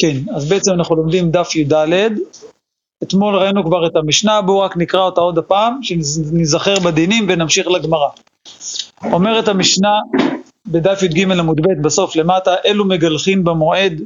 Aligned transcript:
כן, 0.00 0.34
אז 0.34 0.48
בעצם 0.48 0.72
אנחנו 0.72 0.96
לומדים 0.96 1.30
דף 1.30 1.56
י"ד. 1.56 1.74
אתמול 3.02 3.36
ראינו 3.36 3.64
כבר 3.64 3.86
את 3.86 3.96
המשנה, 3.96 4.42
בואו 4.42 4.60
רק 4.60 4.76
נקרא 4.76 5.00
אותה 5.00 5.20
עוד 5.20 5.38
הפעם, 5.38 5.82
שניזכר 5.82 6.80
בדינים 6.80 7.26
ונמשיך 7.28 7.68
לגמרא. 7.68 8.08
אומרת 9.04 9.48
המשנה 9.48 9.88
בדף 10.66 11.02
י"ג 11.02 11.30
עמוד 11.30 11.60
ב' 11.60 11.82
בסוף 11.82 12.16
למטה, 12.16 12.54
אלו 12.66 12.84
מגלחין 12.84 13.44
במועד, 13.44 14.00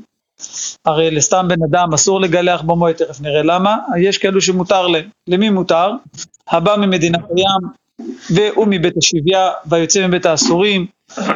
הרי 0.85 1.11
לסתם 1.11 1.49
בן 1.49 1.62
אדם 1.71 1.95
אסור 1.95 2.21
לגלח 2.21 2.63
במועד, 2.63 2.95
תכף 2.95 3.21
נראה 3.21 3.43
למה, 3.43 3.77
יש 4.01 4.19
כאלו 4.19 4.41
שמותר 4.41 4.87
להם. 4.87 5.09
למי 5.29 5.51
מותר? 5.51 5.91
הבא 6.49 6.77
ממדינת 6.77 7.21
הים, 7.37 7.71
והוא 8.31 8.67
מבית 8.71 8.95
השביה, 8.97 9.51
והיוצא 9.67 10.07
מבית 10.09 10.27
האסורים, 10.27 10.87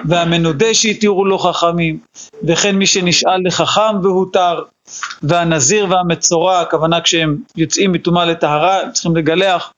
והמנודה 0.08 0.74
שהתירו 0.74 1.24
לו 1.24 1.38
חכמים, 1.38 1.98
וכן 2.42 2.76
מי 2.76 2.86
שנשאל 2.86 3.46
לחכם 3.46 4.02
והותר, 4.02 4.62
והנזיר 5.22 5.86
והמצורע, 5.90 6.60
הכוונה 6.60 7.00
כשהם 7.00 7.36
יוצאים 7.56 7.92
מטומאה 7.92 8.24
לטהרה, 8.24 8.80
הם 8.80 8.92
צריכים 8.92 9.16
לגלח, 9.16 9.72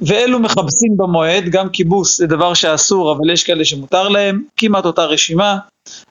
ואלו 0.00 0.38
מכבסים 0.38 0.96
במועד, 0.96 1.48
גם 1.48 1.68
כיבוס 1.68 2.18
זה 2.18 2.26
דבר 2.26 2.54
שאסור, 2.54 3.12
אבל 3.12 3.30
יש 3.32 3.44
כאלה 3.44 3.64
שמותר 3.64 4.08
להם, 4.08 4.42
כמעט 4.56 4.84
אותה 4.84 5.04
רשימה, 5.04 5.58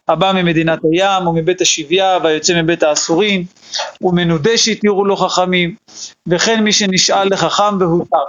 הבא 0.08 0.32
ממדינת 0.32 0.80
הים, 0.84 1.28
ומבית 1.28 1.62
השביה, 1.62 2.18
והיוצא 2.24 2.62
מבית 2.62 2.84
האסורים, 2.84 3.46
ומנודה 4.02 4.58
שהתירו 4.58 5.06
לו 5.06 5.18
חכמים, 5.18 5.76
וכן 6.28 6.64
מי 6.64 6.74
שנשאל 6.74 7.28
לחכם 7.32 7.78
והותר. 7.80 8.26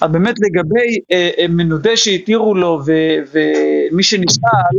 אז 0.00 0.10
באמת 0.10 0.34
לגבי 0.40 0.98
אה, 1.12 1.30
אה, 1.38 1.46
מנודה 1.48 1.96
שהתירו 1.96 2.54
לו 2.54 2.80
ו, 2.86 2.92
ומי 3.32 4.02
שנשאל, 4.02 4.78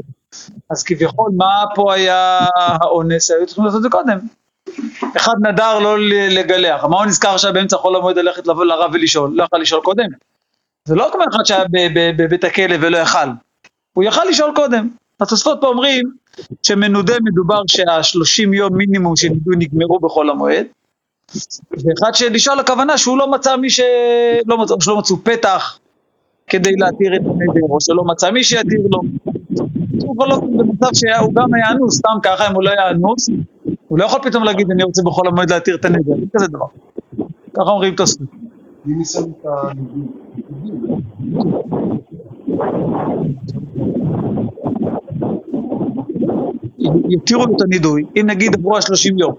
אז 0.69 0.83
כביכול 0.83 1.31
מה 1.37 1.63
פה 1.75 1.93
היה 1.93 2.39
האונס, 2.55 3.31
היו 3.31 3.45
צריכים 3.45 3.65
לעשות 3.65 3.77
את 3.77 3.83
זה 3.83 3.89
קודם. 3.89 4.17
אחד 5.17 5.33
נדר 5.41 5.79
לא 5.79 5.99
לגלח, 6.09 6.83
מה 6.83 6.97
הוא 6.97 7.05
נזכר 7.05 7.29
עכשיו 7.29 7.53
באמצע 7.53 7.77
חול 7.77 7.95
המועד 7.95 8.17
ללכת 8.17 8.47
לבוא 8.47 8.65
לרב 8.65 8.91
ולשאול, 8.93 9.31
לא 9.35 9.43
יכל 9.43 9.57
לשאול 9.57 9.81
קודם. 9.81 10.07
זה 10.85 10.95
לא 10.95 11.09
כמו 11.11 11.23
אחד 11.31 11.45
שהיה 11.45 11.63
בבית 12.17 12.43
הכלא 12.43 12.75
ולא 12.81 12.97
יכל, 12.97 13.27
הוא 13.93 14.03
יכל 14.03 14.25
לשאול 14.29 14.51
קודם. 14.55 14.89
התוספות 15.21 15.57
פה 15.61 15.67
אומרים 15.67 16.11
שמנודה 16.63 17.13
מדובר 17.23 17.61
שהשלושים 17.67 18.53
יום 18.53 18.77
מינימום 18.77 19.15
שנידו 19.15 19.51
נגמרו 19.57 19.99
בחול 19.99 20.29
המועד, 20.29 20.65
ואחד 21.71 22.13
שלשאול 22.13 22.59
הכוונה 22.59 22.97
שהוא 22.97 23.17
לא 23.17 23.31
מצא 23.31 23.55
מי 23.55 23.69
שלא 23.69 24.57
מצא, 24.57 24.75
שלא 24.79 24.97
מצאו 24.97 25.17
פתח 25.23 25.79
כדי 26.47 26.71
להתיר 26.75 27.15
את 27.15 27.21
הנדר, 27.21 27.67
או 27.69 27.81
שלא 27.81 28.03
מצא 28.03 28.31
מי 28.31 28.43
שיתיר 28.43 28.81
לו. 28.91 29.01
הוא 30.05 30.15
כבר 30.15 30.25
לא 30.25 30.37
במצב 30.39 30.87
שהוא 30.93 31.33
גם 31.33 31.53
היה 31.53 31.71
אנוס, 31.71 31.97
סתם 31.97 32.17
ככה 32.23 32.47
אם 32.49 32.55
הוא 32.55 32.63
לא 32.63 32.69
היה 32.69 32.89
אנוס, 32.89 33.29
הוא 33.87 33.99
לא 33.99 34.05
יכול 34.05 34.19
פתאום 34.23 34.43
להגיד 34.43 34.71
אני 34.71 34.83
רוצה 34.83 35.01
בכל 35.05 35.27
המועד 35.27 35.51
להתיר 35.53 35.75
את 35.75 35.85
הנדר, 35.85 36.13
אין 36.13 36.25
כזה 36.33 36.47
דבר. 36.47 36.65
ככה 37.53 37.69
אומרים 37.69 37.95
תוספות. 37.95 38.27
מי 38.85 39.05
שם 39.05 39.21
את 39.21 39.45
יתירו 47.09 47.45
לו 47.45 47.55
את 47.55 47.61
הנידוי, 47.61 48.05
אם 48.19 48.25
נגיד 48.29 48.55
עברו 48.55 48.77
השלושים 48.77 49.17
יום, 49.17 49.33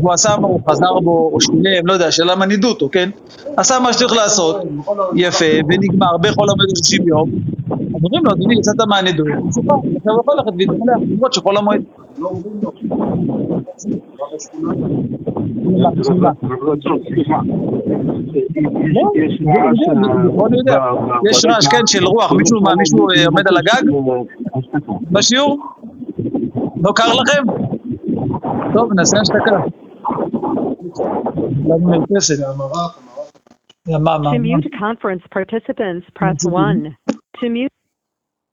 הוא 0.00 0.12
עשה 0.12 0.36
מה, 0.40 0.48
הוא 0.48 0.60
חזר 0.70 1.00
בו, 1.00 1.30
או 1.32 1.40
שילם, 1.40 1.86
לא 1.86 1.92
יודע, 1.92 2.10
שאלה 2.10 2.36
מה 2.36 2.46
נידו 2.46 2.68
אותו, 2.68 2.88
כן? 2.92 3.10
עשה 3.56 3.78
מה 3.82 3.92
שצריך 3.92 4.12
לעשות, 4.12 4.56
יפה, 5.14 5.44
ונגמר 5.68 6.16
בכל 6.16 6.46
המועד 6.50 6.68
30 6.76 7.08
יום, 7.08 7.30
אז 7.70 8.04
אומרים 8.04 8.24
לו, 8.24 8.32
אדוני, 8.32 8.54
יצאת 8.58 8.80
מהנידוי, 8.88 9.32
עכשיו 9.96 10.12
הוא 10.12 10.20
יכול 10.20 10.34
ללכת 10.36 10.52
להתגלח, 10.56 10.96
למרות 11.10 11.32
שכל 11.32 11.56
המועד. 11.56 11.82
יש 21.30 21.44
רעש, 21.44 21.66
כן, 21.66 21.86
של 21.86 22.04
רוח, 22.04 22.32
מישהו 22.32 22.58
עומד 23.26 23.48
על 23.48 23.56
הגג? 23.56 23.90
בשיעור? 25.10 25.58
לא 26.82 26.92
קר 26.94 27.12
לכם? 27.12 27.42
טוב, 28.74 28.92
נעשה 28.92 29.20
השתקה. 29.20 29.77
To 34.34 34.38
mute 34.38 34.70
conference 34.78 35.22
participants, 35.30 36.06
press 36.14 36.46
1. 36.46 36.94
To 37.40 37.48
mute... 37.48 37.72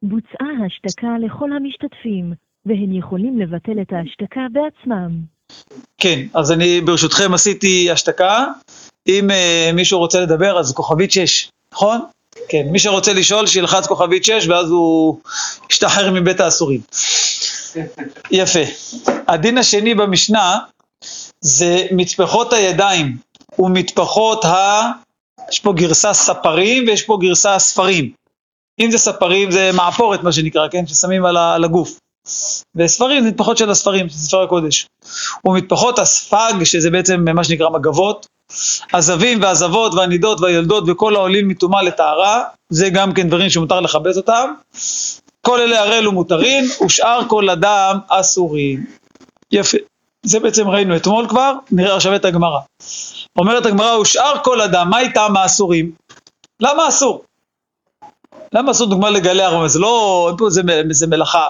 בוצעה 0.03 0.65
השתקה 0.65 1.07
לכל 1.25 1.49
המשתתפים, 1.51 2.33
והם 2.65 2.93
יכולים 2.93 3.39
לבטל 3.39 3.81
את 3.81 3.93
ההשתקה 3.93 4.41
בעצמם. 4.51 5.11
כן, 5.97 6.19
אז 6.33 6.51
אני 6.51 6.81
ברשותכם 6.81 7.33
עשיתי 7.33 7.91
השתקה. 7.91 8.45
אם 9.07 9.27
uh, 9.29 9.75
מישהו 9.75 9.99
רוצה 9.99 10.21
לדבר, 10.21 10.59
אז 10.59 10.73
כוכבית 10.73 11.11
6, 11.11 11.49
נכון? 11.73 11.99
כן, 12.49 12.67
מי 12.71 12.79
שרוצה 12.79 13.13
לשאול, 13.13 13.47
שילחץ 13.47 13.87
כוכבית 13.87 14.23
6, 14.23 14.47
ואז 14.47 14.71
הוא 14.71 15.19
ישתחרר 15.71 16.11
מבית 16.11 16.39
האסורים. 16.39 16.81
יפה. 18.31 18.59
הדין 19.27 19.57
השני 19.57 19.95
במשנה 19.95 20.57
זה 21.45 21.87
מטפחות 21.91 22.53
הידיים 22.53 23.17
ומטפחות 23.59 24.45
ה... 24.45 24.81
יש 25.51 25.59
פה 25.59 25.73
גרסה 25.73 26.13
ספרים 26.13 26.83
ויש 26.87 27.03
פה 27.03 27.17
גרסה 27.21 27.59
ספרים. 27.59 28.11
אם 28.79 28.91
זה 28.91 28.97
ספרים 28.97 29.51
זה 29.51 29.71
מעפורת 29.73 30.23
מה 30.23 30.31
שנקרא, 30.31 30.67
כן? 30.67 30.87
ששמים 30.87 31.25
על 31.25 31.63
הגוף. 31.63 31.99
וספרים 32.75 33.23
זה 33.23 33.29
מטפחות 33.29 33.57
של 33.57 33.69
הספרים, 33.69 34.09
זה 34.09 34.27
ספר 34.27 34.41
הקודש. 34.41 34.87
ומטפחות 35.45 35.99
הספג, 35.99 36.53
שזה 36.63 36.89
בעצם 36.89 37.25
מה 37.35 37.43
שנקרא 37.43 37.69
מגבות, 37.69 38.27
הזבים 38.93 39.41
והזבות 39.41 39.93
והנידות 39.93 40.41
והילדות 40.41 40.83
וכל 40.87 41.15
העולים 41.15 41.47
מטומאה 41.47 41.83
לטהרה, 41.83 42.43
זה 42.69 42.89
גם 42.89 43.13
כן 43.13 43.27
דברים 43.27 43.49
שמותר 43.49 43.79
לכבס 43.79 44.17
אותם. 44.17 44.53
כל 45.41 45.61
אלה 45.61 45.81
הראלו 45.81 46.11
מותרים, 46.11 46.65
ושאר 46.85 47.21
כל 47.27 47.49
אדם 47.49 47.99
אסורים. 48.09 48.85
יפה. 49.51 49.77
זה 50.25 50.39
בעצם 50.39 50.67
ראינו 50.67 50.95
אתמול 50.95 51.29
כבר, 51.29 51.53
נראה 51.71 51.95
עכשיו 51.95 52.15
את 52.15 52.25
הגמרא. 52.25 52.59
אומרת 53.37 53.65
הגמרא, 53.65 53.97
ושאר 53.97 54.43
כל 54.43 54.61
אדם, 54.61 54.89
מה 54.89 54.99
איתם 54.99 55.37
האסורים? 55.37 55.91
למה 56.59 56.87
אסור? 56.87 57.23
למה 58.53 58.71
אסור 58.71 58.87
דוגמה 58.87 59.09
לגלח? 59.09 59.67
זה 59.67 59.79
לא, 59.79 60.25
אין 60.29 60.37
פה 60.37 60.45
איזה, 60.89 61.07
מלאכה. 61.07 61.47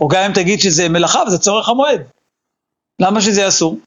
או 0.00 0.08
גם 0.08 0.22
אם 0.22 0.32
תגיד 0.32 0.60
שזה 0.60 0.88
מלאכה 0.88 1.22
וזה 1.26 1.38
צורך 1.38 1.68
המועד. 1.68 2.02
למה 3.00 3.20
שזה 3.20 3.48
אסור? 3.48 3.78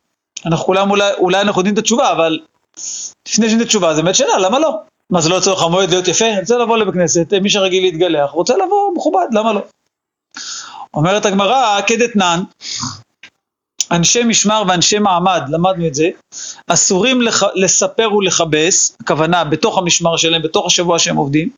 אנחנו 0.46 0.66
כולם 0.66 0.92
אולי, 0.92 1.14
אולי 1.14 1.42
אנחנו 1.42 1.60
יודעים 1.60 1.74
את 1.74 1.80
התשובה, 1.80 2.12
אבל 2.12 2.40
לפני 3.28 3.50
שניתן 3.50 3.66
תשובה, 3.66 3.94
זה 3.96 4.02
באמת 4.02 4.16
שאלה, 4.16 4.38
למה 4.38 4.60
לא? 4.60 4.78
מה 5.10 5.22
זה 5.22 5.30
לא 5.30 5.40
צורך 5.40 5.64
המועד 5.64 5.90
להיות 5.90 6.08
יפה? 6.08 6.26
אני 6.26 6.40
רוצה 6.40 6.58
לבוא 6.58 6.78
לבית 6.78 6.94
כנסת, 6.94 7.34
מי 7.42 7.50
שרגיל 7.50 7.84
להתגלח, 7.84 8.32
רוצה 8.32 8.54
לבוא 8.58 8.94
מכובד, 8.96 9.26
למה 9.32 9.54
לא? 9.54 9.62
אומרת 10.94 11.26
הגמרא, 11.26 11.82
כדתנן, 11.88 12.44
אנשי 13.92 14.24
משמר 14.24 14.64
ואנשי 14.68 15.00
מעמד, 15.00 15.42
למדנו 15.50 15.88
את 15.88 15.96
זה, 15.96 16.10
אסורים 16.68 17.22
לח... 17.22 17.44
לספר 17.56 18.14
ולכבס, 18.14 18.98
הכוונה 19.02 19.44
בתוך 19.44 19.78
המשמר 19.78 20.18
שלהם, 20.18 20.42
בתוך 20.42 20.66
השבוע 20.66 21.00
שהם 21.00 21.16
עובדים, 21.16 21.50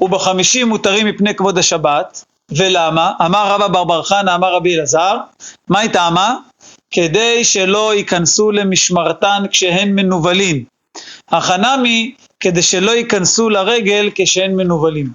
ובחמישים 0.00 0.68
מותרים 0.68 1.06
מפני 1.06 1.34
כבוד 1.34 1.58
השבת, 1.58 2.24
ולמה? 2.50 3.12
אמר 3.24 3.54
רבא 3.54 3.68
בר 3.68 3.84
בר 3.84 4.02
חנא, 4.02 4.34
אמר 4.34 4.54
רבי 4.54 4.74
אלעזר, 4.76 5.16
מה 5.68 5.80
היא 5.80 5.90
טעמה? 5.90 6.36
כדי 6.90 7.44
שלא 7.44 7.94
ייכנסו 7.94 8.50
למשמרתן 8.50 9.44
כשהן 9.50 9.94
מנוולים. 9.94 10.64
החנמי, 11.28 12.14
כדי 12.40 12.62
שלא 12.62 12.90
ייכנסו 12.90 13.48
לרגל 13.50 14.10
כשהן 14.14 14.56
מנוולים. 14.56 15.10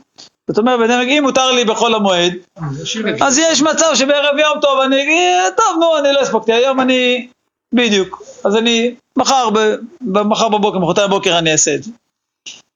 זאת 0.52 0.58
אומרת, 0.58 0.90
אם 0.90 1.20
מותר 1.24 1.52
לי 1.52 1.66
בחול 1.66 1.96
המועד, 1.96 2.34
אז 3.22 3.38
יש 3.38 3.62
מצב 3.62 3.92
שבערב 3.94 4.38
יום 4.38 4.60
טוב 4.62 4.80
אני 4.80 5.04
אגיד, 5.04 5.54
טוב 5.58 5.78
נו, 5.80 5.98
אני 5.98 6.14
לא 6.14 6.20
הספקתי, 6.20 6.54
היום 6.54 6.82
אני, 6.82 7.28
בדיוק, 7.74 8.24
אז 8.44 8.56
אני, 8.56 8.96
מחר, 9.18 9.50
מחר 10.02 10.50
בבוקר, 10.50 10.80
מחרתיים 10.80 11.08
בבוקר 11.08 11.38
אני 11.38 11.52
אעשה 11.52 11.76
את 11.76 11.84
זה. 11.84 11.92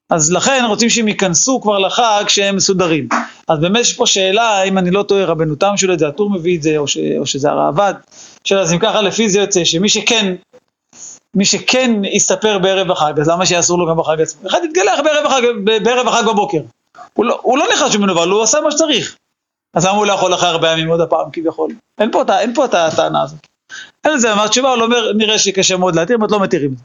אז 0.10 0.32
לכן 0.32 0.64
רוצים 0.68 0.90
שהם 0.90 1.08
ייכנסו 1.08 1.62
כבר 1.62 1.80
לחג 1.80 2.24
כשהם 2.26 2.56
מסודרים. 2.56 3.08
אז 3.48 3.60
באמת 3.60 3.82
יש 3.82 3.94
פה 3.94 4.06
שאלה, 4.06 4.64
אם 4.64 4.78
אני 4.78 4.92
לא 4.92 5.04
טועה, 5.04 5.26
רבנו 5.26 5.56
תם 5.56 5.78
שואל 5.78 5.94
את 5.94 6.00
זה, 6.00 6.08
הטור 6.08 6.30
מביא 6.30 6.58
את 6.58 6.62
זה, 6.62 6.78
או, 6.78 6.88
ש, 6.88 6.98
או 7.20 7.26
שזה 7.26 7.50
הראב"ד. 7.50 7.94
שאלה, 8.44 8.62
אז 8.62 8.74
אם 8.74 8.80
ככה 8.80 9.02
לפי 9.02 9.30
זה 9.30 9.40
יוצא 9.40 9.64
שמי 9.64 9.90
שכן, 9.90 10.36
מי 11.36 11.46
שכן 11.46 11.92
יסתפר 12.06 12.58
בערב 12.58 12.92
החג, 12.92 13.20
אז 13.20 13.30
למה 13.30 13.46
שיעשו 13.46 13.78
לו 13.78 13.88
גם 13.88 13.98
בחג 13.98 14.22
עצמו? 14.22 14.50
אחד 14.50 14.60
יתגלח 14.64 15.00
בערב 15.04 15.26
החג, 15.26 15.42
בערב 15.84 16.08
החג 16.08 16.24
בבוקר. 16.28 16.60
הוא 17.18 17.26
לא, 17.26 17.40
הוא 17.44 17.58
לא 17.58 17.66
נכנס 17.74 17.92
שמנוול, 17.92 18.30
הוא 18.30 18.44
עשה 18.44 18.62
מה 18.62 18.72
שצריך. 18.72 19.18
אז 19.74 19.86
למה 19.86 19.98
הוא 19.98 20.06
לא 20.06 20.14
יכול 20.14 20.34
אחרי 20.34 20.50
הרבה 20.50 20.72
ימים 20.72 20.88
עוד 20.88 21.02
הפעם 21.02 21.32
כביכול? 21.34 21.72
אין 21.98 22.12
פה, 22.12 22.24
אין 22.40 22.54
פה 22.54 22.66
את 22.66 22.74
הטענה 22.74 23.24
הזאת. 23.24 23.48
אין 24.04 24.14
לזה, 24.14 24.36
מה 24.36 24.44
התשובה, 24.44 24.74
הוא 24.74 24.84
אומר, 24.84 25.14
נראה 25.14 25.40
שקשה 25.40 25.78
מאוד 25.78 25.96
להתיר, 25.96 26.18
אבל 26.18 26.28
לא 26.32 26.40
מתירים 26.40 26.74
את 26.74 26.78
זה. 26.78 26.84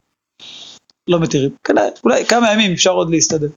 לא 1.09 1.21
מתירים. 1.21 1.51
אולי 2.05 2.27
כמה 2.27 2.53
ימים 2.53 2.73
אפשר 2.73 2.91
עוד 2.91 3.11
להסתדר. 3.11 3.49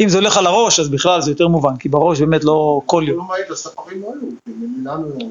אם 0.00 0.08
זה 0.08 0.18
הולך 0.18 0.36
על 0.36 0.46
הראש, 0.46 0.80
אז 0.80 0.88
בכלל 0.88 1.20
זה 1.20 1.30
יותר 1.30 1.48
מובן, 1.48 1.76
כי 1.76 1.88
בראש 1.88 2.20
באמת 2.20 2.44
לא 2.44 2.80
כל 2.86 3.04
יום. 3.06 3.18
לא 3.18 3.24
לא 3.24 3.34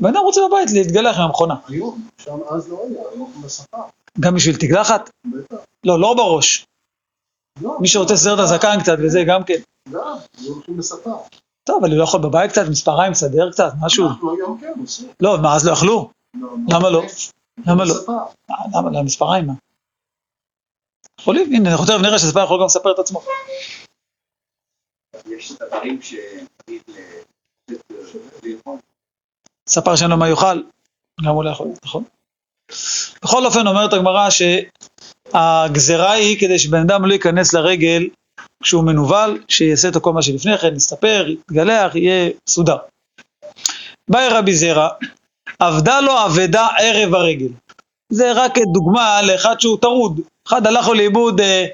בן 0.02 0.10
אדם 0.10 0.22
רוצה 0.24 0.42
בבית 0.48 0.72
להתגלח 0.72 1.18
עם 1.18 1.22
המכונה. 1.22 1.56
היום, 1.68 2.02
שם 2.24 2.38
אז 2.50 2.69
לא 2.69 2.84
היה, 2.90 3.84
גם 4.19 4.36
בשביל 4.36 4.56
תגלחת? 4.56 5.10
בטח. 5.26 5.56
לא, 5.84 6.00
לא 6.00 6.14
בראש. 6.14 6.66
לא, 7.62 7.78
מי 7.80 7.88
שרוצה 7.88 8.14
לסדר 8.14 8.34
את 8.34 8.40
הזקן 8.40 8.78
קצת 8.81 8.98
וזה 9.00 9.24
גם 9.24 9.44
כן. 9.44 9.60
לספר. 10.77 11.15
טוב, 11.63 11.77
אבל 11.83 11.91
הוא 11.91 11.97
לא 12.00 12.03
יכול 12.03 12.21
בבית 12.21 12.51
קצת, 12.51 12.62
מספריים, 12.69 13.12
לסדר 13.12 13.51
קצת, 13.51 13.71
משהו. 13.81 14.07
אנחנו 14.07 14.31
היום 14.31 14.57
כן 14.62 14.74
עושים. 14.80 15.09
לא, 15.19 15.38
מה, 15.41 15.56
אז 15.56 15.68
לא 15.68 15.71
יכלו? 15.71 16.09
לא, 16.33 16.50
למה 16.69 16.89
לא? 16.89 17.03
למה 17.68 17.85
לא? 17.85 17.94
אה, 18.09 18.56
למה? 18.74 18.89
למה 18.89 19.03
מספריים? 19.03 19.47
מה? 19.47 19.53
יכולים, 21.19 21.53
הנה, 21.53 21.71
אנחנו 21.71 21.85
תכף 21.85 22.00
נראה 22.01 22.19
שספר 22.19 22.44
יכול 22.44 22.59
גם 22.59 22.65
לספר 22.65 22.91
את 22.91 23.00
עצמו. 23.00 23.21
יש 25.25 25.51
דברים 25.51 26.00
לאכול. 28.44 28.77
ספר 29.69 29.95
שאין 29.95 30.09
לו 30.09 30.18
מה 30.18 30.30
יאכל, 30.30 30.63
גם 31.25 31.31
הוא 31.33 31.44
לא 31.44 31.50
יכול, 31.50 31.68
נכון? 31.85 32.03
בכל 33.24 33.45
אופן 33.45 33.68
אומרת 33.68 33.94
הגמרא 33.94 34.30
שהגזרה 34.30 36.12
היא 36.12 36.39
כדי 36.39 36.59
שבן 36.59 36.81
אדם 36.81 37.06
לא 37.06 37.13
ייכנס 37.13 37.53
לרגל 37.53 38.07
כשהוא 38.63 38.83
מנוול, 38.83 39.39
שיעשה 39.48 39.88
את 39.88 39.98
כל 39.98 40.13
מה 40.13 40.21
שלפני 40.21 40.57
כן, 40.57 40.75
יסתפר, 40.75 41.25
יתגלח, 41.27 41.95
יהיה 41.95 42.30
מסודר. 42.48 42.77
בעי 44.10 44.28
רבי 44.27 44.54
זירא, 44.54 44.88
אבדה 45.62 46.01
לו 46.01 46.25
אבדה 46.25 46.68
ערב 46.80 47.15
הרגל. 47.15 47.48
זה 48.10 48.31
רק 48.31 48.57
דוגמה 48.74 49.21
לאחד 49.21 49.60
שהוא 49.60 49.77
טרוד. 49.81 50.19
אחד 50.48 50.68
הלך 50.68 50.88
לו 50.88 50.94
לאיבוד 50.94 51.42
אה, 51.42 51.65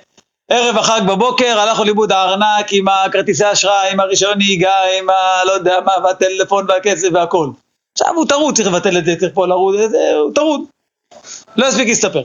ערב 0.50 0.78
החג 0.78 1.02
בבוקר, 1.08 1.60
הלך 1.60 1.80
לו 1.80 1.86
לאיבוד 1.86 2.12
הארנק 2.12 2.68
עם 2.72 2.88
הכרטיסי 2.88 3.52
אשראי, 3.52 3.92
עם 3.92 4.00
הרישיון 4.00 4.38
נהיגה, 4.38 4.76
עם 5.00 5.10
ה... 5.10 5.46
לא 5.46 5.52
יודע 5.52 5.76
מה, 5.86 5.92
והטלפון 6.04 6.66
והכסף 6.70 7.08
והכל. 7.14 7.50
עכשיו 7.94 8.16
הוא 8.16 8.26
טרוד, 8.28 8.56
צריך 8.56 8.68
לבטל 8.68 8.98
את 8.98 9.06
זה, 9.06 9.16
צריך 9.20 9.32
פה 9.34 9.48
להוריד, 9.48 9.76
זה, 9.90 10.12
הוא 10.16 10.34
טרוד. 10.36 10.62
לא 11.56 11.66
יספיק 11.66 11.88
להסתפר. 11.88 12.24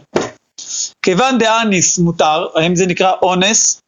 כיוון 1.02 1.38
דאניס 1.38 1.99
מותר, 1.99 2.46
האם 2.55 2.76
זה 2.76 2.87
נקרא 2.87 3.12
אונס? 3.22 3.82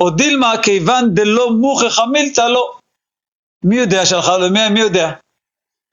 או 0.00 0.10
דילמה 0.10 0.54
כיוון 0.62 1.14
דלא 1.14 1.50
מוכח 1.50 1.98
מילתא 2.12 2.40
לא. 2.40 2.72
מי 3.64 3.76
יודע 3.76 4.06
שהלכה 4.06 4.38
לו, 4.38 4.50
מי, 4.50 4.80
יודע? 4.80 5.12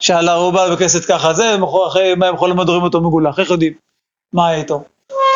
שעלה 0.02 0.32
הוא 0.32 0.52
בא 0.52 0.74
בכסת 0.74 1.04
ככה, 1.04 1.34
זה, 1.34 1.56
אחרי 1.88 2.14
מה 2.14 2.26
הם 2.26 2.34
יכולים 2.34 2.56
מדורים 2.56 2.82
אותו 2.82 3.00
מגולח, 3.00 3.38
איך 3.38 3.50
יודעים? 3.50 3.72
מה 4.32 4.48
היה 4.48 4.58
איתו? 4.58 4.84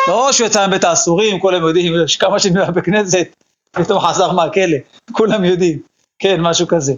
לא 0.07 0.31
שהוא 0.31 0.47
יצא 0.47 0.67
מבית 0.67 0.83
האסורים, 0.83 1.39
כולם 1.39 1.63
יודעים, 1.63 1.93
יש 2.05 2.17
כמה 2.17 2.39
שנים 2.39 2.63
בכנסת, 2.75 3.27
פתאום 3.71 3.99
חזר 3.99 4.31
מהכלא, 4.31 4.77
כולם 5.11 5.43
יודעים, 5.43 5.79
כן, 6.19 6.41
משהו 6.41 6.67
כזה. 6.67 6.93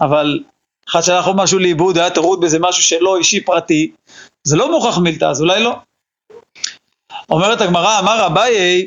אבל 0.00 0.40
אחד 0.88 1.00
שהלך 1.00 1.26
לו 1.26 1.34
משהו 1.36 1.58
לאיבוד, 1.58 1.98
היה 1.98 2.10
טרוד 2.10 2.40
באיזה 2.40 2.58
משהו 2.58 2.82
שלא 2.82 3.16
אישי 3.16 3.44
פרטי, 3.44 3.92
זה 4.44 4.56
לא 4.56 4.70
מוכח 4.70 4.98
מילתא, 4.98 5.24
אז 5.24 5.40
אולי 5.40 5.62
לא. 5.62 5.76
אומרת 7.30 7.60
הגמרא, 7.60 7.98
אמר 7.98 8.26
אביי, 8.26 8.86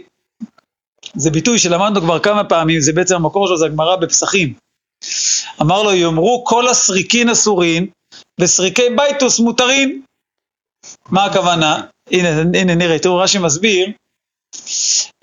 זה 1.16 1.32
ביטוי 1.32 1.60
שלמדנו 1.60 2.02
כבר 2.02 2.20
כמה 2.20 2.44
פעמים, 2.44 2.80
זה 2.80 2.94
בעצם 2.94 3.16
המקור 3.16 3.48
שלו, 3.48 3.58
זה 3.58 3.66
הגמרא 3.66 3.96
בפסחים. 3.96 4.54
אמר 5.62 5.84
לו, 5.84 5.94
יאמרו 5.94 6.44
כל 6.46 6.68
הסריקין 6.68 7.30
אסורין, 7.30 7.88
וסריקי 8.40 8.90
בייטוס 8.96 9.40
מותרים. 9.40 10.02
מה 11.10 11.26
הכוונה? 11.26 11.82
הנה, 12.12 12.30
הנה 12.40 12.76
נראה, 12.76 13.00
תראו, 13.00 13.18
רש"י 13.18 13.40
מסביר. 13.40 13.88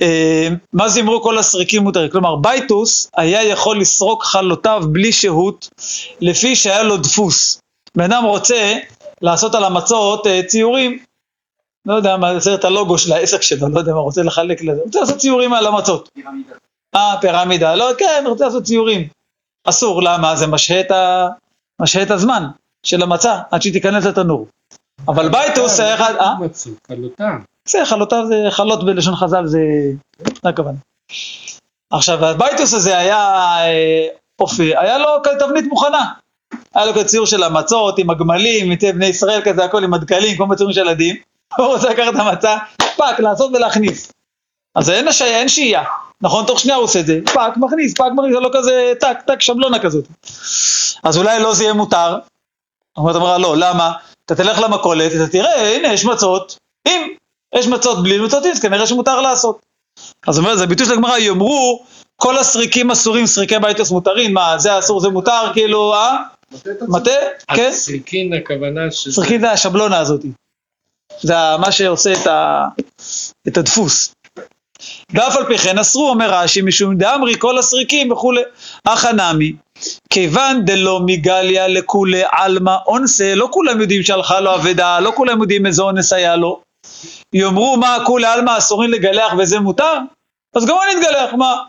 אה, 0.02 0.48
מה 0.72 0.88
זה 0.88 1.00
אמרו 1.00 1.22
כל 1.22 1.38
הסריקים 1.38 1.82
מותרים? 1.82 2.10
כלומר, 2.10 2.36
בייטוס 2.36 3.10
היה 3.16 3.44
יכול 3.44 3.80
לסרוק 3.80 4.24
חלותיו 4.24 4.82
בלי 4.92 5.12
שהות, 5.12 5.68
לפי 6.20 6.56
שהיה 6.56 6.82
לו 6.82 6.96
דפוס. 6.96 7.60
בן 7.96 8.04
אדם 8.12 8.24
רוצה 8.24 8.74
לעשות 9.22 9.54
על 9.54 9.64
המצות 9.64 10.26
אה, 10.26 10.40
ציורים, 10.46 10.98
לא 11.86 11.94
יודע 11.94 12.16
מה, 12.16 12.38
זה 12.38 12.54
את 12.54 12.64
הלוגו 12.64 12.98
של 12.98 13.12
העסק 13.12 13.42
שלו, 13.42 13.68
לא 13.68 13.78
יודע 13.78 13.92
מה, 13.92 14.00
רוצה 14.00 14.22
לחלק 14.22 14.62
לזה, 14.62 14.80
רוצה 14.84 15.00
לעשות 15.00 15.16
ציורים 15.18 15.52
על 15.52 15.66
המצות. 15.66 16.08
פירמידה. 16.14 16.54
אה, 16.94 17.14
פירמידה, 17.20 17.74
לא, 17.74 17.90
כן, 17.98 18.24
רוצה 18.26 18.44
לעשות 18.44 18.64
ציורים. 18.64 19.08
אסור, 19.64 20.02
למה? 20.02 20.36
זה 20.36 20.46
משהה 20.46 20.80
את, 20.80 20.90
ה... 20.90 21.28
משהה 21.80 22.02
את 22.02 22.10
הזמן 22.10 22.44
של 22.82 23.02
המצה, 23.02 23.40
עד 23.50 23.62
שהיא 23.62 23.72
תיכנס 23.72 24.04
לתנור. 24.04 24.46
אבל 25.08 25.28
בייטוס 25.28 25.80
היה 25.80 25.94
אחד, 25.94 26.14
אה? 26.20 26.34
מצות, 26.40 26.74
חלותם. 26.88 27.38
זה 27.68 27.78
חלותיו 27.84 28.24
זה 28.26 28.46
חלות 28.50 28.84
בלשון 28.84 29.16
חז"ל, 29.16 29.46
זה... 29.46 29.60
זה 30.42 30.48
הכוונה. 30.48 30.78
עכשיו, 31.90 32.24
הבייטוס 32.24 32.74
הזה 32.74 32.98
היה 32.98 33.18
אה, 33.66 34.06
אופי, 34.40 34.76
היה 34.76 34.98
לו 34.98 35.08
כזה 35.24 35.34
תבנית 35.38 35.64
מוכנה. 35.64 36.12
היה 36.74 36.86
לו 36.86 36.92
כזה 36.92 37.04
ציור 37.04 37.26
של 37.26 37.42
המצות 37.42 37.98
עם 37.98 38.10
הגמלים, 38.10 38.70
עם 38.70 38.78
בני 38.94 39.06
ישראל 39.06 39.40
כזה, 39.44 39.64
הכל 39.64 39.84
עם 39.84 39.94
הדקלים, 39.94 40.36
כמו 40.36 40.46
בציורים 40.46 40.74
של 40.74 40.80
ילדים. 40.80 41.16
הוא 41.58 41.66
רוצה 41.66 41.90
לקחת 41.90 42.14
את 42.14 42.20
המצה, 42.20 42.56
פאק, 42.96 43.20
לעשות 43.20 43.50
ולהכניס. 43.54 44.12
אז 44.74 44.90
אין 44.90 45.08
השעיה, 45.08 45.38
אין 45.38 45.48
שהייה. 45.48 45.84
נכון, 46.20 46.46
תוך 46.46 46.60
שנייה 46.60 46.76
הוא 46.76 46.84
עושה 46.84 47.00
את 47.00 47.06
זה, 47.06 47.18
פאק, 47.34 47.56
מכניס, 47.56 47.94
פאק, 47.94 48.12
מכניס, 48.16 48.34
זה 48.34 48.40
לא 48.40 48.50
כזה, 48.52 48.92
טק, 49.00 49.16
טק, 49.26 49.40
שבלונה 49.40 49.78
כזאת. 49.78 50.04
אז 51.02 51.18
אולי 51.18 51.42
לא 51.42 51.54
זה 51.54 51.62
יהיה 51.62 51.74
מותר. 51.74 52.18
אומרת 52.96 53.16
גמרא, 53.16 53.38
לא, 53.38 53.56
למה? 53.56 53.92
אתה 54.26 54.34
תלך 54.34 54.58
למכולת, 54.58 55.12
אתה 55.12 55.28
תראה, 55.28 55.76
הנה, 55.76 55.92
יש 55.92 56.04
מצות. 56.04 56.56
אם 56.88 57.08
יש 57.54 57.66
מצות 57.66 58.02
בלי 58.02 58.18
מצות, 58.18 58.46
אז 58.46 58.60
כנראה 58.60 58.86
שמותר 58.86 59.20
לעשות. 59.20 59.58
אז 60.26 60.38
אומרת, 60.38 60.58
זה 60.58 60.66
ביטוי 60.66 60.86
של 60.86 60.92
הגמרא, 60.92 61.18
יאמרו, 61.18 61.84
כל 62.16 62.38
הסריקים 62.38 62.90
אסורים, 62.90 63.26
סריקי 63.26 63.58
בייתוס 63.58 63.90
מותרים, 63.90 64.34
מה, 64.34 64.58
זה 64.58 64.78
אסור, 64.78 65.00
זה 65.00 65.08
מותר, 65.08 65.52
כאילו, 65.52 65.94
אה? 65.94 66.16
מטה? 66.88 67.10
כן? 67.54 67.68
הסריקין 67.68 68.32
הכוונה 68.32 68.90
שזה... 68.90 69.14
סריקין 69.14 69.40
זה 69.40 69.50
השבלונה 69.50 69.98
הזאת. 69.98 70.20
זה 71.20 71.34
מה 71.60 71.72
שעושה 71.72 72.12
את, 72.12 72.26
ה, 72.26 72.64
את 73.48 73.56
הדפוס. 73.56 74.14
ואף 75.10 75.36
על 75.36 75.46
פי 75.46 75.58
כן 75.58 75.78
אסרו, 75.78 76.08
אומר 76.08 76.34
רש"י, 76.34 76.62
משום 76.62 76.96
דאמרי 76.96 77.34
כל 77.38 77.58
הסריקים 77.58 78.12
וכולי. 78.12 78.40
אחא 78.84 79.08
נמי, 79.08 79.52
כיוון 80.10 80.64
דלא 80.64 81.00
מגליה 81.06 81.68
לכולי 81.68 82.22
עלמא 82.32 82.76
אונסה, 82.86 83.34
לא 83.34 83.48
כולם 83.50 83.80
יודעים 83.80 84.02
שהלכה 84.02 84.40
לו 84.40 84.54
אבדה, 84.54 85.00
לא 85.00 85.12
כולם 85.16 85.42
יודעים 85.42 85.66
איזה 85.66 85.82
אונס 85.82 86.12
היה 86.12 86.36
לו. 86.36 86.60
יאמרו 87.32 87.76
מה 87.76 87.98
כולי 88.06 88.26
עלמא 88.26 88.58
אסורים 88.58 88.90
לגלח 88.90 89.32
וזה 89.38 89.60
מותר? 89.60 89.98
אז 90.54 90.66
גם 90.66 90.76
אני 90.82 90.92
אתגלח, 90.92 91.34
מה? 91.34 91.64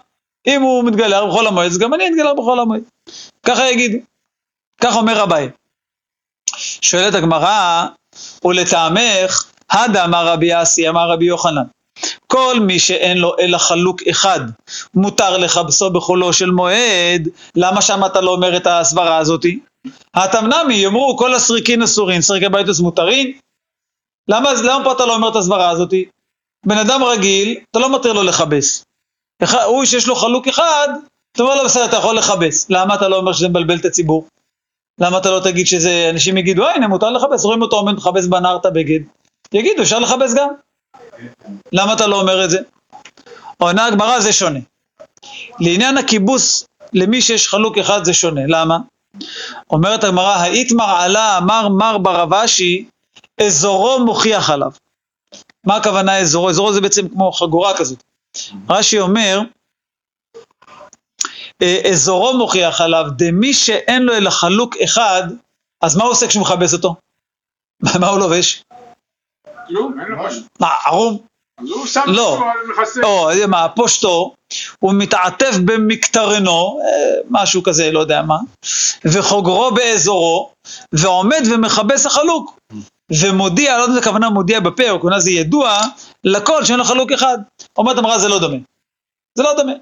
אם 0.47 0.61
הוא 0.61 0.83
מתגלח 0.83 1.23
בחול 1.23 1.47
המועד, 1.47 1.71
אז 1.71 1.77
גם 1.77 1.93
אני 1.93 2.07
אתגלח 2.07 2.31
בחול 2.37 2.59
המועד. 2.59 2.81
ככה 3.45 3.71
יגידו. 3.71 3.97
כך 4.81 4.95
אומר 4.95 5.23
אביי. 5.23 5.49
שואלת 6.81 7.13
הגמרא, 7.13 7.87
ולטעמך, 8.45 9.43
הדה 9.71 10.05
אמר 10.05 10.27
רבי 10.27 10.61
אסי, 10.61 10.89
אמר 10.89 11.11
רבי 11.11 11.25
יוחנן. 11.25 11.63
כל 12.27 12.59
מי 12.59 12.79
שאין 12.79 13.17
לו 13.17 13.35
אלא 13.39 13.57
חלוק 13.57 14.01
אחד, 14.11 14.39
מותר 14.93 15.37
לכבסו 15.37 15.89
בחולו 15.89 16.33
של 16.33 16.51
מועד, 16.51 17.27
למה 17.55 17.81
שם 17.81 18.05
אתה 18.05 18.21
לא 18.21 18.31
אומר 18.31 18.57
את 18.57 18.67
הסברה 18.67 19.17
הזאתי? 19.17 19.59
התמנמי 20.15 20.75
יאמרו 20.75 21.17
כל 21.17 21.33
הסריקין 21.33 21.81
אסורין, 21.83 22.21
סריקי 22.21 22.49
ביתוס 22.49 22.79
מותרים? 22.79 23.37
למה, 24.27 24.53
למה 24.63 24.83
פה 24.83 24.91
אתה 24.91 25.05
לא 25.05 25.15
אומר 25.15 25.29
את 25.29 25.35
הסברה 25.35 25.69
הזאתי? 25.69 26.05
בן 26.65 26.77
אדם 26.77 27.03
רגיל, 27.03 27.57
אתה 27.71 27.79
לא 27.79 27.95
מתיר 27.95 28.13
לו 28.13 28.23
לכבס. 28.23 28.83
הוא 29.65 29.85
שיש 29.85 30.07
לו 30.07 30.15
חלוק 30.15 30.47
אחד, 30.47 30.87
אתה 31.31 31.43
אומר 31.43 31.55
לו 31.55 31.63
בסדר, 31.65 31.85
אתה 31.85 31.97
יכול 31.97 32.17
לכבס. 32.17 32.69
למה 32.69 32.95
אתה 32.95 33.07
לא 33.07 33.15
אומר 33.15 33.33
שזה 33.33 33.49
מבלבל 33.49 33.77
את 33.77 33.85
הציבור? 33.85 34.27
למה 34.99 35.17
אתה 35.17 35.31
לא 35.31 35.39
תגיד 35.39 35.67
שזה, 35.67 36.09
אנשים 36.09 36.37
יגידו, 36.37 36.63
אה 36.63 36.75
הנה 36.75 36.87
מותר 36.87 37.09
לכבס, 37.09 37.45
רואים 37.45 37.61
אותו 37.61 37.75
עומד 37.75 37.93
מכבס 37.93 38.25
בנהר 38.25 38.55
את 38.55 38.65
הבגד, 38.65 38.99
יגידו 39.53 39.81
אפשר 39.81 39.99
לכבס 39.99 40.33
גם. 40.33 40.49
למה 41.71 41.93
אתה 41.93 42.07
לא 42.07 42.21
אומר 42.21 42.45
את 42.45 42.49
זה? 42.49 42.59
עונה 43.57 43.85
הגמרא 43.85 44.19
זה 44.19 44.33
שונה. 44.33 44.59
לעניין 45.59 45.97
הכיבוס, 45.97 46.67
למי 46.93 47.21
שיש 47.21 47.47
חלוק 47.47 47.77
אחד 47.77 48.03
זה 48.03 48.13
שונה, 48.13 48.41
למה? 48.47 48.77
אומרת 49.69 50.03
הגמרא, 50.03 50.35
האיתמר 50.35 50.89
עלה 50.89 51.37
אמר 51.37 51.67
מר 51.67 51.97
ברבשי, 51.97 52.85
אזורו 53.41 54.05
מוכיח 54.05 54.49
עליו. 54.49 54.71
מה 55.63 55.75
הכוונה 55.75 56.17
אזורו? 56.17 56.49
אזורו 56.49 56.73
זה 56.73 56.81
בעצם 56.81 57.07
כמו 57.07 57.31
חגורה 57.31 57.77
כזאת. 57.77 58.03
רש"י 58.69 58.99
אומר, 58.99 59.39
אזורו 61.91 62.37
מוכיח 62.37 62.81
עליו, 62.81 63.05
דמי 63.17 63.53
שאין 63.53 64.03
לו 64.03 64.13
אלא 64.13 64.29
חלוק 64.29 64.77
אחד, 64.83 65.23
אז 65.81 65.95
מה 65.97 66.03
הוא 66.03 66.11
עושה 66.11 66.27
כשהוא 66.27 66.43
מכבס 66.43 66.73
אותו? 66.73 66.95
מה 68.01 68.07
הוא 68.07 68.19
לובש? 68.19 68.63
כלום, 69.67 69.99
אין 69.99 70.07
לו 70.07 70.23
משהו. 70.23 70.41
מה, 70.59 70.69
ערום? 70.85 71.17
אז 71.57 71.69
הוא 71.69 71.85
שם 71.85 72.01
לא. 72.07 72.39
או, 73.03 73.29
מה, 73.47 73.69
פושטו, 73.69 74.33
הוא 74.79 74.93
מתעטף 74.93 75.55
במקטרנו, 75.65 76.79
אה, 76.81 77.21
משהו 77.29 77.63
כזה, 77.63 77.91
לא 77.91 77.99
יודע 77.99 78.21
מה, 78.21 78.37
וחוגרו 79.05 79.71
באזורו, 79.71 80.51
ועומד 80.91 81.41
ומכבס 81.51 82.05
החלוק, 82.05 82.59
ומודיע, 83.11 83.77
לא 83.77 83.81
יודע 83.81 83.93
אם 83.93 83.99
זה 83.99 84.03
כוונה 84.03 84.29
מודיע 84.29 84.59
בפה, 84.59 84.89
או 84.89 84.99
כוונה 84.99 85.19
זה 85.19 85.31
ידוע, 85.31 85.77
לכל 86.23 86.65
שאין 86.65 86.79
לו 86.79 86.85
חלוק 86.85 87.11
אחד. 87.11 87.37
אומרת 87.77 87.97
המראה 87.97 88.19
זה 88.19 88.27
לא 88.27 88.39
דומה. 88.39 88.57
זה 89.35 89.43
לא 89.43 89.53
דומה. 89.57 89.73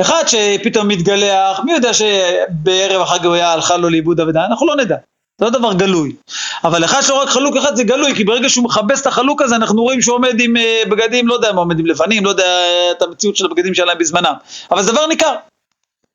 אחד 0.00 0.24
שפתאום 0.26 0.88
מתגלח, 0.88 1.60
מי 1.64 1.72
יודע 1.72 1.90
שבערב 1.94 3.02
החג 3.02 3.26
הוא 3.26 3.34
היה 3.34 3.52
הלכה 3.52 3.76
לו 3.76 3.88
לאיבוד 3.88 4.20
אבדה? 4.20 4.44
אנחנו 4.44 4.66
לא 4.66 4.76
נדע. 4.76 4.96
זה 5.38 5.44
לא 5.44 5.50
דבר 5.50 5.72
גלוי. 5.72 6.16
אבל 6.64 6.84
אחד 6.84 7.00
שלא 7.02 7.22
רק 7.22 7.28
חלוק 7.28 7.56
אחד 7.56 7.76
זה 7.76 7.84
גלוי, 7.84 8.14
כי 8.14 8.24
ברגע 8.24 8.48
שהוא 8.48 8.64
מכבס 8.64 9.00
את 9.00 9.06
החלוק 9.06 9.42
הזה, 9.42 9.56
אנחנו 9.56 9.82
רואים 9.82 10.02
שהוא 10.02 10.14
עומד 10.14 10.40
עם 10.40 10.56
אה, 10.56 10.82
בגדים, 10.90 11.28
לא 11.28 11.34
יודע 11.34 11.52
מה 11.52 11.60
עומד 11.60 11.78
עם 11.78 11.86
לבנים, 11.86 12.24
לא 12.24 12.30
יודע 12.30 12.44
אה, 12.44 12.90
את 12.90 13.02
המציאות 13.02 13.36
של 13.36 13.46
הבגדים 13.46 13.74
שלהם 13.74 13.98
בזמנם. 13.98 14.34
אבל 14.70 14.82
זה 14.82 14.92
דבר 14.92 15.06
ניכר. 15.06 15.36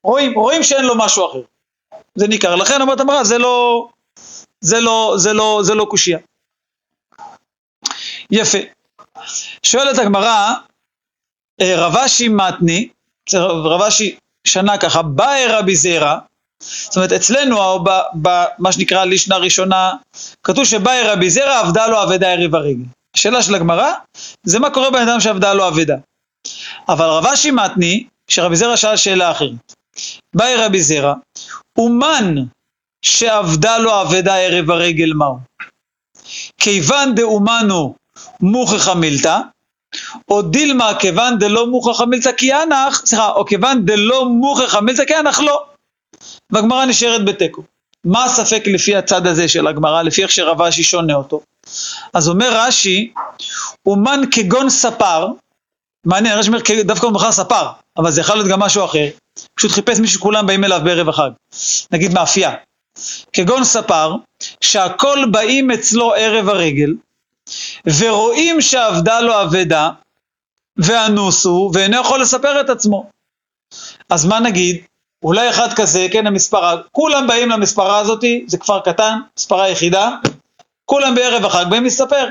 רואים, 0.03 0.34
רואים 0.34 0.63
שאין 0.63 0.86
לו 0.86 0.98
משהו 0.98 1.25
אחר. 1.25 1.41
זה 2.15 2.27
ניכר. 2.27 2.55
לכן 2.55 2.81
אומרת 2.81 3.00
המראה, 3.00 3.24
זה 3.24 3.38
לא, 3.38 3.88
זה 4.62 4.79
לא, 4.79 5.13
זה 5.17 5.34
לא, 5.34 5.60
זה 5.63 5.75
לא 5.75 5.86
קושייה. 5.86 6.19
יפה. 8.31 8.57
שואלת 9.63 10.00
הגמרא, 10.00 10.53
אה, 11.62 11.74
רבשי 11.77 12.27
מתני, 12.27 12.89
זה 13.29 13.39
רבשי 13.39 14.15
שנה 14.48 14.77
ככה, 14.77 15.01
באי 15.01 15.46
רבי 15.48 15.75
זרע, 15.75 16.19
זאת 16.60 16.96
אומרת 16.96 17.12
אצלנו, 17.12 17.57
או 17.63 17.84
במה 18.13 18.72
שנקרא 18.72 19.05
לישנה 19.05 19.38
ראשונה, 19.38 19.91
כתוב 20.43 20.65
שבאי 20.65 21.03
רבי 21.03 21.29
זרע 21.29 21.60
עבדה 21.60 21.88
לו 21.88 22.03
אבדה 22.03 22.34
ערב 22.34 22.55
הרגל. 22.55 22.84
השאלה 23.15 23.43
של 23.43 23.55
הגמרא, 23.55 23.91
זה 24.43 24.60
מה 24.60 24.69
קורה 24.69 24.91
בן 24.91 25.07
אדם 25.07 25.19
שעבדה 25.19 25.53
לו 25.53 25.67
אבדה. 25.67 25.96
אבל 26.89 27.05
רבשי 27.05 27.51
מתני, 27.51 28.07
שרבי 28.27 28.55
זרע 28.55 28.77
שאל 28.77 28.98
שאלה 28.98 29.31
אחרת. 29.31 29.74
באי 30.36 30.55
רבי 30.55 30.81
זרע, 30.81 31.13
אומן 31.77 32.36
שעבדה 33.01 33.77
לו 33.77 34.01
אבדה 34.01 34.38
ערב 34.38 34.72
הרגל 34.72 35.13
מהו? 35.13 35.39
כיוון 36.57 37.15
דאומנו 37.15 37.96
מוכחה 38.41 38.96
מילתא, 38.96 39.39
או 40.30 40.42
דילמה 40.42 40.92
כיוון 41.00 41.40
דלא 41.40 41.68
מוכחה 41.68 42.06
מילתא 42.06 42.32
כי 42.32 42.54
אנח, 42.54 43.02
סליחה, 43.06 43.30
או 43.30 43.46
כיוון 43.46 43.86
דלא 43.86 44.26
מוכחה 44.26 44.82
מילתא 44.82 45.06
כי 45.06 45.16
אנח 45.16 45.40
לא. 45.40 45.64
והגמרא 46.52 46.86
נשארת 46.86 47.26
בתיקו. 47.26 47.62
מה 48.06 48.24
הספק 48.24 48.64
לפי 48.66 48.96
הצד 48.96 49.28
הזה 49.28 49.48
של 49.48 49.68
הגמרא, 49.68 50.02
לפי 50.02 50.24
איך 50.24 50.32
שרב 50.32 50.62
אשי 50.62 50.84
שונה 50.84 51.14
אותו? 51.14 51.42
אז 52.14 52.30
אומר 52.30 52.50
רש"י, 52.54 53.14
אומן 53.86 54.22
כגון 54.32 54.70
ספר, 54.70 55.28
מעניין, 56.06 56.38
רש"י 56.38 56.50
אומר 56.50 56.60
דווקא 56.84 57.06
הוא 57.06 57.14
מכר 57.14 57.32
ספר, 57.32 57.68
אבל 57.98 58.12
זה 58.12 58.22
יכול 58.22 58.36
להיות 58.36 58.48
גם 58.48 58.60
משהו 58.60 58.86
אחר, 58.86 59.08
פשוט 59.56 59.72
חיפש 59.72 60.00
מישהו 60.00 60.20
שכולם 60.20 60.48
באים 60.48 60.64
אליו 60.64 60.82
בערב 60.84 61.10
החג, 61.10 61.30
נגיד 61.92 62.14
מאפייה. 62.14 62.54
כגון 63.34 63.64
ספר, 63.64 64.16
שהכל 64.62 65.20
באים 65.32 65.72
אצלו 65.72 66.14
ערב 66.14 66.50
הרגל, 66.50 66.94
ורואים 68.00 68.62
שאבדה 68.62 69.22
לו 69.22 69.41
אבדה, 69.41 69.89
ואנוסו, 70.77 71.72
ואינו 71.74 72.01
יכול 72.01 72.22
לספר 72.22 72.62
את 72.62 72.70
עצמו. 72.70 73.10
אז 74.10 74.25
מה 74.25 74.39
נגיד? 74.39 74.86
אולי 75.24 75.50
אחד 75.50 75.74
כזה, 75.75 76.08
כן, 76.12 76.27
המספרה, 76.27 76.82
כולם 76.91 77.27
באים 77.27 77.50
למספרה 77.50 78.00
הזאתי, 78.00 78.46
זה 78.48 78.58
כפר 78.58 78.79
קטן, 78.79 79.20
מספרה 79.38 79.70
יחידה, 79.70 80.12
כולם 80.86 81.15
בערב 81.15 81.46
החג 81.46 81.65
באים 81.70 81.84
להסתפר. 81.84 82.27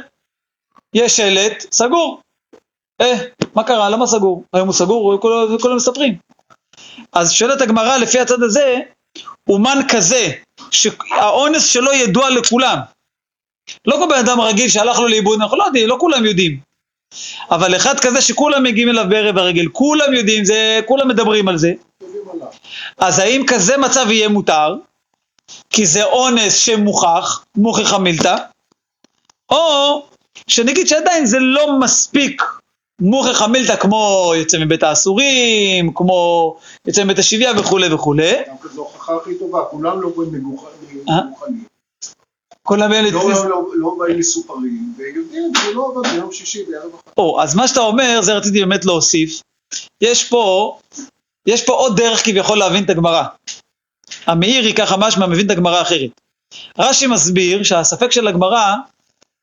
יש 0.94 1.16
שלט, 1.16 1.66
סגור. 1.72 2.20
אה, 3.00 3.14
מה 3.54 3.64
קרה? 3.64 3.90
למה 3.90 4.06
סגור? 4.06 4.44
היום 4.52 4.66
הוא 4.68 4.74
סגור, 4.74 5.20
כולם, 5.20 5.58
כולם 5.58 5.76
מספרים. 5.76 6.18
אז 7.12 7.32
שואלת 7.32 7.60
הגמרא 7.60 7.96
לפי 7.96 8.20
הצד 8.20 8.42
הזה, 8.42 8.80
אומן 9.48 9.78
כזה, 9.88 10.32
שהאונס 10.70 11.66
שלו 11.66 11.92
ידוע 11.92 12.30
לכולם. 12.30 12.78
לא 13.86 13.96
כל 13.96 14.06
בן 14.08 14.18
אדם 14.18 14.40
רגיל 14.40 14.68
שהלך 14.68 14.98
לו 14.98 15.08
לאיבוד, 15.08 15.40
אנחנו 15.42 15.56
לא 15.56 15.64
יודעים, 15.64 15.88
לא 15.88 15.96
כולם 16.00 16.24
יודעים. 16.24 16.58
אבל 17.50 17.76
אחד 17.76 18.00
כזה 18.00 18.20
שכולם 18.20 18.62
מגיעים 18.62 18.88
אליו 18.88 19.04
בערב 19.08 19.38
הרגל, 19.38 19.68
כולם 19.68 20.14
יודעים, 20.14 20.44
זה, 20.44 20.80
כולם 20.86 21.08
מדברים 21.08 21.48
על 21.48 21.58
זה. 21.58 21.72
אז 22.98 23.18
האם 23.18 23.44
כזה 23.46 23.76
מצב 23.76 24.10
יהיה 24.10 24.28
מותר? 24.28 24.74
כי 25.70 25.86
זה 25.86 26.04
אונס 26.04 26.56
שמוכח, 26.56 27.44
מוכיחה 27.56 27.98
מילתא, 27.98 28.36
או 29.50 30.02
שנגיד 30.46 30.86
שעדיין 30.86 31.26
זה 31.26 31.38
לא 31.40 31.78
מספיק 31.78 32.42
מוכיחה 33.00 33.46
מילתא 33.46 33.76
כמו 33.76 34.32
יוצא 34.36 34.58
מבית 34.58 34.82
האסורים, 34.82 35.92
כמו 35.94 36.56
יוצא 36.86 37.04
מבית 37.04 37.18
השביה 37.18 37.52
וכולי 37.58 37.94
וכולי. 37.94 38.32
גם 38.48 38.58
כזו 38.62 38.80
הוכחה 38.80 39.16
הכי 39.16 39.38
טובה, 39.38 39.64
כולם 39.70 40.00
לא 40.00 40.08
רואים 40.14 40.32
מגוחנים. 40.32 41.66
כולם 42.66 42.92
אלה... 42.92 43.10
לא, 43.10 43.30
לא, 43.30 43.48
לא, 43.48 43.64
לא 43.74 43.96
באים 43.98 44.18
מסופרים, 44.18 44.94
ויודעים, 44.98 45.52
זה 45.64 45.74
לא 45.74 45.92
עבד 45.94 46.10
ביום 46.12 46.32
שישי 46.32 46.64
בערב 46.64 46.94
החג. 46.94 47.12
או, 47.16 47.42
אז 47.42 47.54
מה 47.54 47.68
שאתה 47.68 47.80
אומר, 47.80 48.20
זה 48.22 48.34
רציתי 48.34 48.60
באמת 48.60 48.84
להוסיף. 48.84 49.42
יש 50.00 50.28
פה, 50.28 50.78
יש 51.46 51.64
פה 51.64 51.72
עוד 51.72 51.96
דרך 51.96 52.24
כביכול 52.24 52.58
להבין 52.58 52.84
את 52.84 52.90
הגמרא. 52.90 53.22
המאירי 54.26 54.74
ככה 54.74 54.96
משמע 54.96 55.26
מבין 55.26 55.46
את 55.46 55.50
הגמרא 55.50 55.82
אחרת. 55.82 56.10
רש"י 56.78 57.06
מסביר 57.06 57.62
שהספק 57.62 58.12
של 58.12 58.28
הגמרא 58.28 58.74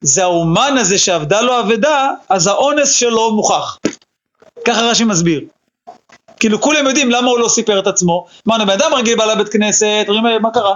זה 0.01 0.24
האומן 0.24 0.77
הזה 0.80 0.98
שעבדה 0.98 1.42
לו 1.42 1.60
אבדה, 1.60 2.10
אז 2.30 2.48
האונס 2.48 2.94
שלו 2.94 3.36
מוכח. 3.36 3.77
ככה 4.65 4.82
רש"י 4.82 5.03
מסביר. 5.03 5.42
כאילו 6.39 6.62
כולם 6.62 6.88
יודעים 6.88 7.12
למה 7.12 7.27
הוא 7.30 7.39
לא 7.39 7.50
סיפר 7.50 7.80
את 7.80 7.88
עצמו. 7.88 8.25
מה, 8.46 8.65
בן 8.65 8.70
אדם 8.70 8.94
רגיל 8.94 9.18
בא 9.18 9.25
לבית 9.25 9.50
כנסת, 9.50 10.06
אומרים 10.08 10.42
מה 10.42 10.51
קרה? 10.51 10.75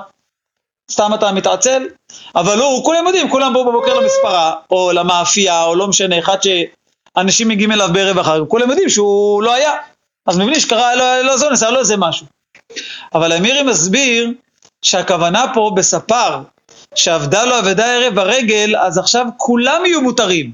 סתם 0.91 1.11
אתה 1.13 1.31
מתעצל? 1.31 1.87
אבל 2.35 2.59
הוא, 2.59 2.85
כולם 2.85 3.05
יודעים, 3.07 3.29
כולם 3.29 3.53
באו 3.53 3.65
בבוקר 3.65 3.93
למספרה, 3.93 4.53
או 4.71 4.91
למאפייה, 4.91 5.63
או 5.63 5.75
לא 5.75 5.87
משנה, 5.87 6.19
אחד 6.19 6.37
שאנשים 6.41 7.47
מגיעים 7.47 7.71
אליו 7.71 7.89
בערב 7.93 8.19
החג, 8.19 8.39
כולם 8.47 8.69
יודעים 8.69 8.89
שהוא 8.89 9.43
לא 9.43 9.53
היה. 9.53 9.73
אז 10.25 10.37
מבינים 10.37 10.59
שקרה 10.59 10.95
לא, 10.95 11.21
לא 11.21 11.37
זה 11.37 11.45
אונס, 11.45 11.63
היה 11.63 11.71
לו 11.71 11.79
איזה 11.79 11.97
משהו. 11.97 12.27
אבל 13.13 13.33
אמירי 13.33 13.63
מסביר 13.63 14.31
שהכוונה 14.81 15.45
פה 15.53 15.71
בספר, 15.75 16.41
שעבדה 16.95 17.45
לו 17.45 17.59
אבדה 17.59 17.85
ערב 17.95 18.19
הרגל, 18.19 18.75
אז 18.77 18.97
עכשיו 18.97 19.25
כולם 19.37 19.85
יהיו 19.85 20.01
מותרים. 20.01 20.51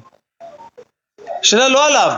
שאלה 1.41 1.69
לא 1.69 1.85
עליו. 1.85 2.17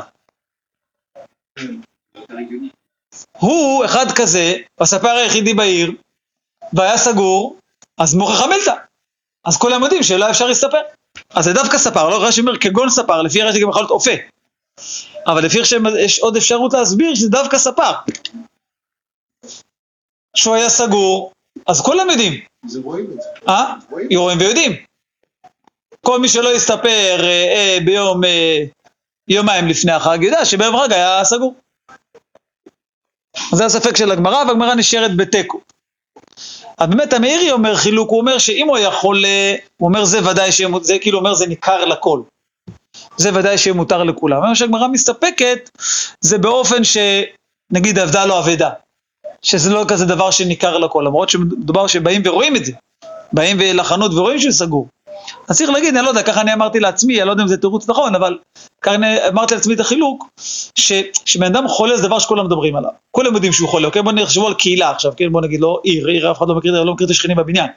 הוא 3.38 3.86
אחד 3.86 4.06
כזה, 4.16 4.56
הספר 4.80 5.10
היחידי 5.10 5.54
בעיר, 5.54 5.92
והיה 6.74 6.98
סגור, 6.98 7.58
אז 7.98 8.16
מוכחה 8.16 8.48
מילתא. 8.48 8.74
אז 9.46 9.58
כולם 9.58 9.84
יודעים 9.84 10.04
שלא 10.04 10.30
אפשר 10.30 10.46
להסתפר. 10.48 10.82
אז 11.30 11.46
זה 11.46 11.54
דווקא 11.54 11.78
ספר, 11.78 12.10
לא 12.10 12.24
רש"י 12.24 12.42
אומר 12.42 12.58
כגון 12.58 12.90
ספר, 12.90 13.22
לפי 13.22 13.42
רש"י 13.42 13.62
גם 13.62 13.70
יכול 13.70 13.82
להיות 13.82 13.92
אופה. 13.92 14.12
אבל 15.28 15.46
לפי 15.46 15.66
שיש 15.66 16.20
עוד 16.20 16.38
אפשרות 16.38 16.74
להסביר 16.74 17.16
שזה 17.16 17.30
דווקא 17.30 17.58
ספר. 17.58 17.92
שהוא 20.36 20.56
היה 20.56 20.70
סגור, 20.70 21.32
אז 21.68 21.82
כולם 21.82 22.10
יודעים. 22.10 22.34
זה 22.66 22.80
רואים 22.84 23.06
את 23.12 23.22
זה. 23.22 23.30
אה? 23.50 23.74
רואים 24.16 24.40
ויודעים. 24.40 24.72
כל 26.02 26.20
מי 26.20 26.30
שלא 26.30 26.56
יסתפר 26.56 27.18
אה, 27.24 27.54
אה, 27.56 27.78
ביום, 27.86 28.24
אה, 28.24 28.64
יומיים 29.28 29.68
לפני 29.68 29.92
החג, 29.92 30.18
יודע 30.22 30.46
שביום 30.46 30.76
החג 30.76 30.94
היה 30.94 31.24
סגור. 31.24 31.56
זה 33.52 33.66
הספק 33.66 33.98
של 33.98 34.12
הגמרא, 34.12 34.44
והגמרא 34.48 34.76
נשארת 34.76 35.18
בתיקו. 35.18 35.62
אז 36.78 36.90
באמת 36.90 37.14
המאירי 37.14 37.52
אומר 37.52 37.76
חילוק, 37.76 38.10
הוא 38.10 38.20
אומר 38.20 38.38
שאם 38.38 38.68
הוא 38.68 38.78
היה 38.78 38.92
חולה, 38.92 39.56
הוא 39.78 39.88
אומר 39.88 40.06
זה 40.06 40.30
ודאי 40.30 40.52
שיהיה, 40.52 40.70
זה 40.82 41.00
כאילו 41.00 41.18
אומר 41.18 41.34
זה 41.34 41.48
ניכר 41.48 41.86
לכל. 41.86 42.22
זה 43.18 43.30
ודאי 43.34 43.58
שיהיה 43.58 43.74
מותר 43.74 44.04
לכולם. 44.04 44.42
מה 44.42 44.56
שהגמרא 44.56 44.88
מסתפקת, 44.88 45.70
זה 46.22 46.38
באופן 46.38 46.82
שנגיד 46.84 48.00
אבדה 48.00 48.26
לו 48.26 48.40
אבדה. 48.40 48.70
שזה 49.42 49.74
לא 49.74 49.86
כזה 49.88 50.06
דבר 50.06 50.32
שניכר 50.32 50.78
לכל, 50.78 51.04
למרות 51.08 51.30
שמדובר 51.30 51.88
שבאים 51.88 52.22
ורואים 52.26 52.56
את 52.56 52.66
זה. 52.66 52.72
באים 53.34 53.58
לחנות 53.60 54.12
ורואים 54.14 54.40
שהוא 54.40 54.52
סגור. 54.52 54.88
אז 55.48 55.58
צריך 55.58 55.70
להגיד, 55.70 55.96
אני 55.96 56.06
לא 56.06 56.10
יודע, 56.10 56.24
ככה 56.24 56.42
אני 56.42 56.54
אמרתי 56.54 56.80
לעצמי, 56.80 57.20
אני 57.20 57.28
לא 57.28 57.32
יודע 57.32 57.44
אם 57.44 57.48
זה 57.48 57.58
תירוץ 57.58 57.90
נכון, 57.90 58.16
אבל 58.16 58.38
ככה 58.82 58.96
אני 58.96 59.28
אמרתי 59.28 59.56
לעצמי 59.56 59.74
את 59.74 59.80
החילוק, 59.80 60.30
שבן 61.26 61.46
אדם 61.46 61.68
חולה 61.68 61.98
זה 61.98 62.08
דבר 62.08 62.20
שכולם 62.20 62.46
מדברים 62.46 62.76
עליו. 62.76 62.90
כולם 63.12 63.34
יודעים 63.34 63.54
שהוא 63.54 63.70
חולה, 63.70 63.88
אוקיי? 63.88 64.02
בוא 64.02 64.12
נחשבו 64.12 64.48
על 64.48 64.54
קהילה 64.54 64.90
עכשיו, 64.90 65.12
כן? 65.18 65.32
בוא 65.32 65.42
נגיד 65.42 65.62
לא 65.62 65.80
עיר, 65.84 66.08
עיר 66.08 66.32
אף 66.32 66.38
אחד 66.38 66.48
לא 66.48 66.56
מכיר, 66.56 66.84
לא 66.84 66.94
מכיר 66.94 67.06
את 67.06 67.12
השכנים 67.12 67.38
בבניין. 67.38 67.68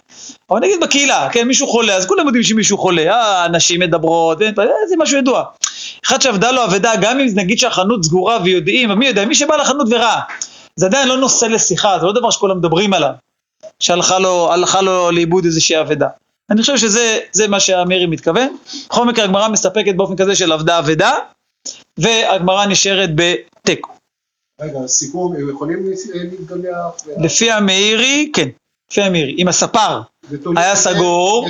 אבל 0.50 0.60
נגיד 0.60 0.80
בקהילה, 0.80 1.28
כן? 1.32 1.48
מישהו 1.48 1.66
חולה, 1.66 1.94
אז 1.94 2.06
כולם 2.06 2.26
יודעים 2.26 2.44
שמישהו 2.44 2.78
חולה, 2.78 3.02
אה, 3.02 3.44
אנשים 3.44 3.80
מדברות, 3.80 4.42
אה, 4.42 4.50
זה 4.88 4.94
משהו 4.98 5.18
ידוע. 5.18 5.44
אחד 6.06 6.20
שעבדה 6.20 6.50
לו 6.50 6.64
אבדה, 6.64 6.92
גם 7.00 7.20
אם 7.20 7.26
נגיד 7.34 7.58
שהחנות 7.58 8.04
סגורה 8.04 8.38
ויודעים, 8.44 8.90
מי 8.90 9.06
יודע, 9.06 9.24
מי 9.24 9.34
שבא 9.34 9.56
לחנות 9.56 9.86
וראה, 9.90 10.20
זה 10.76 10.86
עדיין 10.86 11.08
לא 11.08 11.16
נושא 11.16 11.46
לשיחה, 11.46 11.98
זה 11.98 12.06
לא 12.06 12.12
דבר 12.12 12.30
שכולם 12.30 12.58
מדברים 12.58 12.94
עליו, 12.94 13.12
שהלכה 13.80 14.18
לו, 14.18 14.50
לו 14.82 15.10
לאיבוד 15.10 15.44
איזושהי 15.44 15.80
אבדה. 15.80 16.08
אני 16.50 16.60
חושב 16.60 16.76
שזה 16.76 17.48
מה 17.48 17.60
שהמרי 17.60 18.06
מתכוון. 18.06 18.56
בכל 18.86 19.06
מקרה 19.06 19.24
הגמרא 19.24 19.48
מסתפקת 19.48 19.94
באופן 19.94 20.16
כזה 20.16 20.36
של 20.36 20.52
עבדה 20.52 20.78
אבדה, 20.78 21.14
והגמרא 21.98 22.66
נשארת 22.66 23.10
בתיקו. 23.14 23.90
רגע, 24.60 24.86
סיכום, 24.86 25.36
הם 25.36 25.50
יכולים 25.50 25.90
להתגלח? 26.14 26.74
לפי 27.18 27.50
המאירי, 27.50 28.30
כן, 28.34 28.48
לפי 28.90 29.02
המאירי. 29.02 29.34
עם 29.38 29.48
הספר 29.48 30.00
היה 30.56 30.76
סגור, 30.76 31.48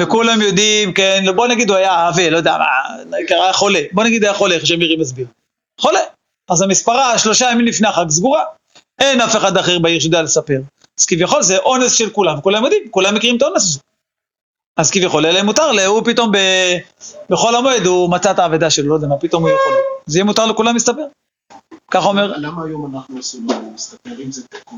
וכולם 0.00 0.42
יודעים, 0.42 0.92
כן, 0.92 1.24
בוא 1.36 1.46
נגיד 1.46 1.70
הוא 1.70 1.76
היה 1.76 2.08
עבה, 2.08 2.30
לא 2.30 2.36
יודע 2.36 2.56
מה, 2.58 3.16
היה 3.28 3.52
חולה. 3.52 3.80
בוא 3.92 4.04
נגיד 4.04 4.24
היה 4.24 4.34
חולה, 4.34 4.54
איך 4.54 4.66
שמאירי 4.66 4.96
מסביר. 4.96 5.26
חולה. 5.80 6.00
אז 6.50 6.62
המספרה 6.62 7.18
שלושה 7.18 7.50
ימים 7.52 7.66
לפני 7.66 7.88
החג 7.88 8.10
סגורה. 8.10 8.44
אין 8.98 9.20
אף 9.20 9.36
אחד 9.36 9.56
אחר 9.56 9.78
בעיר 9.78 10.00
שיודע 10.00 10.22
לספר. 10.22 10.60
אז 10.98 11.04
כביכול 11.04 11.42
זה 11.42 11.58
אונס 11.58 11.92
של 11.92 12.10
כולם, 12.10 12.40
כולם 12.40 12.64
יודעים, 12.64 12.82
כולם 12.90 13.14
מכירים 13.14 13.36
את 13.36 13.42
האונס 13.42 13.62
הזה. 13.62 13.78
אז 14.80 14.90
כביכול, 14.90 15.26
אלא 15.26 15.42
מותר, 15.42 15.72
לה, 15.72 15.86
הוא 15.86 16.02
פתאום 16.04 16.32
ב... 16.32 16.36
בחול 17.30 17.56
המועד 17.56 17.86
הוא 17.86 18.10
מצא 18.10 18.30
את 18.30 18.38
האבדה 18.38 18.70
שלו, 18.70 18.88
לא 18.88 18.94
יודע 18.94 19.06
מה, 19.06 19.18
פתאום 19.18 19.42
הוא 19.42 19.50
יכול. 19.50 19.72
זה 20.06 20.18
יהיה 20.18 20.24
מותר 20.24 20.46
לכולם 20.46 20.74
להסתפר. 20.74 21.06
ככה 21.90 22.08
אומר, 22.08 22.36
למה 22.36 22.64
היום 22.64 22.96
אנחנו 22.96 23.16
עושים 23.16 23.46
להסתפר 23.72 24.22
אם 24.24 24.32
זה 24.32 24.42
תיקו? 24.46 24.76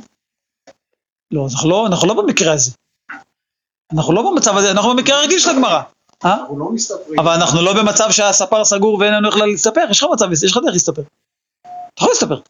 לא, 1.31 1.47
אנחנו 1.53 1.71
לא, 1.71 1.87
אנחנו 1.87 2.09
לא 2.09 2.15
במקרה 2.15 2.53
הזה. 2.53 2.71
אנחנו 3.95 4.13
לא 4.13 4.31
במצב 4.31 4.57
הזה, 4.57 4.71
אנחנו 4.71 4.91
במקרה 4.91 5.21
הרגיל 5.21 5.39
של 5.39 5.51
הגמרא. 5.51 5.83
אה? 6.25 6.35
אנחנו 6.35 6.59
לא 6.59 6.71
מסתפרים. 6.71 7.21
אבל 7.21 7.33
אנחנו 7.33 7.63
לא 7.63 7.73
במצב 7.73 8.11
שהספר 8.11 8.65
סגור 8.65 8.99
ואין 8.99 9.15
לנו 9.15 9.29
איך 9.29 9.37
להסתפר, 9.37 9.85
יש 9.91 10.03
לך 10.03 10.09
מצב, 10.13 10.33
יש 10.33 10.53
לך 10.53 10.59
דרך 10.65 10.73
להסתפר. 10.73 11.03
אתה 11.03 11.71
יכול 11.99 12.09
להסתפר. 12.09 12.41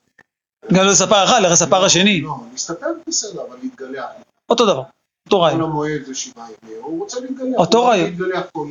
גם 0.73 0.87
לספר 0.87 1.25
אחד, 1.25 1.41
לספר 1.43 1.85
השני, 1.85 2.21
לא, 2.21 2.35
להסתפר 2.53 2.87
בסדר, 3.07 3.41
אבל 3.49 3.57
להתגלח. 3.63 4.05
אותו 4.51 4.67
דבר, 4.67 4.83
אותו 5.27 5.41
רעיון. 5.41 5.61
המועד 5.61 6.03
זה 6.07 6.15
שבעה 6.15 6.47
ימים, 6.63 6.77
הוא 6.83 7.01
רוצה 7.01 7.21
להתגלח. 7.21 7.55
אותו 7.59 7.85
רעיון. 7.85 8.11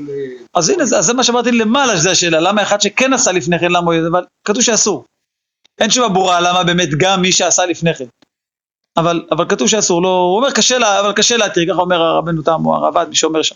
אה, 0.10 0.25
אז 0.53 0.70
הנה, 0.70 0.86
זה- 0.86 1.13
מה 1.13 1.24
שאמרתי 1.24 1.51
למעלה, 1.51 1.98
שזה 1.98 2.12
השאלה, 2.12 2.39
למה 2.39 2.62
אחד 2.62 2.81
שכן 2.81 3.13
עשה 3.13 3.31
לפני 3.31 3.60
כן, 3.60 3.72
למה 3.72 3.86
הוא 3.86 3.93
יודע, 3.93 4.08
אבל 4.08 4.25
כתוב 4.46 4.62
שאסור. 4.62 5.05
אין 5.79 5.88
תשובה 5.89 6.10
ברורה 6.10 6.41
למה 6.41 6.63
באמת 6.63 6.89
גם 6.98 7.22
מי 7.22 7.31
שעשה 7.31 7.65
לפני 7.65 7.93
כן. 7.93 8.05
אבל, 8.98 9.27
אבל 9.31 9.46
כתוב 9.50 9.67
שאסור, 9.67 10.01
לא, 10.01 10.08
הוא 10.08 10.38
אומר 10.38 10.51
קשה 10.51 10.77
לה, 10.77 11.00
אבל 11.00 11.13
קשה 11.13 11.38
להתיר, 11.38 11.74
ככה 11.74 11.81
אומר 11.81 12.01
הרבנו 12.01 12.41
תם 12.41 12.65
או 12.65 12.75
הרב"ד, 12.75 13.05
מי 13.10 13.15
שאומר 13.15 13.41
שם. 13.41 13.55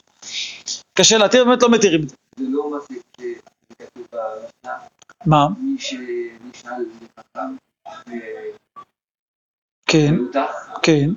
קשה 0.94 1.18
להתיר, 1.18 1.46
באמת 1.46 1.64
לא 1.64 1.70
מתירים 1.70 2.02
את 2.04 2.10
זה. 2.10 2.16
זה 2.40 2.46
לא 2.50 2.72
מה 2.72 2.78
שכתוב 2.84 4.06
במשנה, 4.12 4.78
מה? 5.26 5.48
מי 5.60 5.76
שנשאל 5.80 6.86
לחכם 7.18 7.56
כן, 9.86 10.14
ומנותח, 10.20 10.70
כן. 10.82 11.10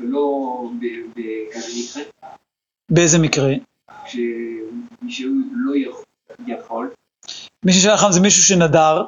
ולא 0.00 0.62
בכזה 1.10 1.68
מקרה, 1.78 2.02
באיזה 2.90 3.18
מקרה? 3.18 3.52
כשמישהו 4.04 5.30
לא 5.52 5.72
יכול- 6.46 6.90
מי 7.64 7.72
ששאל 7.72 7.96
חם 7.96 8.12
זה 8.12 8.20
מישהו 8.20 8.42
שנדר, 8.42 9.04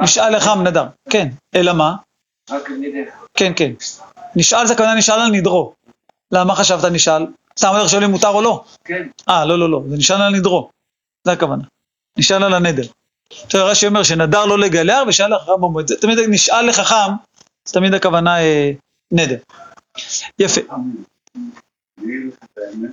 נשאל 0.00 0.36
לחם 0.36 0.62
נדר. 0.62 0.86
כן, 1.10 1.28
אלא 1.54 1.72
מה? 1.72 1.96
רק 2.50 2.70
נדך. 2.70 3.12
כן, 3.34 3.52
כן. 3.56 3.72
נשאל 4.36 4.66
זה 4.66 4.72
הכוונה 4.74 4.94
נשאל 4.94 5.20
על 5.20 5.30
נדרו. 5.30 5.72
למה 6.32 6.54
חשבת 6.54 6.84
נשאל? 6.92 7.26
סתם 7.58 7.68
הולך 7.68 7.88
שואלים 7.90 8.10
מותר 8.10 8.28
או 8.28 8.42
לא? 8.42 8.64
כן, 8.84 9.08
אה, 9.28 9.44
לא, 9.44 9.58
לא, 9.58 9.70
לא, 9.70 9.82
זה 9.88 9.96
נשאל 9.96 10.22
על 10.22 10.34
נדרו. 10.36 10.70
זה 11.24 11.32
הכוונה. 11.32 11.64
נשאל 12.18 12.42
על 12.42 12.54
הנדר. 12.54 12.82
עכשיו 13.44 13.66
רש"י 13.66 13.86
אומר 13.86 14.02
שנדר 14.02 14.44
לא 14.46 14.58
לגלח 14.58 14.98
ושאל 15.08 15.34
לחכם 15.34 15.52
במועד. 15.60 15.86
תמיד 16.00 16.18
נשאל 16.28 16.68
לחכם, 16.68 17.12
אז 17.68 17.72
תמיד 17.72 17.94
הכוונה 17.94 18.38
אה, 18.38 18.70
נדר. 19.12 19.38
יפה. 20.38 20.60
אני 20.74 20.82
אגיד 21.98 22.32
לך 22.32 22.38
את 22.44 22.58
האמת, 22.58 22.90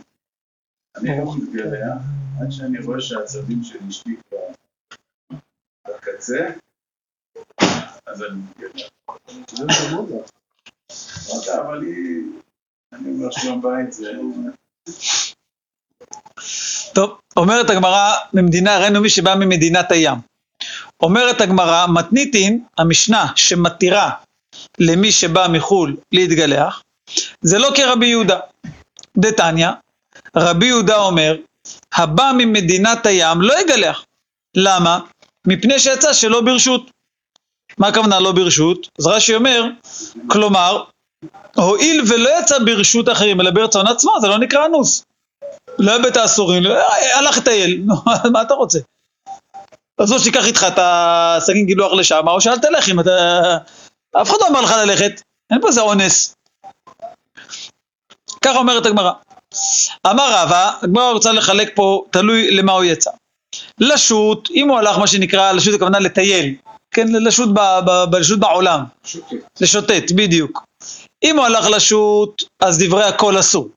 אני 0.95 1.17
לא 1.17 1.35
מתגלח 1.37 1.97
עד 2.41 2.51
שאני 2.51 2.79
רואה 2.79 3.01
שהעצבים 3.01 3.63
של 3.63 3.79
אשתי 3.89 4.15
כבר 4.29 4.37
בקצה, 5.87 6.49
אז 8.05 8.23
אני 8.23 8.39
מתגלח. 8.39 8.89
זה 9.51 9.91
מאוד 9.91 10.11
רע. 10.11 10.21
יודע, 11.35 11.61
אבל 11.61 11.81
היא... 11.81 12.23
אני 12.93 13.09
אומר 13.09 13.31
שלום 13.31 13.61
בית 13.61 13.93
זה... 13.93 14.11
טוב, 16.93 17.19
אומרת 17.37 17.69
הגמרא 17.69 18.13
ממדינה, 18.33 18.79
ראינו 18.79 19.01
מי 19.01 19.09
שבא 19.09 19.35
ממדינת 19.35 19.91
הים. 19.91 20.17
אומרת 21.03 21.41
הגמרא, 21.41 21.85
מתניתין, 21.87 22.65
המשנה 22.77 23.25
שמתירה 23.35 24.24
למי 24.79 25.11
שבא 25.11 25.47
מחו"ל 25.49 25.95
להתגלח, 26.11 26.81
זה 27.41 27.57
לא 27.59 27.71
כרבי 27.75 28.07
יהודה. 28.07 28.39
דתניא, 29.17 29.69
רבי 30.35 30.65
יהודה 30.65 30.97
אומר, 30.97 31.35
הבא 31.95 32.31
ממדינת 32.37 33.05
הים 33.05 33.41
לא 33.41 33.53
יגלח. 33.61 34.05
למה? 34.55 34.99
מפני 35.47 35.79
שיצא 35.79 36.13
שלא 36.13 36.41
ברשות. 36.41 36.91
מה 37.77 37.87
הכוונה 37.87 38.19
לא 38.19 38.31
ברשות? 38.31 38.89
אז 38.99 39.07
רש"י 39.07 39.35
אומר, 39.35 39.65
כלומר, 40.27 40.83
הואיל 41.55 42.01
ולא 42.07 42.29
יצא 42.39 42.59
ברשות 42.59 43.09
אחרים, 43.09 43.41
אלא 43.41 43.51
ברצון 43.51 43.87
עצמו, 43.87 44.11
זה 44.21 44.27
לא 44.27 44.37
נקרא 44.39 44.65
אנוס. 44.65 45.05
לא 45.79 45.91
היה 45.91 45.99
בית 46.01 46.17
האסורים, 46.17 46.63
לא- 46.63 46.75
אה, 46.77 47.17
הלך 47.17 47.37
לטייל, 47.37 47.83
מה 48.33 48.41
אתה 48.41 48.53
רוצה? 48.53 48.79
אז 49.97 50.11
או 50.13 50.19
שתיקח 50.19 50.45
איתך 50.45 50.65
את 50.67 50.73
הסכין 50.77 51.65
גילוח 51.65 51.93
לשם, 51.93 52.27
או 52.27 52.41
שאל 52.41 52.59
תלך 52.59 52.89
אם 52.89 52.99
אתה... 52.99 53.11
אף 54.21 54.29
אחד 54.29 54.37
לא 54.41 54.47
אמר 54.47 54.61
לך 54.61 54.71
ללכת, 54.71 55.21
אין 55.51 55.61
פה 55.61 55.67
איזה 55.67 55.81
אונס. 55.81 56.35
ככה 58.41 58.57
אומרת 58.57 58.85
הגמרא. 58.85 59.11
אמר 60.07 60.33
רבא, 60.33 60.71
הגמרא 60.81 61.11
רוצה 61.11 61.31
לחלק 61.31 61.71
פה, 61.75 62.03
תלוי 62.11 62.51
למה 62.51 62.71
הוא 62.71 62.83
יצא. 62.83 63.11
לשוט, 63.79 64.49
אם 64.51 64.69
הוא 64.69 64.77
הלך 64.77 64.97
מה 64.97 65.07
שנקרא, 65.07 65.51
לשוט 65.51 65.75
הכוונה 65.75 65.99
לטייל, 65.99 66.55
כן, 66.91 67.07
לשוט, 67.07 67.49
ב, 67.49 67.59
ב, 67.85 68.03
ב, 68.11 68.15
לשוט 68.15 68.39
בעולם, 68.39 68.83
שוטט. 69.03 69.33
לשוטט, 69.61 70.11
בדיוק. 70.15 70.63
אם 71.23 71.37
הוא 71.37 71.45
הלך 71.45 71.65
לשוט, 71.69 72.43
אז 72.59 72.77
דברי 72.77 73.03
הכל 73.03 73.39
אסור. 73.39 73.69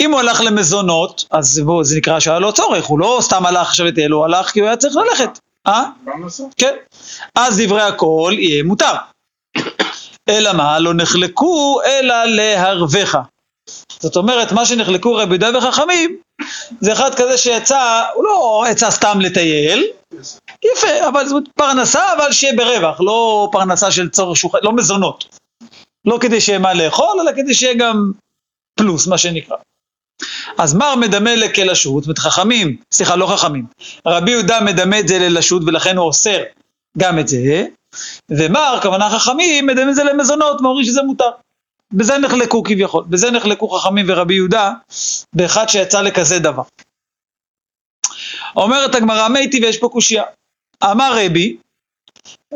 אם 0.00 0.12
הוא 0.12 0.20
הלך 0.20 0.40
למזונות, 0.40 1.24
אז 1.30 1.60
בוא, 1.64 1.84
זה 1.84 1.96
נקרא 1.96 2.20
שהיה 2.20 2.38
לו 2.38 2.52
צורך, 2.52 2.84
הוא 2.84 2.98
לא 2.98 3.18
סתם 3.20 3.46
הלך 3.46 3.68
עכשיו 3.68 3.86
לטייל, 3.86 4.12
הוא 4.12 4.24
הלך 4.24 4.50
כי 4.50 4.60
הוא 4.60 4.66
היה 4.66 4.76
צריך 4.76 4.96
ללכת, 4.96 5.38
אה? 5.66 5.84
כן. 6.56 6.74
אז 7.34 7.60
דברי 7.60 7.82
הכל 7.82 8.32
יהיה 8.38 8.62
מותר. 8.62 8.92
אלא 10.28 10.52
מה? 10.52 10.78
לא 10.78 10.94
נחלקו 10.94 11.80
אלא 11.86 12.24
להרווחה. 12.24 13.22
זאת 14.00 14.16
אומרת, 14.16 14.52
מה 14.52 14.66
שנחלקו 14.66 15.14
רבי 15.14 15.34
יהודה 15.34 15.58
וחכמים, 15.58 16.16
זה 16.80 16.92
אחד 16.92 17.14
כזה 17.14 17.38
שיצא, 17.38 18.02
הוא 18.14 18.24
לא 18.24 18.64
יצא 18.70 18.90
סתם 18.90 19.20
לטייל, 19.20 19.84
יפה, 20.64 21.08
אבל 21.08 21.26
זאת 21.26 21.44
פרנסה, 21.54 22.12
אבל 22.16 22.32
שיהיה 22.32 22.56
ברווח, 22.56 23.00
לא 23.00 23.48
פרנסה 23.52 23.90
של 23.90 24.08
צורך 24.10 24.36
שהוא, 24.36 24.50
לא 24.62 24.72
מזונות. 24.72 25.38
לא 26.04 26.18
כדי 26.20 26.40
שיהיה 26.40 26.58
מה 26.58 26.74
לאכול, 26.74 27.20
אלא 27.20 27.32
כדי 27.36 27.54
שיהיה 27.54 27.74
גם 27.74 28.12
פלוס, 28.74 29.06
מה 29.06 29.18
שנקרא. 29.18 29.56
אז 30.58 30.74
מר 30.74 30.94
מדמה 30.96 31.36
לכלשות, 31.36 32.02
זאת 32.02 32.08
אומרת 32.08 32.18
חכמים, 32.18 32.76
סליחה, 32.92 33.16
לא 33.16 33.26
חכמים, 33.26 33.66
רבי 34.06 34.30
יהודה 34.30 34.60
מדמה 34.60 35.00
את 35.00 35.08
זה 35.08 35.18
ללשות 35.18 35.62
ולכן 35.66 35.96
הוא 35.96 36.06
אוסר 36.06 36.42
גם 36.98 37.18
את 37.18 37.28
זה, 37.28 37.64
ומר, 38.30 38.78
כוונה 38.82 39.10
חכמים, 39.10 39.66
מדמה 39.66 39.90
את 39.90 39.94
זה 39.94 40.04
למזונות, 40.04 40.60
ואומרים 40.60 40.84
שזה 40.84 41.02
מותר. 41.02 41.30
בזה 41.92 42.18
נחלקו 42.18 42.62
כביכול, 42.62 43.04
בזה 43.08 43.30
נחלקו 43.30 43.68
חכמים 43.68 44.06
ורבי 44.08 44.34
יהודה, 44.34 44.72
באחד 45.32 45.68
שיצא 45.68 46.00
לכזה 46.00 46.38
דבר. 46.38 46.62
אומרת 48.56 48.94
הגמרא 48.94 49.28
מתי 49.28 49.60
ויש 49.62 49.78
פה 49.78 49.88
קושייה. 49.88 50.22
אמר 50.84 51.18
רבי, 51.24 51.56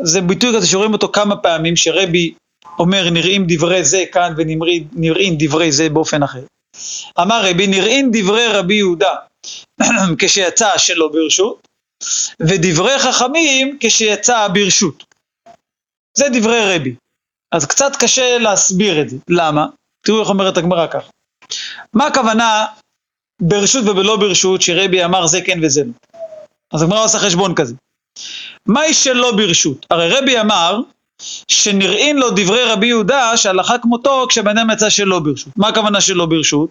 זה 0.03 0.21
ביטוי 0.21 0.55
כזה 0.55 0.67
שרואים 0.67 0.93
אותו 0.93 1.09
כמה 1.11 1.35
פעמים, 1.35 1.75
שרבי 1.75 2.33
אומר 2.79 3.09
נראים 3.09 3.45
דברי 3.47 3.83
זה 3.83 4.03
כאן 4.11 4.33
ונראים 4.37 5.35
דברי 5.39 5.71
זה 5.71 5.89
באופן 5.89 6.23
אחר. 6.23 6.43
אמר 7.19 7.41
רבי 7.49 7.67
נראים 7.67 8.09
דברי 8.13 8.47
רבי 8.47 8.75
יהודה 8.75 9.15
כשיצא 10.19 10.77
שלא 10.77 11.07
ברשות, 11.07 11.67
ודברי 12.39 12.99
חכמים 12.99 13.77
כשיצא 13.79 14.47
ברשות. 14.47 15.08
זה 16.17 16.25
דברי 16.33 16.75
רבי. 16.75 16.95
אז 17.51 17.65
קצת 17.65 17.91
קשה 17.99 18.37
להסביר 18.37 19.01
את 19.01 19.09
זה. 19.09 19.17
למה? 19.29 19.65
תראו 20.05 20.21
איך 20.21 20.29
אומרת 20.29 20.57
הגמרא 20.57 20.87
ככה. 20.87 21.09
מה 21.93 22.07
הכוונה 22.07 22.65
ברשות 23.41 23.85
ובלא 23.87 24.17
ברשות 24.17 24.61
שרבי 24.61 25.05
אמר 25.05 25.27
זה 25.27 25.41
כן 25.41 25.59
וזה 25.63 25.83
לא? 25.83 25.91
אז 26.73 26.81
הגמרא 26.81 27.03
עושה 27.03 27.19
חשבון 27.19 27.55
כזה. 27.55 27.75
מהי 28.65 28.93
שלא 28.93 29.31
ברשות? 29.31 29.85
הרי 29.89 30.09
רבי 30.09 30.39
אמר 30.39 30.79
שנראים 31.47 32.17
לו 32.17 32.29
דברי 32.29 32.63
רבי 32.63 32.87
יהודה 32.87 33.37
שהלכה 33.37 33.77
כמותו 33.77 34.25
כשבן 34.29 34.57
אדם 34.57 34.69
יצא 34.69 34.89
שלא 34.89 35.19
ברשות. 35.19 35.53
מה 35.57 35.67
הכוונה 35.67 36.01
שלא 36.01 36.25
ברשות? 36.25 36.69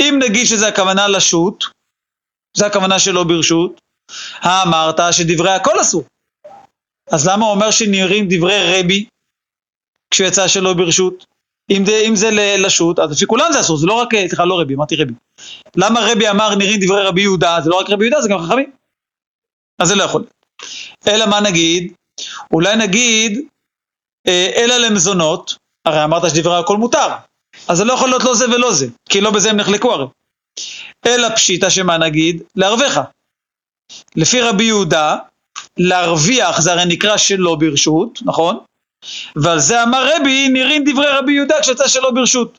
אם 0.00 0.18
נגיד 0.22 0.46
שזה 0.46 0.68
הכוונה 0.68 1.08
לשות, 1.08 1.64
זה 2.56 2.66
הכוונה 2.66 2.98
שלא 2.98 3.24
ברשות, 3.24 3.80
האמרת 4.40 5.00
שדברי 5.10 5.50
הכל 5.50 5.80
אסור. 5.80 6.04
אז 7.12 7.28
למה 7.28 7.44
הוא 7.44 7.54
אומר 7.54 7.70
שנראים 7.70 8.26
דברי 8.28 8.80
רבי 8.80 9.04
כשהוא 10.10 10.26
יצא 10.26 10.48
שלא 10.48 10.72
ברשות? 10.72 11.26
אם 11.70 11.84
זה, 11.86 12.02
אם 12.08 12.16
זה 12.16 12.30
לשות, 12.58 12.98
אז 12.98 13.10
לפי 13.12 13.26
כולם 13.26 13.52
זה 13.52 13.60
אסור, 13.60 13.76
זה 13.76 13.86
לא 13.86 13.92
רק, 13.92 14.08
סליחה, 14.26 14.44
לא 14.44 14.60
רבי, 14.60 14.74
אמרתי 14.74 14.96
רבי. 14.96 15.12
למה 15.76 16.00
רבי 16.12 16.28
אמר 16.30 16.54
נראים 16.54 16.80
דברי 16.80 17.02
רבי 17.02 17.20
יהודה? 17.20 17.58
זה 17.60 17.70
לא 17.70 17.76
רק 17.76 17.90
רבי 17.90 18.04
יהודה, 18.04 18.20
זה 18.20 18.28
גם 18.28 18.42
חכמים. 18.42 18.70
אז 19.78 19.88
זה 19.88 19.94
לא 19.94 20.02
יכול. 20.02 20.24
אלא 21.06 21.26
מה 21.26 21.40
נגיד? 21.40 21.92
אולי 22.52 22.76
נגיד, 22.76 23.40
אה, 24.28 24.50
אלא 24.56 24.76
למזונות, 24.76 25.56
הרי 25.84 26.04
אמרת 26.04 26.30
שדברי 26.30 26.58
הכל 26.58 26.76
מותר, 26.76 27.08
אז 27.68 27.78
זה 27.78 27.84
לא 27.84 27.92
יכול 27.92 28.08
להיות 28.08 28.24
לא 28.24 28.34
זה 28.34 28.44
ולא 28.50 28.72
זה, 28.72 28.86
כי 29.08 29.20
לא 29.20 29.30
בזה 29.30 29.50
הם 29.50 29.56
נחלקו 29.56 29.92
הרי. 29.92 30.06
אלא 31.06 31.28
פשיטא 31.28 31.70
שמה 31.70 31.98
נגיד? 31.98 32.42
לערבך. 32.56 33.00
לפי 34.16 34.40
רבי 34.40 34.64
יהודה, 34.64 35.16
להרוויח 35.78 36.60
זה 36.60 36.72
הרי 36.72 36.84
נקרא 36.86 37.16
שלא 37.16 37.54
ברשות, 37.54 38.18
נכון? 38.24 38.58
ועל 39.36 39.58
זה 39.58 39.82
אמר 39.82 40.16
רבי, 40.16 40.48
נראים 40.48 40.84
דברי 40.84 41.06
רבי 41.08 41.32
יהודה 41.32 41.60
כשיצא 41.60 41.88
שלא 41.88 42.10
ברשות. 42.10 42.58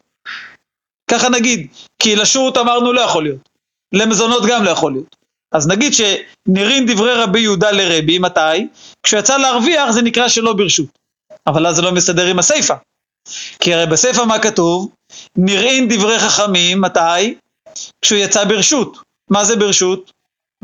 ככה 1.11 1.29
נגיד, 1.29 1.67
כי 1.99 2.15
לשות 2.15 2.57
אמרנו 2.57 2.93
לא 2.93 3.01
יכול 3.01 3.23
להיות, 3.23 3.49
למזונות 3.93 4.43
גם 4.47 4.63
לא 4.63 4.69
יכול 4.69 4.91
להיות. 4.91 5.15
אז 5.53 5.67
נגיד 5.67 5.93
שנראים 5.93 6.85
דברי 6.85 7.13
רבי 7.13 7.39
יהודה 7.39 7.71
לרבי, 7.71 8.19
מתי? 8.19 8.67
כשיצא 9.03 9.37
להרוויח 9.37 9.91
זה 9.91 10.01
נקרא 10.01 10.27
שלא 10.27 10.53
ברשות. 10.53 10.89
אבל 11.47 11.67
אז 11.67 11.75
זה 11.75 11.81
לא 11.81 11.91
מסתדר 11.91 12.25
עם 12.25 12.39
הסיפא. 12.39 12.75
כי 13.59 13.73
הרי 13.73 13.85
בסיפא 13.85 14.21
מה 14.21 14.39
כתוב? 14.39 14.91
נראים 15.37 15.87
דברי 15.87 16.19
חכמים, 16.19 16.81
מתי? 16.81 17.35
כשהוא 18.01 18.19
יצא 18.19 18.43
ברשות. 18.43 18.97
מה 19.29 19.45
זה 19.45 19.55
ברשות? 19.55 20.11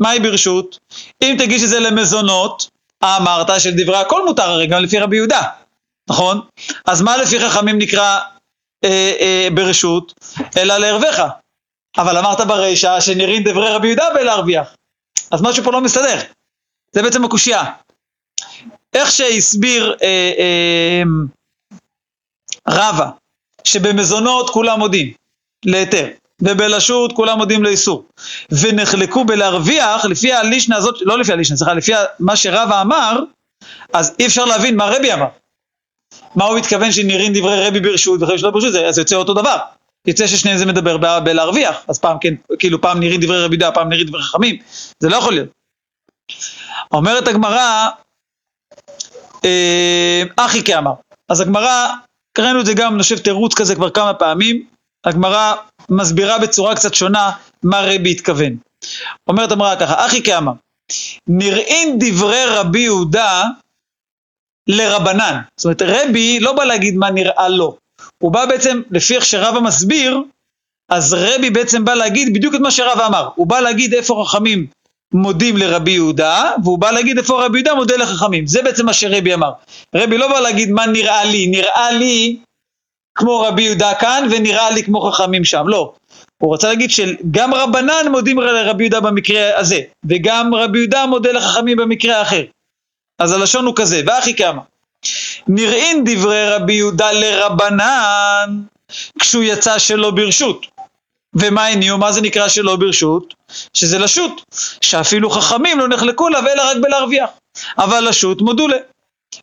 מהי 0.00 0.20
ברשות? 0.20 0.78
אם 1.22 1.36
תגיש 1.38 1.62
את 1.62 1.68
זה 1.68 1.80
למזונות, 1.80 2.70
אמרת 3.04 3.60
שלדברי 3.60 3.96
הכל 3.96 4.26
מותר 4.26 4.50
הרי 4.50 4.66
גם 4.66 4.82
לפי 4.82 4.98
רבי 4.98 5.16
יהודה, 5.16 5.42
נכון? 6.10 6.40
אז 6.86 7.02
מה 7.02 7.16
לפי 7.16 7.40
חכמים 7.40 7.78
נקרא 7.78 8.20
אה, 8.84 9.12
אה, 9.20 9.48
ברשות? 9.54 10.12
אלא 10.58 10.76
לערבך. 10.76 11.22
אבל 11.98 12.18
אמרת 12.18 12.40
ברישא 12.40 13.00
שנראים 13.00 13.42
דברי 13.42 13.68
רבי 13.70 13.86
יהודה 13.86 14.04
בלהרוויח. 14.14 14.74
אז 15.30 15.42
משהו 15.42 15.64
פה 15.64 15.72
לא 15.72 15.80
מסתדר. 15.80 16.20
זה 16.92 17.02
בעצם 17.02 17.24
הקושייה. 17.24 17.64
איך 18.94 19.12
שהסביר 19.12 19.96
אה, 20.02 20.32
אה, 20.38 21.02
רבא, 22.68 23.10
שבמזונות 23.64 24.50
כולם 24.50 24.78
מודים 24.78 25.12
להיתר, 25.64 26.08
ובלשות 26.42 27.12
כולם 27.12 27.38
מודים 27.38 27.62
לאיסור, 27.62 28.04
ונחלקו 28.50 29.24
בלהרוויח, 29.24 30.04
לפי 30.04 30.32
הלישנה 30.32 30.76
הזאת, 30.76 30.94
לא 31.00 31.18
לפי 31.18 31.32
הלישנה, 31.32 31.56
סליחה, 31.56 31.74
לפי 31.74 31.92
מה 32.20 32.36
שרבא 32.36 32.80
אמר, 32.80 33.20
אז 33.92 34.14
אי 34.18 34.26
אפשר 34.26 34.44
להבין 34.44 34.76
מה 34.76 34.84
רבי 34.84 35.12
אמר. 35.12 35.26
מה 36.34 36.44
הוא 36.44 36.58
מתכוון 36.58 36.92
שנראים 36.92 37.32
דברי 37.32 37.66
רבי 37.66 37.80
ברשות 37.80 38.22
וחלק 38.22 38.36
שלא 38.36 38.50
ברשות, 38.50 38.74
אז 38.74 38.98
יוצא 38.98 39.16
אותו 39.16 39.34
דבר. 39.34 39.56
יוצא 40.06 40.26
ששניהם 40.26 40.58
זה 40.58 40.66
מדבר 40.66 41.20
בלהרוויח, 41.20 41.76
אז 41.88 41.98
פעם 41.98 42.16
כן, 42.20 42.34
כאילו 42.58 42.80
פעם 42.80 43.00
נראים 43.00 43.20
דברי 43.20 43.44
רבי 43.44 43.54
יהודה, 43.54 43.70
פעם 43.70 43.88
נראים 43.88 44.06
דברי 44.06 44.22
חכמים, 44.22 44.56
זה 45.00 45.08
לא 45.08 45.16
יכול 45.16 45.32
להיות. 45.32 45.48
אומרת 46.92 47.28
הגמרא, 47.28 47.88
אה, 49.44 50.22
אחי 50.36 50.64
כאמר. 50.64 50.92
אז 51.28 51.40
הגמרא, 51.40 51.86
קראנו 52.32 52.60
את 52.60 52.66
זה 52.66 52.74
גם, 52.74 52.94
אני 52.94 53.02
חושב, 53.02 53.18
תירוץ 53.18 53.54
כזה 53.54 53.74
כבר 53.74 53.90
כמה 53.90 54.14
פעמים, 54.14 54.66
הגמרא 55.04 55.54
מסבירה 55.90 56.38
בצורה 56.38 56.74
קצת 56.74 56.94
שונה 56.94 57.30
מה 57.62 57.80
רבי 57.80 58.10
התכוון. 58.10 58.56
אומרת 59.28 59.52
הגמרא 59.52 59.76
ככה, 59.76 60.06
אחי 60.06 60.22
כאמר, 60.22 60.52
נראים 61.28 61.96
דברי 62.00 62.44
רבי 62.46 62.80
יהודה 62.80 63.44
לרבנן. 64.66 65.40
זאת 65.56 65.64
אומרת, 65.64 65.82
רבי 65.82 66.40
לא 66.40 66.52
בא 66.52 66.64
להגיד 66.64 66.96
מה 66.96 67.10
נראה 67.10 67.48
לו, 67.48 67.76
הוא 68.22 68.32
בא 68.32 68.46
בעצם, 68.46 68.82
לפי 68.90 69.16
איך 69.16 69.24
שרבא 69.24 69.60
מסביר, 69.60 70.22
אז 70.90 71.14
רבי 71.14 71.50
בעצם 71.50 71.84
בא 71.84 71.94
להגיד 71.94 72.34
בדיוק 72.34 72.54
את 72.54 72.60
מה 72.60 72.70
שרבא 72.70 73.06
אמר. 73.06 73.28
הוא 73.34 73.46
בא 73.46 73.60
להגיד 73.60 73.94
איפה 73.94 74.24
חכמים 74.26 74.66
מודים 75.14 75.56
לרבי 75.56 75.90
יהודה, 75.90 76.52
והוא 76.64 76.78
בא 76.78 76.90
להגיד 76.90 77.18
איפה 77.18 77.44
רבי 77.44 77.58
יהודה 77.58 77.74
מודה 77.74 77.96
לחכמים. 77.96 78.46
זה 78.46 78.62
בעצם 78.62 78.86
מה 78.86 78.92
שרבי 78.92 79.34
אמר. 79.34 79.52
רבי 79.94 80.18
לא 80.18 80.28
בא 80.28 80.40
להגיד 80.40 80.70
מה 80.70 80.86
נראה 80.86 81.24
לי, 81.24 81.46
נראה 81.46 81.90
לי 81.92 82.36
כמו 83.20 83.40
רבי 83.40 83.62
יהודה 83.62 83.94
כאן, 83.94 84.28
ונראה 84.30 84.70
לי 84.70 84.84
כמו 84.84 85.00
חכמים 85.00 85.44
שם. 85.44 85.68
לא. 85.68 85.92
הוא 86.38 86.48
רוצה 86.48 86.68
להגיד 86.68 86.90
שגם 86.90 87.54
רבנן 87.54 88.06
מודים 88.10 88.40
לרבי 88.40 88.84
יהודה 88.84 89.00
במקרה 89.00 89.58
הזה, 89.58 89.80
וגם 90.08 90.54
רבי 90.54 90.78
יהודה 90.78 91.06
מודה 91.06 91.32
לחכמים 91.32 91.76
במקרה 91.76 92.18
האחר. 92.18 92.42
אז 93.18 93.32
הלשון 93.32 93.66
הוא 93.66 93.76
כזה, 93.76 94.02
ואחי 94.06 94.34
כמה. 94.34 94.62
נראים 95.48 96.04
דברי 96.04 96.50
רבי 96.50 96.72
יהודה 96.72 97.12
לרבנן 97.12 98.60
כשהוא 99.18 99.42
יצא 99.42 99.78
שלא 99.78 100.10
ברשות. 100.10 100.66
ומה 101.34 101.66
הניעו? 101.66 101.98
מה 101.98 102.12
זה 102.12 102.20
נקרא 102.20 102.48
שלא 102.48 102.76
ברשות? 102.76 103.34
שזה 103.74 103.98
לשות, 103.98 104.42
שאפילו 104.80 105.30
חכמים 105.30 105.78
לא 105.78 105.88
נחלקו 105.88 106.28
לה 106.28 106.38
אלא 106.38 106.62
רק 106.62 106.76
בלהרוויח. 106.82 107.30
אבל 107.78 108.08
לשות 108.08 108.42
מודו 108.42 108.68
לה. 108.68 108.76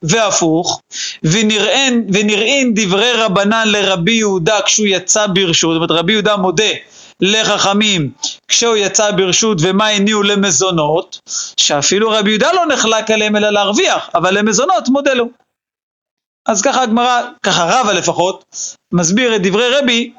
והפוך, 0.03 0.81
ונראין, 1.23 2.07
ונראין 2.13 2.73
דברי 2.75 3.11
רבנן 3.11 3.67
לרבי 3.67 4.13
יהודה 4.13 4.61
כשהוא 4.61 4.87
יצא 4.87 5.27
ברשות, 5.27 5.73
זאת 5.73 5.75
אומרת 5.75 5.91
רבי 5.91 6.13
יהודה 6.13 6.37
מודה 6.37 6.71
לחכמים 7.21 8.11
כשהוא 8.47 8.75
יצא 8.75 9.11
ברשות 9.11 9.57
ומה 9.61 9.87
הניעו 9.87 10.23
למזונות, 10.23 11.19
שאפילו 11.57 12.09
רבי 12.09 12.29
יהודה 12.29 12.51
לא 12.53 12.65
נחלק 12.65 13.11
עליהם 13.11 13.35
אלא 13.35 13.49
להרוויח, 13.49 14.09
אבל 14.15 14.37
למזונות 14.37 14.89
מודה 14.89 15.13
לו. 15.13 15.29
אז 16.47 16.61
ככה 16.61 16.81
הגמרא, 16.81 17.21
ככה 17.43 17.65
רבא 17.69 17.91
לפחות, 17.91 18.45
מסביר 18.93 19.35
את 19.35 19.41
דברי 19.41 19.69
רבי 19.69 20.13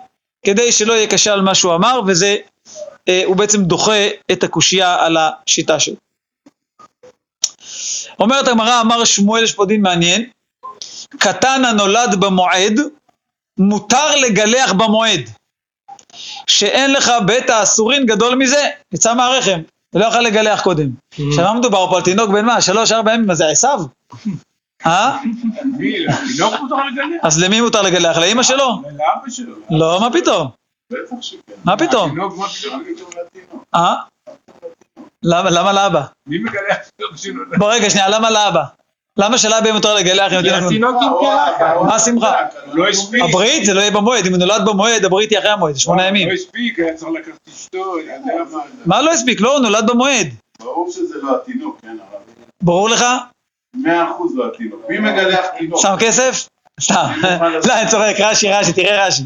כדי 0.47 0.73
שלא 0.73 0.93
יהיה 0.93 1.07
קשה 1.07 1.33
על 1.33 1.41
מה 1.41 1.55
שהוא 1.55 1.75
אמר, 1.75 2.01
וזה, 2.07 2.37
אה, 3.09 3.23
הוא 3.25 3.37
בעצם 3.37 3.65
דוחה 3.65 4.09
את 4.33 4.43
הקושייה 4.43 5.05
על 5.05 5.17
השיטה 5.17 5.81
שלו. 5.81 6.08
אומרת 8.21 8.49
הגמרא, 8.49 8.81
אמר 8.81 9.05
שמואל, 9.05 9.45
יש 9.45 9.53
פה 9.55 9.67
דין 9.67 9.83
מעניין, 9.83 10.25
קטן 11.19 11.65
הנולד 11.65 12.15
במועד, 12.21 12.81
מותר 13.59 14.17
לגלח 14.17 14.73
במועד. 14.73 15.21
שאין 16.47 16.93
לך 16.93 17.13
בית 17.27 17.51
האסורין 17.51 18.07
גדול 18.07 18.35
מזה, 18.35 18.69
יצא 18.95 19.15
מהרחם, 19.15 19.61
ולא 19.95 20.05
יכול 20.05 20.21
לגלח 20.21 20.63
קודם. 20.63 20.89
עכשיו 21.29 21.45
מה 21.45 21.55
מדובר 21.55 21.91
פה 21.91 21.97
על 21.97 22.03
תינוק 22.03 22.31
בן 22.31 22.45
מה? 22.45 22.61
שלוש, 22.61 22.93
ארבע 22.93 23.15
ימים, 23.15 23.27
מה 23.27 23.35
זה 23.35 23.49
עשיו? 23.49 23.81
אה? 24.87 25.19
אז 27.23 27.43
למי 27.43 27.61
מותר 27.61 27.83
לגלח? 27.83 28.19
לאמא 28.19 28.43
שלו? 28.43 28.83
לאבא 28.83 29.31
שלו. 29.31 29.55
לא, 29.71 30.01
מה 30.01 30.13
פתאום? 30.13 30.49
מה 31.65 31.77
פתאום? 31.77 32.19
אה? 33.75 33.95
למה, 35.31 35.51
למה 35.51 35.73
לאבא? 35.73 36.03
מי 36.27 36.39
מגלח 36.39 36.77
שלו? 37.17 37.45
בוא 37.59 37.73
רגע 37.73 37.91
שנייה, 37.91 38.09
למה 38.09 38.31
לאבא? 38.31 38.63
למה 39.17 39.39
שלאבא 39.39 39.73
מותר 39.73 39.95
לגלח 39.95 40.33
אם 40.33 40.39
התינוק... 40.39 41.03
עם. 41.03 41.87
מה 41.87 41.95
השמחה? 41.95 42.35
הוא 42.67 42.79
לא 42.79 42.89
הספיק. 42.89 43.23
הברית 43.23 43.65
זה 43.65 43.75
לא 43.75 43.81
יהיה 43.81 43.91
במועד, 43.91 44.27
אם 44.27 44.33
הוא 44.33 44.39
נולד 44.39 44.63
במועד, 44.67 45.05
הברית 45.05 45.31
היא 45.31 45.39
אחרי 45.39 45.51
המועד, 45.51 45.75
זה 45.75 45.81
שמונה 45.81 46.07
ימים. 46.07 46.29
לא 46.29 46.35
הספיק, 46.35 46.79
היה 46.79 46.95
צריך 46.95 47.11
לקחת 47.13 47.49
אשתו. 47.49 47.95
מה 48.87 49.03
לא 49.03 49.13
הספיק? 49.13 49.41
לא, 49.41 49.53
הוא 49.53 49.61
נולד 49.61 49.91
במועד. 49.91 50.29
ברור 50.59 50.91
שזה 50.91 51.15
לא 51.23 51.37
התינוק, 51.37 51.79
כן, 51.83 51.89
הרב. 51.89 52.23
ברור 52.63 52.89
לך? 52.89 53.05
מאה 53.75 54.11
אחוז 54.11 54.37
לא 54.37 54.47
התינוק. 54.47 54.81
מי 54.89 54.99
מגלח 54.99 55.47
תינוק? 55.59 55.81
שם 55.83 55.95
כסף? 55.99 56.49
סתם. 56.81 57.07
לא, 57.69 57.75
אני 57.81 57.91
צוחק, 57.91 58.15
רש"י, 58.19 58.53
רש"י, 58.53 58.73
תראה 58.73 59.07
רש"י. 59.07 59.23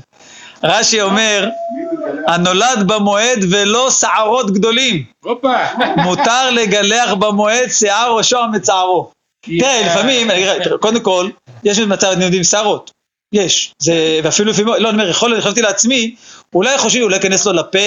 רש"י 0.65 1.01
אומר? 1.03 1.49
הנולד 2.27 2.87
במועד 2.87 3.39
ולא 3.51 3.91
שערות 3.91 4.51
גדולים. 4.51 5.05
מותר 5.97 6.51
לגלח 6.51 7.13
במועד 7.13 7.69
שיער 7.69 8.17
ראשו 8.17 8.39
המצערו. 8.39 9.11
תראה, 9.47 9.83
לפעמים, 9.87 10.29
קודם 10.81 11.01
כל, 11.01 11.31
יש 11.65 11.79
מצב, 11.79 12.07
אתם 12.07 12.21
יודעים, 12.21 12.45
שערות. 12.45 12.91
יש. 13.33 13.75
זה, 13.79 14.21
ואפילו 14.23 14.51
לפעמים, 14.51 14.69
לא, 14.69 14.91
אני 14.91 14.99
אומר, 14.99 15.09
יכול 15.09 15.31
להיות, 15.31 15.45
חשבתי 15.45 15.63
לעצמי, 15.63 16.15
אולי 16.55 16.79
חושבים, 16.79 17.03
אולי 17.03 17.17
ייכנס 17.17 17.47
לו 17.47 17.53
לפה, 17.53 17.79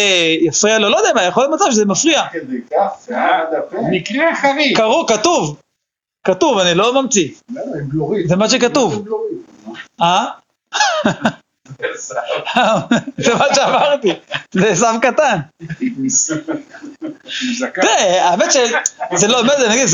יפריע 0.41 0.79
לו, 0.79 0.89
לא 0.89 0.97
יודע 0.97 1.09
מה, 1.15 1.23
יכול 1.23 1.43
להיות 1.43 1.61
מצב 1.61 1.71
שזה 1.71 1.85
מפריע. 1.85 2.21
כדי 2.31 2.57
כך, 2.71 3.05
שיער 3.05 3.45
עד 3.47 3.53
הפה. 3.57 3.77
מקרה 3.91 4.35
חריג. 4.35 4.77
קראו, 4.77 5.05
כתוב. 5.05 5.57
כתוב, 6.23 6.57
אני 6.57 6.75
לא 6.75 7.01
ממציא. 7.01 7.29
עם 7.49 7.89
בלורית. 7.89 8.27
זה 8.27 8.35
מה 8.35 8.49
שכתוב. 8.49 9.05
עם. 9.67 9.73
אה? 10.01 10.25
זה 13.25 13.35
מה 13.35 13.45
שאמרתי, 13.55 14.13
זה 14.51 14.69
עשו 14.69 14.85
קטן. 15.01 15.37
תראה, 17.73 18.29
האמת 18.29 18.51
שזה 18.51 19.27
לא, 19.27 19.43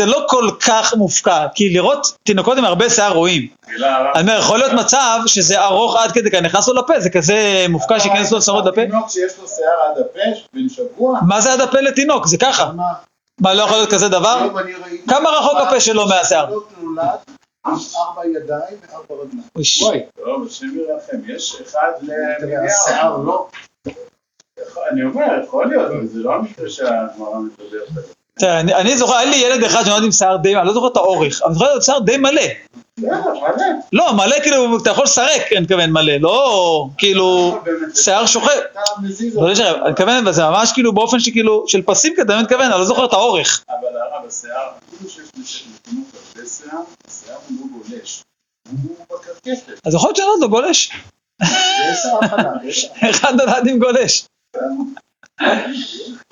לא 0.06 0.26
כל 0.30 0.50
כך 0.68 0.94
מופקע, 0.94 1.48
כי 1.56 1.70
לראות 1.70 2.18
תינוקות 2.24 2.58
עם 2.58 2.66
הרבה 2.66 2.90
שיער 2.90 3.14
רואים. 3.14 3.48
אני 4.16 4.22
אומר, 4.22 4.40
יכול 4.40 4.60
להיות 4.60 4.74
מצב 4.74 5.20
שזה 5.26 5.62
ארוך 5.62 5.96
עד 5.96 6.12
כדי 6.12 6.32
כאן, 6.32 6.46
נכנס 6.46 6.68
לו 6.68 6.74
לפה, 6.74 7.00
זה 7.00 7.10
כזה 7.10 7.66
מופקע 7.70 8.00
שייכנס 8.00 8.32
לו 8.32 8.42
שערות 8.42 8.66
לפה. 8.66 8.82
תינוק 8.82 9.10
שיש 9.10 9.32
לו 9.42 9.48
שיער 9.48 9.92
עד 9.92 10.02
הפה, 10.02 10.40
בן 10.54 10.70
שבוע. 10.70 11.20
מה 11.28 11.42
זה 11.42 11.54
עד 11.54 11.62
הפה 11.62 11.80
לתינוק? 11.80 12.28
זה 12.28 12.38
ככה. 12.38 12.72
מה? 13.40 13.54
לא 13.54 13.62
יכול 13.62 13.78
להיות 13.78 13.94
כזה 13.94 14.10
דבר? 14.10 14.48
ראיתי... 14.54 15.02
כמה 15.08 15.30
רחוק 15.30 15.58
הפה 15.68 15.80
שלו 15.80 16.08
מהשיער? 16.08 16.50
ארבע 17.66 18.26
ידיים 18.26 18.78
וארבע 18.92 19.24
רגליים. 19.24 19.44
וואי. 19.82 20.06
טוב, 20.26 20.48
השם 20.48 20.66
ירחם, 20.78 21.18
יש 21.32 21.62
אחד 21.62 21.92
למיליארד. 22.02 22.66
השיער 22.66 23.18
לא. 23.18 23.48
אני 24.92 25.04
אומר, 25.04 25.26
יכול 25.44 25.66
להיות, 25.68 25.92
זה 26.10 26.20
לא 26.20 26.36
המקרה 26.36 26.70
שהגמרא 26.70 27.40
מדברת 27.40 27.88
עליו. 27.92 28.04
תראה, 28.40 28.60
אני- 28.60 28.98
זוכר, 28.98 29.16
היה 29.16 29.30
לי 29.30 29.36
ילד 29.38 29.64
אחד 29.64 29.84
שנולד 29.86 30.04
עם 30.04 30.12
שיער 30.12 30.38
די, 30.38 30.56
אני 30.58 30.68
לא 30.68 30.74
זוכר 30.74 30.88
את 30.88 30.98
האורך, 30.98 31.42
אבל 31.42 31.50
אני 31.52 31.60
זוכר 31.60 31.78
את 31.78 31.84
שיער 31.84 32.00
די 32.00 32.18
מלא. 32.18 32.42
לא, 33.94 34.14
מלא 34.14 34.36
כאילו, 34.44 34.78
אתה 34.78 34.90
יכול 34.90 35.04
לסרק, 35.04 35.42
אני 35.52 35.60
מתכוון 35.60 35.92
מלא, 35.92 36.14
לא 36.18 36.88
כאילו, 36.98 37.60
שיער 37.96 38.26
שוכב. 38.26 38.48
לא 39.34 39.52
אני 39.52 39.92
מתכוון, 39.92 40.32
זה 40.32 40.44
ממש 40.44 40.72
כאילו 40.74 40.94
באופן 40.94 41.20
שכאילו, 41.20 41.64
של 41.68 41.82
פסים 41.82 42.14
כזה, 42.18 42.34
אני 42.34 42.44
מתכוון, 42.44 42.62
אני 42.62 42.80
לא 42.80 42.86
זוכר 42.86 43.06
את 43.06 43.14
האורך. 43.14 43.64
אבל 43.70 43.98
הרב, 43.98 44.28
השיער, 44.28 44.70
אפילו 44.96 45.10
שיש 45.10 45.66
לתינוק 45.76 46.08
הרבה 46.36 46.50
שיער, 46.50 46.82
השיער 47.08 47.38
הוא 47.50 47.58
לא 47.62 47.78
גולש. 47.78 48.24
הוא 48.84 48.96
בקרקפת. 49.06 49.88
אז 49.88 49.96
יכול 49.96 50.08
להיות 50.08 50.16
שאני 50.16 50.28
לא 50.42 50.48
גולש. 50.48 50.92
אחד 53.10 53.34
נולד 53.38 53.68
עם 53.68 53.80
גולש. 53.80 54.26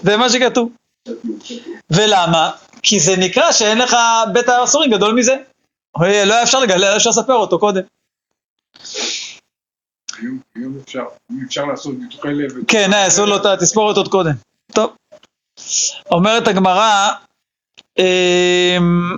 זה 0.01 0.17
מה 0.17 0.29
שכתוב. 0.29 0.69
ולמה? 1.89 2.51
כי 2.83 2.99
זה 2.99 3.17
נקרא 3.17 3.51
שאין 3.51 3.77
לך 3.77 3.95
בית 4.33 4.49
האסורים 4.49 4.91
גדול 4.91 5.13
מזה. 5.13 5.35
לא 5.97 6.05
היה 6.05 6.43
אפשר 6.43 6.59
לגלל, 6.59 6.83
היה 6.83 6.97
אפשר 6.97 7.09
לספר 7.09 7.33
אותו 7.33 7.59
קודם. 7.59 7.81
היום 10.55 10.77
אפשר, 10.83 11.03
אם 11.31 11.37
אפשר 11.47 11.65
לעשות 11.65 11.95
ניתוחי 11.99 12.33
לב. 12.33 12.51
כן, 12.67 12.93
אה, 12.93 13.05
עשו 13.05 13.25
לו 13.25 13.37
את 13.37 13.45
התספורת 13.45 13.97
עוד 13.97 14.07
קודם. 14.07 14.33
טוב. 14.73 14.95
אומרת 16.11 16.47
הגמרא, 16.47 17.09
אמ, 17.99 19.17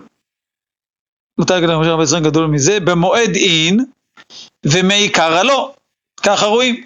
מתי 1.38 1.54
כתוב 1.54 1.82
משה 1.82 1.92
רבי 1.92 2.04
ישראל 2.04 2.24
גדול 2.24 2.48
מזה? 2.48 2.80
במועד 2.80 3.36
אין 3.36 3.86
ומעיקרא 4.66 5.44
לא. 5.44 5.74
ככה 6.24 6.46
רואים. 6.46 6.84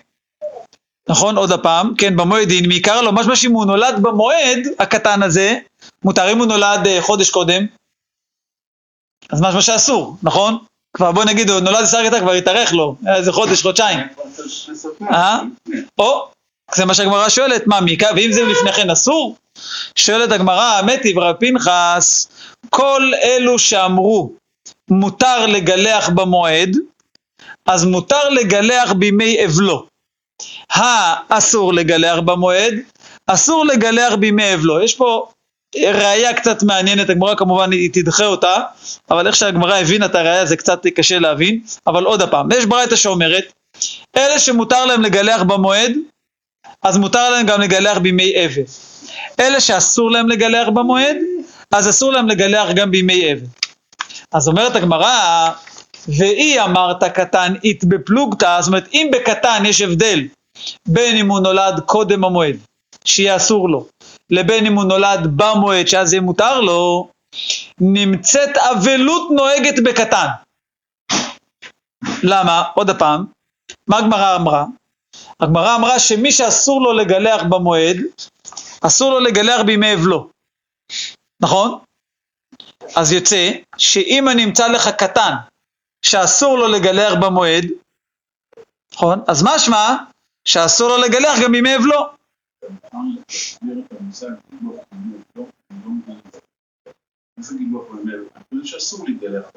נכון? 1.10 1.38
עוד 1.38 1.52
הפעם, 1.52 1.96
כן, 1.98 2.16
במועד 2.16 2.52
אין, 2.52 2.68
מעיקרא 2.68 3.02
לא. 3.02 3.12
משמע 3.12 3.36
שאם 3.36 3.52
הוא 3.52 3.66
נולד 3.66 3.96
במועד 4.02 4.60
הקטן 4.80 5.24
הזה, 5.24 5.58
מותר 6.04 6.32
אם 6.32 6.38
הוא 6.38 6.46
נולד 6.46 6.88
אה, 6.88 7.02
חודש 7.02 7.30
קודם, 7.30 7.66
אז 9.32 9.42
משמע 9.42 9.62
שאסור, 9.62 10.18
נכון? 10.24 10.58
כבר 10.98 11.12
בוא 11.12 11.24
נגיד, 11.24 11.50
הוא 11.50 11.60
נולד 11.60 11.86
קטן, 12.08 12.20
כבר 12.20 12.32
התארך 12.32 12.74
לו, 12.74 12.96
איזה 13.16 13.32
חודש, 13.32 13.62
חודשיים. 13.62 14.00
אה? 15.02 15.40
או, 16.00 16.28
זה 16.76 16.86
מה 16.86 16.94
שהגמרא 16.94 17.30
שואלת, 17.30 17.68
מה 17.68 17.82
מיקה, 17.82 18.08
ואם 18.16 18.32
זה 18.32 18.44
לפני 18.44 18.74
כן 18.74 18.90
אסור? 18.90 19.36
שואלת 19.96 20.32
הגמרא, 20.32 20.64
האמת 20.64 21.04
היא, 21.04 21.18
ורב 21.18 21.36
פנחס, 21.36 22.28
כל 22.70 23.12
אלו 23.24 23.60
שאמרו 23.60 24.32
מותר 24.90 25.46
לגלח 25.46 26.10
במועד, 26.10 26.78
אז 27.66 27.86
מותר 27.86 28.30
לגלח 28.30 28.92
בימי 28.94 29.46
אבלו. 29.46 29.86
האסור 30.70 31.74
לגלח 31.74 32.20
במועד, 32.20 32.74
אסור 33.28 33.66
לגלח 33.66 34.14
בימי 34.14 34.54
אבלו. 34.54 34.82
יש 34.82 34.96
פה 34.96 35.28
ראייה 35.84 36.34
קצת 36.34 36.64
מעניינת, 36.64 37.10
הגמרא 37.10 37.36
כמובן 37.36 37.72
היא 37.72 37.90
תדחה 37.94 38.26
אותה, 38.26 38.56
אבל 39.12 39.28
איך 39.28 39.36
שהגמרא 39.36 39.76
הבינה 39.76 40.06
את 40.06 40.16
הראייה 40.16 40.46
זה 40.46 40.58
קצת 40.58 40.88
קשה 40.88 41.20
להבין, 41.20 41.60
אבל 41.88 42.04
עוד 42.06 42.22
הפעם, 42.22 42.52
יש 42.52 42.66
ברייתא 42.66 42.96
שאומרת, 42.96 43.54
אלה 44.18 44.40
שמותר 44.40 44.86
להם 44.86 45.02
לגלח 45.02 45.44
במועד, 45.44 45.92
אז 46.84 46.98
מותר 46.98 47.30
להם 47.30 47.46
גם 47.46 47.62
לגלח 47.62 47.98
בימי 47.98 48.46
אבל. 48.46 48.64
אלה 49.40 49.60
שאסור 49.60 50.12
להם 50.12 50.30
לגלח 50.30 50.68
במועד, 50.74 51.18
אז 51.72 51.90
אסור 51.90 52.12
להם 52.12 52.28
לגלח 52.28 52.70
גם 52.76 52.92
בימי 52.92 53.34
אבל. 53.34 53.46
אז 54.32 54.48
אומרת 54.48 54.76
הגמרא, 54.76 55.50
ואי 56.08 56.60
אמרת 56.62 57.04
קטן 57.04 57.54
אית 57.64 57.84
בפלוגתא, 57.84 58.62
זאת 58.62 58.68
אומרת 58.68 58.88
אם 58.94 59.10
בקטן 59.14 59.64
יש 59.66 59.82
הבדל 59.82 60.20
בין 60.88 61.18
אם 61.18 61.30
הוא 61.30 61.40
נולד 61.40 61.80
קודם 61.86 62.24
המועד, 62.24 62.56
שיהיה 63.06 63.36
אסור 63.36 63.70
לו, 63.70 63.86
לבין 64.30 64.66
אם 64.66 64.74
הוא 64.76 64.84
נולד 64.84 65.20
במועד, 65.36 65.88
שאז 65.88 66.14
יהיה 66.14 66.22
מותר 66.22 66.62
לו, 66.62 67.10
נמצאת 67.82 68.58
אבלות 68.58 69.32
נוהגת 69.32 69.84
בקטן. 69.86 70.28
למה? 72.24 72.64
עוד 72.76 73.00
פעם, 73.00 73.26
מה 73.88 73.98
הגמרא 73.98 74.36
אמרה? 74.36 74.66
הגמרא 75.40 75.76
אמרה 75.76 76.00
שמי 76.00 76.32
שאסור 76.32 76.82
לו 76.82 76.94
לגלח 76.94 77.44
במועד, 77.50 77.98
אסור 78.82 79.12
לו 79.12 79.20
לגלח 79.20 79.62
בימי 79.66 79.94
אבלו. 79.94 80.30
נכון? 81.40 81.80
אז 82.96 83.12
יוצא 83.12 83.52
שאם 83.78 84.30
אני 84.30 84.44
אמצא 84.44 84.68
לך 84.68 84.88
קטן 84.88 85.34
שאסור 86.02 86.58
לו 86.58 86.68
לגלח 86.68 87.14
במועד, 87.22 87.66
נכון? 88.94 89.20
אז 89.28 89.44
משמע 89.44 89.96
שאסור 90.46 90.90
לו 90.90 90.98
לגלח 90.98 91.40
גם 91.44 91.52
בימי 91.52 91.76
אבלו. 91.76 92.15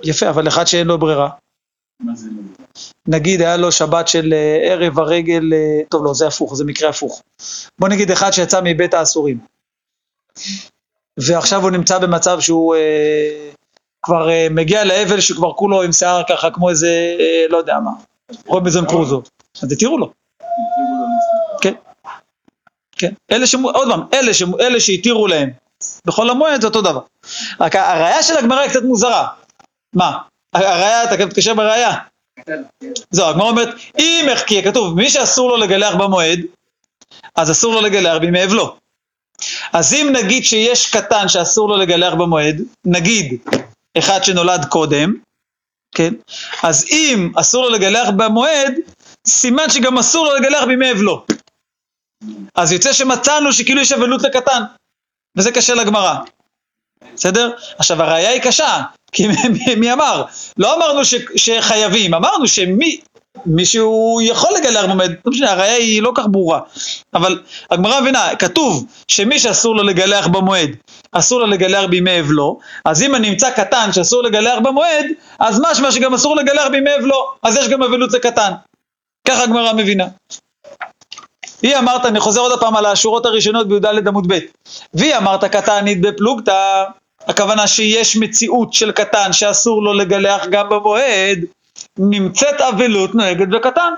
יפה, 0.05 0.29
אבל 0.31 0.49
אחד 0.49 0.65
שאין 0.65 0.87
לו 0.87 0.99
ברירה. 0.99 1.31
נגיד 3.07 3.41
היה 3.41 3.57
לו 3.57 3.73
שבת 3.73 4.09
של 4.09 4.33
אה, 4.33 4.59
ערב 4.63 4.99
הרגל, 4.99 5.53
אה, 5.53 5.81
טוב 5.89 6.05
לא, 6.05 6.15
זה 6.15 6.27
הפוך, 6.27 6.55
זה 6.55 6.65
מקרה 6.65 6.89
הפוך. 6.89 7.23
בוא 7.79 7.89
נגיד 7.89 8.11
אחד 8.11 8.31
שיצא 8.31 8.61
מבית 8.65 8.95
האסורים. 8.95 9.39
ועכשיו 11.17 11.63
הוא 11.63 11.71
נמצא 11.71 11.99
במצב 11.99 12.41
שהוא 12.41 12.75
אה, 12.75 13.51
כבר 14.03 14.31
אה, 14.31 14.47
מגיע 14.51 14.85
לאבל 14.85 15.21
שכבר 15.21 15.53
כולו 15.53 15.83
עם 15.83 15.93
שיער 15.93 16.23
ככה 16.29 16.51
כמו 16.51 16.71
איזה, 16.71 17.17
אה, 17.21 17.45
לא 17.49 17.57
יודע 17.57 17.79
מה, 17.85 17.91
רובינזון 18.47 18.87
קרוזו. 18.87 19.23
אז 19.63 19.73
התירו 19.73 19.99
לו. 19.99 20.13
כן. 22.99 23.13
אלה 23.33 23.47
ש... 23.47 23.55
עוד 23.55 23.89
פעם, 23.89 24.01
אלה, 24.15 24.35
ש... 24.35 24.43
אלה 24.61 24.81
שהתירו 24.81 25.27
להם 25.27 25.51
בחול 26.07 26.31
המועד 26.31 26.61
זה 26.61 26.67
אותו 26.67 26.81
דבר. 26.81 27.01
רק 27.61 27.77
הראייה 27.77 28.23
של 28.23 28.37
הגמרא 28.37 28.61
היא 28.61 28.71
קצת 28.71 28.83
מוזרה. 28.83 29.29
מה? 29.95 30.19
הראייה, 30.55 31.05
אתה 31.05 31.27
מתקשר 31.27 31.55
בראייה. 31.55 31.95
זהו, 33.11 33.29
הגמרא 33.29 33.49
אומרת, 33.49 33.69
אם, 33.99 34.27
כי 34.47 34.63
כתוב, 34.63 34.97
מי 34.97 35.11
שאסור 35.11 35.51
לו 35.51 35.57
לגלח 35.57 35.95
במועד, 35.95 36.41
אז 37.37 37.51
אסור 37.51 37.75
לו 37.75 37.81
לגלח 37.81 38.19
בימי 38.19 38.45
אבלו. 38.45 38.77
אז 39.73 39.95
אם 39.95 40.13
נגיד 40.13 40.45
שיש 40.45 40.91
קטן 40.91 41.29
שאסור 41.29 41.69
לו 41.69 41.77
לגלח 41.77 42.15
במועד, 42.15 42.63
נגיד 42.85 43.39
אחד 43.99 44.25
שנולד 44.25 44.65
קודם, 44.65 45.15
כן? 45.95 46.15
אז 46.63 46.85
אם 46.91 47.33
אסור 47.37 47.65
לו 47.65 47.71
לגלח 47.71 48.09
במועד, 48.17 48.75
סימן 49.27 49.71
שגם 49.71 49.99
אסור 49.99 50.27
לו 50.27 50.35
לגלח 50.35 50.65
בימי 50.65 50.93
אבלו. 50.93 51.25
אז 52.55 52.73
יוצא 52.73 52.93
שמצאנו 52.93 53.53
שכאילו 53.53 53.81
יש 53.81 53.93
אבלות 53.93 54.23
לקטן, 54.23 54.63
וזה 55.37 55.53
קשה 55.53 55.75
לגמרא. 55.75 56.15
בסדר? 57.15 57.51
עכשיו 57.79 58.03
הראייה 58.03 58.31
היא 58.31 58.41
קשה, 58.41 58.83
כי 59.13 59.27
מי, 59.29 59.75
מי 59.75 59.93
אמר? 59.93 60.25
לא 60.57 60.77
אמרנו 60.77 61.05
ש, 61.05 61.15
שחייבים, 61.37 62.15
אמרנו 62.15 62.49
שמי 62.49 63.01
מישהו 63.47 64.21
יכול 64.23 64.51
לגלח 64.57 64.85
במועד, 64.85 65.11
לא 65.25 65.33
משנה, 65.33 65.53
הראייה 65.53 65.77
היא 65.77 66.03
לא 66.03 66.13
כך 66.15 66.25
ברורה, 66.31 66.61
אבל 67.15 67.43
הגמרא 67.71 68.01
מבינה, 68.01 68.37
כתוב 68.39 68.87
שמי 69.09 69.39
שאסור 69.39 69.77
לו 69.77 69.83
לגלח 69.83 70.27
במועד, 70.27 70.71
אסור 71.13 71.41
לו 71.41 71.47
לגלח 71.47 71.85
בימי 71.85 72.21
אבלו, 72.21 72.59
אז 72.85 73.03
אם 73.03 73.15
אני 73.15 73.29
אמצא 73.29 73.51
קטן 73.51 73.93
שאסור 73.93 74.23
לגלח 74.23 74.59
במועד, 74.63 75.07
אז 75.39 75.61
משמע 75.71 75.93
שגם 75.93 76.15
אסור 76.15 76.37
לגלח 76.37 76.69
בימי 76.71 76.97
אבלו, 76.97 77.33
אז 77.43 77.57
יש 77.57 77.69
גם 77.69 77.83
אבלות 77.83 78.13
לקטן. 78.13 78.53
ככה 79.29 79.43
הגמרא 79.43 79.73
מבינה. 79.73 80.07
היא 81.63 81.77
אמרת, 81.77 82.07
אני 82.07 82.21
חוזר 82.21 82.41
עוד 82.41 82.61
פעם 82.61 82.77
על 82.77 82.87
השורות 82.87 83.27
הראשונות 83.27 83.69
בי"ד 83.69 84.09
עמוד 84.09 84.33
ב', 84.33 84.39
והיא 84.95 85.17
אמרת 85.17 85.45
קטנית 85.45 86.01
בפלוגתא, 86.01 86.85
הכוונה 87.27 87.67
שיש 87.67 88.17
מציאות 88.17 88.73
של 88.73 88.93
קטן 88.93 89.33
שאסור 89.33 89.83
לו 89.83 89.93
לגלח 89.93 90.47
גם 90.47 90.69
במועד, 90.69 91.39
נמצאת 91.99 92.61
אבלות 92.61 93.15
נוהגת 93.15 93.49
בקטן. 93.49 93.93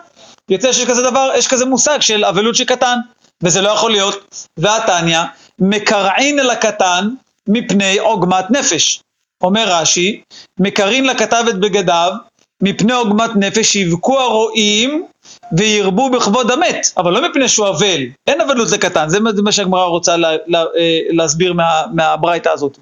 יוצא 0.48 0.72
שיש 0.72 0.84
כזה 0.84 1.02
דבר, 1.02 1.30
יש 1.36 1.48
כזה 1.48 1.64
מושג 1.64 2.00
של 2.00 2.24
אבלות 2.24 2.54
של 2.54 2.64
קטן, 2.64 2.96
וזה 3.42 3.62
לא 3.62 3.68
יכול 3.68 3.90
להיות. 3.90 4.34
והתניא, 4.56 5.20
מקרעין 5.58 6.36
לקטן 6.36 7.08
מפני 7.48 7.98
עוגמת 7.98 8.50
נפש. 8.50 9.02
אומר 9.42 9.64
רש"י, 9.68 10.22
מקרין 10.60 11.04
לכתב 11.04 11.44
את 11.48 11.60
בגדיו 11.60 12.12
מפני 12.62 12.92
עוגמת 12.92 13.30
נפש 13.36 13.72
שיבכו 13.72 14.20
הרועים 14.20 15.06
וירבו 15.52 16.10
בכבוד 16.10 16.50
המת, 16.50 16.86
אבל 16.96 17.12
לא 17.12 17.30
מפני 17.30 17.48
שהוא 17.48 17.68
אבל, 17.68 18.00
אין 18.26 18.40
אבלות 18.40 18.70
לקטן, 18.70 19.08
זה 19.08 19.20
מה 19.20 19.52
שהגמרא 19.52 19.84
רוצה 19.84 20.16
לה, 20.16 20.30
לה, 20.46 20.60
אה, 20.76 20.98
להסביר 21.10 21.52
מה, 21.52 21.82
מהברייתא 21.94 22.48
הזאת. 22.48 22.78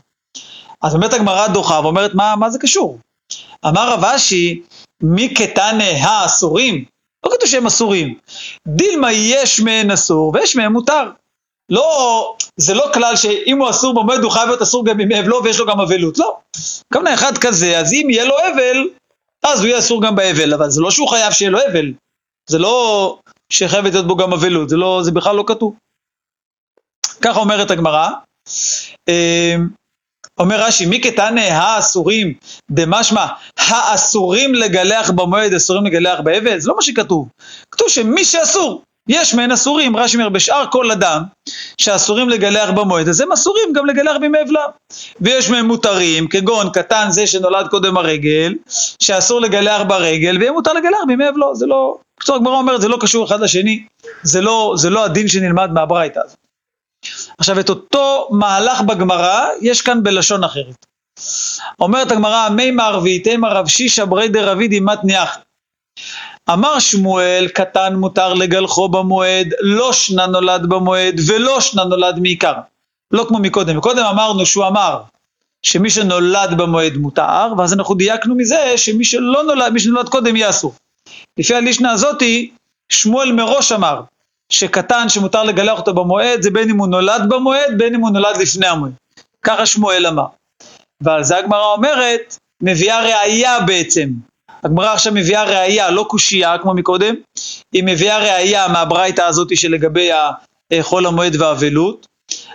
אז 0.83 0.95
באמת 0.95 1.13
הגמרא 1.13 1.47
דוחה 1.47 1.81
ואומרת, 1.83 2.15
מה, 2.15 2.35
מה 2.37 2.51
זה 2.51 2.59
קשור? 2.59 2.99
אמר 3.67 3.93
רב 3.93 4.05
אשי, 4.05 4.61
מי 5.03 5.35
קטנה 5.35 5.91
האסורים? 6.01 6.85
לא 7.27 7.31
כתוב 7.33 7.49
שהם 7.49 7.67
אסורים. 7.67 8.15
דילמה 8.69 9.13
יש 9.13 9.61
מהן 9.61 9.91
אסור 9.91 10.33
ויש 10.35 10.57
מהן 10.57 10.73
מותר. 10.73 11.11
לא, 11.71 12.37
זה 12.57 12.75
לא 12.75 12.85
כלל 12.95 13.17
שאם 13.17 13.61
הוא 13.61 13.71
אסור 13.71 13.95
במועד 13.95 14.23
הוא 14.23 14.31
חייב 14.31 14.49
להיות 14.49 14.63
אסור 14.63 14.85
גם 14.85 15.01
עם 15.01 15.13
אבלו 15.13 15.45
ויש 15.45 15.59
לו 15.59 15.67
גם 15.67 15.81
אבלות, 15.81 16.19
לא. 16.19 16.37
כמובן 16.93 17.13
אחד 17.13 17.39
כזה, 17.39 17.79
אז 17.79 17.93
אם 17.93 18.07
יהיה 18.11 18.25
לו 18.25 18.35
אבל, 18.39 18.89
אז 19.43 19.61
הוא 19.61 19.67
יהיה 19.67 19.79
אסור 19.79 20.03
גם 20.03 20.17
באבל, 20.17 20.55
אבל 20.55 20.71
זה 20.71 20.81
לא 20.81 20.91
שהוא 20.91 21.09
חייב 21.09 21.33
שיהיה 21.33 21.51
לו 21.51 21.59
אבל. 21.73 21.93
זה 22.49 22.59
לא 22.59 23.19
שחייבת 23.53 23.93
להיות 23.93 24.07
בו 24.07 24.17
גם 24.17 24.33
אבלות, 24.33 24.69
זה, 24.69 24.77
לא, 24.77 25.01
זה 25.03 25.13
בכלל 25.13 25.37
לא 25.37 25.45
כתוב. 25.47 25.75
ככה 27.23 27.41
אומרת 27.41 27.71
הגמרא. 27.71 28.09
אומר 30.39 30.61
רש"י, 30.61 30.87
מי 30.87 31.01
קטנה 31.01 31.43
האסורים 31.43 32.35
דמשמע, 32.71 33.27
האסורים 33.59 34.55
לגלח 34.55 35.11
במועד, 35.11 35.55
אסורים 35.55 35.87
לגלח 35.87 36.21
באבל? 36.21 36.59
זה 36.59 36.69
לא 36.69 36.77
מה 36.77 36.83
שכתוב. 36.83 37.29
כתוב 37.71 37.89
שמי 37.89 38.25
שאסור, 38.25 38.83
יש 39.09 39.35
מהן 39.35 39.53
אסורים, 39.53 39.97
רש"י 39.97 40.17
אומר, 40.17 40.29
בשאר 40.29 40.65
כל 40.71 40.91
אדם 40.91 41.23
שאסורים 41.81 42.29
לגלח 42.29 42.71
במועד, 42.71 43.09
אז 43.09 43.21
הם 43.21 43.33
אסורים 43.33 43.73
גם 43.73 43.87
לגלח 43.87 44.17
בימי 44.21 44.39
אבלם. 44.43 44.69
ויש 45.21 45.51
מהם 45.51 45.67
מותרים, 45.67 46.29
כגון 46.29 46.71
קטן 46.71 47.07
זה 47.11 47.27
שנולד 47.27 47.69
קודם 47.69 47.97
הרגל, 47.97 48.55
שאסור 49.03 49.41
לגלח 49.41 49.83
ברגל, 49.89 50.37
ויהיה 50.39 50.53
מותר 50.53 50.73
לגלח 50.73 51.01
בימי 51.07 51.29
אבלו, 51.29 51.55
זה 51.55 51.67
לא, 51.67 51.99
קצור 52.29 52.37
הגמרא 52.37 52.57
אומרת, 52.57 52.81
זה 52.81 52.89
לא 52.89 52.97
קשור 53.01 53.25
אחד 53.25 53.41
לשני, 53.41 53.85
זה 54.23 54.41
לא, 54.41 54.75
זה 54.77 54.91
לא 54.91 55.05
הדין 55.05 55.29
שנלמד 55.29 55.71
מהברייתא 55.73 56.21
הזאת. 56.25 56.39
עכשיו, 57.39 57.61
את 57.61 57.69
אותו 57.69 58.29
מהלך 58.31 58.81
בגמרא, 58.81 59.47
יש 59.61 59.83
כאן 59.83 60.03
בלשון 60.03 60.45
אחרת. 60.45 60.87
אומרת 61.81 62.13
הגמרא, 62.13 62.49
מימר 62.49 63.01
ואיתמר 63.03 63.53
רב 63.53 63.69
שישא 63.69 64.05
ברי 64.05 64.29
דרבידי 64.29 64.81
מתניח. 64.81 65.39
אמר 66.53 66.79
שמואל, 66.79 67.49
קטן 67.55 67.95
מותר 67.95 68.35
לגלחו 68.35 68.89
במועד, 68.89 69.55
לא 69.61 69.93
שנה 69.93 70.27
נולד 70.27 70.67
במועד 70.69 71.21
ולא 71.29 71.61
שנה 71.61 71.85
נולד 71.85 72.19
מעיקר. 72.19 72.55
לא 73.11 73.25
כמו 73.29 73.39
מקודם. 73.39 73.77
מקודם 73.77 74.05
אמרנו 74.05 74.47
שהוא 74.47 74.67
אמר 74.67 75.01
שמי 75.63 75.91
שנולד 75.91 76.59
במועד 76.59 76.97
מותר, 76.97 77.53
ואז 77.59 77.75
אנחנו 77.75 77.95
דייקנו 77.95 78.35
מזה 78.35 78.73
שמי 78.77 79.05
שלא 79.05 79.43
נולד, 79.43 79.73
מי 79.73 79.81
שנולד 79.81 80.09
קודם 80.09 80.37
יהיה 80.37 80.51
אסור. 80.51 80.75
לפי 81.39 81.55
הלישנה 81.55 81.93
הזאתי, 81.93 82.51
שמואל 82.89 83.33
מראש 83.33 83.73
אמר 83.73 84.01
שקטן 84.53 85.09
שמותר 85.09 85.45
לגלח 85.45 85.79
אותו 85.79 85.95
במועד 85.95 86.43
זה 86.43 86.51
בין 86.51 86.71
אם 86.71 86.79
הוא 86.79 86.89
נולד 86.89 87.23
במועד, 87.29 87.79
בין 87.79 87.95
אם 87.95 88.01
הוא 88.01 88.11
נולד 88.11 88.37
לפני 88.37 88.67
המועד. 88.67 88.93
ככה 89.43 89.67
שמואל 89.67 90.07
אמר. 90.07 90.27
ועל 91.01 91.25
זה 91.25 91.37
הגמרא 91.39 91.73
אומרת, 91.73 92.37
מביאה 92.63 93.03
ראייה 93.03 93.61
בעצם. 93.61 94.09
הגמרא 94.65 94.93
עכשיו 94.93 95.13
מביאה 95.13 95.45
ראייה, 95.45 95.91
לא 95.91 96.07
קושייה 96.09 96.59
כמו 96.59 96.75
מקודם, 96.75 97.15
היא 97.73 97.85
מביאה 97.87 98.19
ראייה 98.19 98.69
מהברייתא 98.69 99.23
הזאתי 99.23 99.57
שלגבי 99.57 100.11
חול 100.81 101.07
המועד 101.07 101.37
והאבלות. 101.37 102.07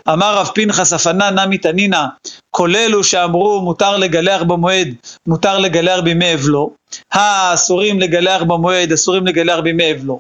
אמר 0.10 0.38
רב 0.38 0.50
פנחס 0.56 0.94
אפנה 0.94 1.30
נמי 1.30 1.58
תנינא, 1.58 2.06
כל 2.52 2.76
אלו 2.76 3.04
שאמרו 3.04 3.62
מותר 3.62 3.98
לגלח 3.98 4.42
במועד, 4.42 4.88
מותר 5.28 5.58
לגלח 5.60 6.00
בימי 6.00 6.34
אבלו, 6.34 6.72
האסורים 7.12 8.00
לגלח 8.00 8.42
במועד, 8.42 8.92
אסורים 8.92 9.28
לגלח 9.28 9.60
בימי 9.60 9.92
אבלו. 9.92 10.20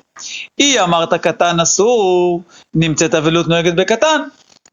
אי 0.60 0.80
אמרת 0.80 1.14
קטן 1.14 1.60
אסור, 1.60 2.42
נמצאת 2.74 3.16
אבלות 3.16 3.48
נוהגת 3.48 3.74
בקטן, 3.74 4.22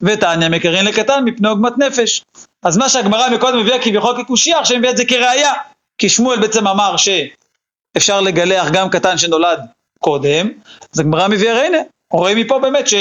ותניא 0.02 0.48
מקרין 0.48 0.84
לקטן 0.84 1.24
מפני 1.24 1.48
עוגמת 1.48 1.78
נפש. 1.78 2.24
אז 2.62 2.76
מה 2.76 2.88
שהגמרא 2.88 3.30
מקודם 3.30 3.58
מביאה 3.58 3.82
כביכול 3.82 4.22
כקושייה, 4.22 4.58
עכשיו 4.58 4.78
מביאה 4.78 4.92
את 4.92 4.96
זה 4.96 5.04
כראיה. 5.04 5.52
כי 5.98 6.08
שמואל 6.08 6.40
בעצם 6.40 6.66
אמר 6.66 6.96
שאפשר 6.96 8.20
לגלח 8.20 8.68
גם 8.70 8.90
קטן 8.90 9.18
שנולד 9.18 9.60
קודם, 9.98 10.50
אז 10.94 11.00
הגמרא 11.00 11.28
מביאה 11.28 11.66
הנה, 11.66 11.78
רואים 12.12 12.38
מפה 12.38 12.58
באמת 12.58 12.86
ש... 12.88 12.94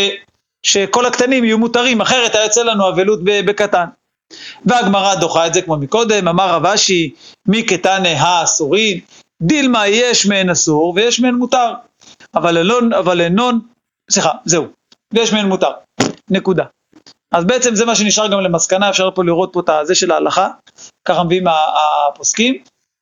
שכל 0.64 1.06
הקטנים 1.06 1.44
יהיו 1.44 1.58
מותרים, 1.58 2.02
אחרת 2.02 2.36
היה 2.36 2.44
יוצא 2.44 2.64
לנו 2.64 2.90
אבלות 2.90 3.20
בקטן. 3.24 3.86
והגמרא 4.66 5.16
דוחה 5.16 5.48
את 5.48 5.54
זה 5.54 5.62
כמו 5.62 5.78
מקודם, 5.78 6.28
אמר 6.28 6.50
רב 6.50 6.66
אשי, 6.66 7.14
מי 7.48 7.64
קטנה 7.64 8.10
האסורים, 8.10 9.00
דילמה 9.42 9.88
יש 9.88 10.26
מהן 10.26 10.50
אסור 10.50 10.94
ויש 10.96 11.20
מהן 11.20 11.36
מותר. 11.36 11.74
אבל 12.36 12.58
אינון, 12.58 12.94
אבל 12.94 13.22
אינון, 13.22 13.60
סליחה, 14.12 14.32
זהו, 14.46 14.68
ויש 15.14 15.34
מהן 15.34 15.46
מותר, 15.46 15.72
נקודה. 16.30 16.64
אז 17.32 17.46
בעצם 17.46 17.76
זה 17.76 17.86
מה 17.86 17.96
שנשאר 17.96 18.28
גם 18.28 18.40
למסקנה, 18.40 18.90
אפשר 18.90 19.10
פה 19.16 19.24
לראות 19.24 19.50
פה 19.54 19.60
את 19.60 19.70
הזה 19.70 19.96
של 19.96 20.12
ההלכה, 20.12 20.48
ככה 21.06 21.24
מביאים 21.24 21.46
הפוסקים, 21.48 22.58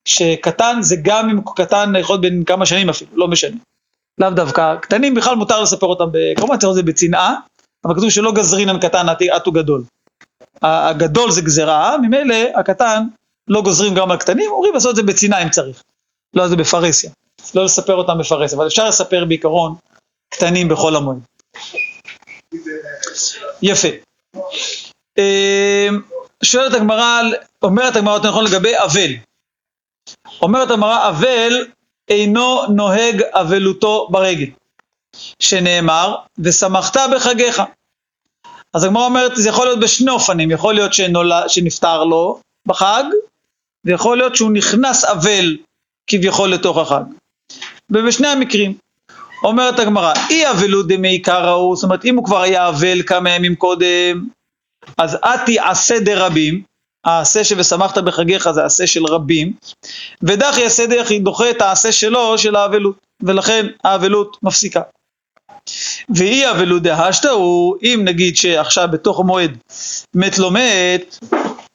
שקטן 0.07 0.77
זה 0.81 0.95
גם 1.01 1.29
אם 1.29 1.39
קטן 1.55 1.93
יכול 1.99 2.13
להיות 2.13 2.21
בין 2.21 2.43
כמה 2.43 2.65
שנים 2.65 2.89
אפילו, 2.89 3.11
לא 3.13 3.27
משנה. 3.27 3.57
לאו 4.17 4.29
דווקא, 4.29 4.75
קטנים 4.75 5.15
בכלל 5.15 5.35
מותר 5.35 5.61
לספר 5.61 5.87
אותם, 5.87 6.05
כמובן 6.37 6.57
צריך 6.57 6.71
לזה 6.71 6.83
בצנעה, 6.83 7.35
אבל 7.85 7.95
כתוב 7.95 8.09
שלא 8.09 8.31
גזרינן 8.31 8.79
קטן 8.79 9.05
עטו 9.09 9.51
גדול. 9.51 9.83
הגדול 10.61 11.31
זה 11.31 11.41
גזרה, 11.41 11.97
ממילא 11.97 12.35
הקטן 12.55 13.03
לא 13.47 13.61
גוזרים 13.61 13.95
גם 13.95 14.11
על 14.11 14.17
קטנים, 14.17 14.51
אומרים 14.51 14.73
לעשות 14.73 14.91
את 14.91 14.95
זה 14.95 15.03
בצנעה 15.03 15.43
אם 15.43 15.49
צריך. 15.49 15.83
לא 16.33 16.47
זה 16.47 16.55
בפרהסיה, 16.55 17.11
לא 17.55 17.65
לספר 17.65 17.95
אותם 17.95 18.17
בפרהסיה, 18.19 18.57
אבל 18.57 18.67
אפשר 18.67 18.87
לספר 18.87 19.25
בעיקרון 19.25 19.75
קטנים 20.29 20.67
בכל 20.67 20.95
המועד. 20.95 21.17
יפה. 23.61 23.87
שואלת 26.43 26.73
הגמרא, 26.73 27.21
אומרת 27.61 27.95
הגמרא 27.95 28.13
יותר 28.13 28.29
נכון 28.29 28.45
לגבי 28.45 28.77
אבל. 28.77 29.11
אומרת 30.41 30.71
הגמרא, 30.71 31.09
אבל 31.09 31.65
אינו 32.09 32.65
נוהג 32.75 33.21
אבלותו 33.33 34.07
ברגל, 34.11 34.47
שנאמר, 35.39 36.15
ושמחת 36.39 36.97
בחגיך. 37.15 37.61
אז 38.73 38.83
הגמרא 38.83 39.05
אומרת, 39.05 39.31
זה 39.35 39.49
יכול 39.49 39.65
להיות 39.65 39.79
בשני 39.79 40.11
אופנים, 40.11 40.51
יכול 40.51 40.75
להיות 40.75 40.93
שנולד, 40.93 41.43
שנפטר 41.47 42.03
לו 42.03 42.39
בחג, 42.65 43.03
ויכול 43.85 44.17
להיות 44.17 44.35
שהוא 44.35 44.51
נכנס 44.51 45.05
אבל 45.05 45.57
כביכול 46.07 46.49
לתוך 46.49 46.77
החג. 46.77 47.03
ובשני 47.91 48.27
המקרים. 48.27 48.73
אומרת 49.43 49.79
הגמרא, 49.79 50.13
אי 50.29 50.51
אבלות 50.51 50.87
דמעיקר 50.87 51.47
ההוא, 51.47 51.75
זאת 51.75 51.83
אומרת, 51.83 52.05
אם 52.05 52.15
הוא 52.15 52.25
כבר 52.25 52.41
היה 52.41 52.69
אבל 52.69 53.01
כמה 53.05 53.29
ימים 53.29 53.55
קודם, 53.55 54.25
אז 54.97 55.15
אתי 55.15 55.59
עשה 55.59 55.99
דרבים, 55.99 56.61
העשה 57.05 57.43
ש"ושמחת 57.43 57.97
בחגיך" 57.97 58.51
זה 58.51 58.65
עשה 58.65 58.87
של 58.87 59.05
רבים, 59.05 59.53
ודחי 60.23 60.65
עשה 60.65 60.85
דיחיד 60.85 61.23
דוחה 61.23 61.49
את 61.49 61.61
העשה 61.61 61.91
שלו 61.91 62.37
של 62.37 62.55
האבלות, 62.55 62.95
ולכן 63.23 63.67
האבלות 63.83 64.37
מפסיקה. 64.43 64.81
ואי 66.15 66.51
אבלות 66.51 66.83
דהשתא 66.83 67.27
הוא, 67.27 67.75
אם 67.83 68.01
נגיד 68.05 68.37
שעכשיו 68.37 68.87
בתוך 68.91 69.19
המועד 69.19 69.57
מת 70.15 70.37
לא 70.37 70.51
מת, 70.51 71.17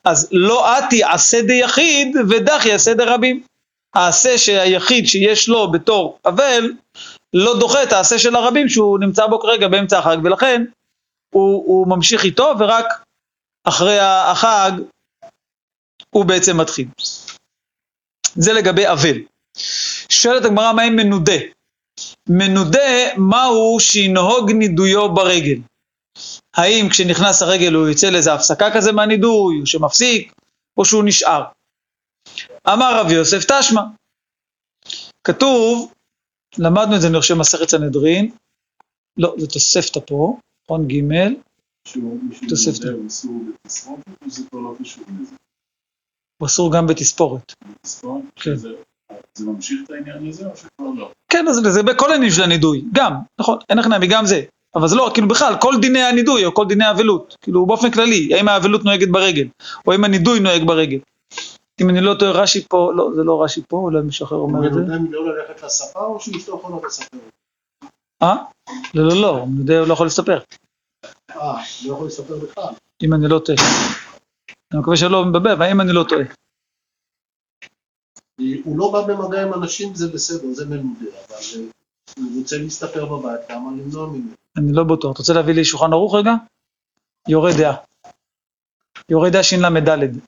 אז 0.05 0.29
לא 0.33 0.79
אתי 0.79 1.05
עשה 1.05 1.43
דיחיד 1.43 2.17
ודחי 2.29 2.73
עשה 2.73 2.95
דרבים. 2.95 3.43
העשה 3.95 4.39
שהיחיד 4.39 5.07
שיש 5.07 5.49
לו 5.49 5.71
בתור 5.71 6.19
אבל, 6.25 6.73
לא 7.35 7.59
דוחה 7.59 7.83
את 7.83 7.93
העשה 7.93 8.19
של 8.19 8.37
הרבים 8.37 8.69
שהוא 8.69 8.99
נמצא 8.99 9.27
בו 9.27 9.41
כרגע 9.41 9.69
באמצע 9.69 9.99
החג, 9.99 10.17
ולכן 10.25 10.65
הוא, 11.35 11.65
הוא 11.67 11.89
ממשיך 11.89 12.25
איתו, 12.25 12.55
ורק 12.59 12.87
אחרי 13.65 13.99
החג 14.01 14.73
הוא 16.11 16.25
בעצם 16.25 16.61
מתחיל. 16.61 16.89
זה 18.35 18.53
לגבי 18.53 18.89
אבל. 18.89 19.17
שואלת 20.09 20.45
הגמרא 20.45 20.73
מה 20.73 20.83
עם 20.83 20.97
מנודה? 20.97 21.39
מנודה 22.29 23.17
מהו 23.17 23.81
שינהוג 23.81 24.53
נידויו 24.53 25.15
ברגל? 25.15 25.59
האם 26.55 26.89
כשנכנס 26.91 27.43
הרגל 27.43 27.75
הוא 27.75 27.89
יוצא 27.89 28.11
לאיזה 28.11 28.35
הפסקה 28.35 28.67
כזה 28.75 28.93
מהנידוי, 28.93 29.61
או 29.61 29.67
שמפסיק, 29.67 30.33
או 30.77 30.85
שהוא 30.85 31.05
נשאר? 31.05 31.43
אמר 32.69 33.01
רב 33.01 33.11
יוסף 33.11 33.45
תשמע. 33.45 33.83
כתוב, 35.25 35.93
למדנו 36.59 36.97
את 36.97 37.01
זה 37.01 37.09
אני 37.09 37.21
חושב 37.21 37.35
מסכת 37.35 37.69
סנהדרין, 37.69 38.31
לא, 39.17 39.35
זה 39.39 39.47
תוספתא 39.47 40.01
פה, 40.07 40.39
נכון 40.65 40.89
ג' 40.89 40.95
תוספתא. 42.49 42.89
הוא 46.39 46.47
אסור 46.47 46.73
גם 46.73 46.87
בתספורת. 46.87 47.53
תספורת? 47.83 48.23
כן. 48.37 48.51
זה 49.35 49.47
ממשיך 49.47 49.81
את 49.85 49.91
העניין 49.91 50.29
הזה 50.29 50.47
או 50.47 50.57
שכבר 50.57 50.91
לא? 50.97 51.11
כן, 51.29 51.49
אז 51.49 51.57
זה 51.57 51.83
בכל 51.83 52.11
העניינים 52.11 52.31
של 52.31 52.43
הנידוי, 52.43 52.85
גם, 52.93 53.15
נכון, 53.41 53.59
אין 53.69 53.79
לך 53.79 53.87
נמי, 53.87 54.07
גם 54.07 54.27
זה. 54.27 54.43
אבל 54.75 54.89
זה 54.89 54.97
לא, 54.97 55.11
כאילו 55.15 55.29
בכלל, 55.29 55.55
כל 55.61 55.75
דיני 55.81 56.03
הנידוי 56.03 56.45
או 56.45 56.55
כל 56.55 56.67
דיני 56.67 56.85
האבלות, 56.85 57.37
כאילו 57.41 57.67
באופן 57.67 57.91
כללי, 57.91 58.35
האם 58.35 58.49
האבלות 58.49 58.85
נוהגת 58.85 59.09
ברגל, 59.09 59.47
או 59.87 59.93
האם 59.93 60.05
הנידוי 60.05 60.41
נוהג 60.41 60.67
ברגל. 60.67 60.99
אם 61.81 61.91
אני 61.91 62.01
לא 62.01 62.15
טועה, 62.15 62.33
רש"י 62.33 62.65
פה, 62.69 62.93
לא, 62.97 63.11
זה 63.15 63.23
לא 63.25 63.43
רש"י 63.43 63.63
פה, 63.69 63.77
אולי 63.77 64.01
מישהו 64.03 64.27
אחר 64.27 64.37
אומר 64.37 64.67
את 64.67 64.73
זה. 64.73 64.81
הוא 64.81 64.89
יודע 64.89 64.99
לא 65.11 65.35
ללכת 65.35 65.63
לספה 65.63 66.01
או 66.01 66.21
שאשתו 66.21 66.59
יכולה 66.59 66.77
לספר? 66.87 67.19
אה? 68.23 68.37
לא, 68.95 69.09
לא, 69.09 69.23
לא, 69.23 69.39
הוא 69.79 69.87
לא 69.87 69.93
יכול 69.93 70.07
לספר, 70.07 70.39
אה, 71.31 71.63
לא 71.87 71.93
יכול 71.93 72.07
לספר 72.07 72.35
בכלל. 72.37 72.73
אם 73.03 73.15
אני 73.15 73.29
לא 73.29 73.39
טועה. 73.39 73.59
אני 74.73 74.81
מקווה 74.81 74.97
שלא 74.97 75.25
מבלבל, 75.25 75.51
אבל 75.51 75.71
אם 75.71 75.81
אני 75.81 75.93
לא 75.93 76.05
טועה. 76.09 76.25
הוא 78.39 78.79
לא 78.79 78.93
בא 78.93 79.01
במגע 79.01 79.43
עם 79.43 79.55
אנשים, 79.55 79.95
זה 79.95 80.09
בסדר, 80.09 80.53
זה 80.53 80.67
מנודה, 80.67 81.07
אבל 81.29 81.37
אה, 81.57 81.61
הוא 82.17 82.39
רוצה 82.39 82.59
להסתפר 82.59 83.07
בבית, 83.07 83.41
למה 83.51 83.71
למנוע 83.71 84.07
ממנו? 84.07 84.35
אני 84.57 84.73
לא 84.73 84.85
בטוח. 84.85 85.13
אתה 85.13 85.19
רוצה 85.19 85.33
להביא 85.33 85.55
לי 85.55 85.65
שולחן 85.65 85.93
ערוך 85.93 86.15
רגע? 86.15 86.33
יורה 87.29 87.51
דעה. 87.59 87.77
יורה 89.09 89.31
דעה 89.31 89.43
של"ד. 89.43 90.19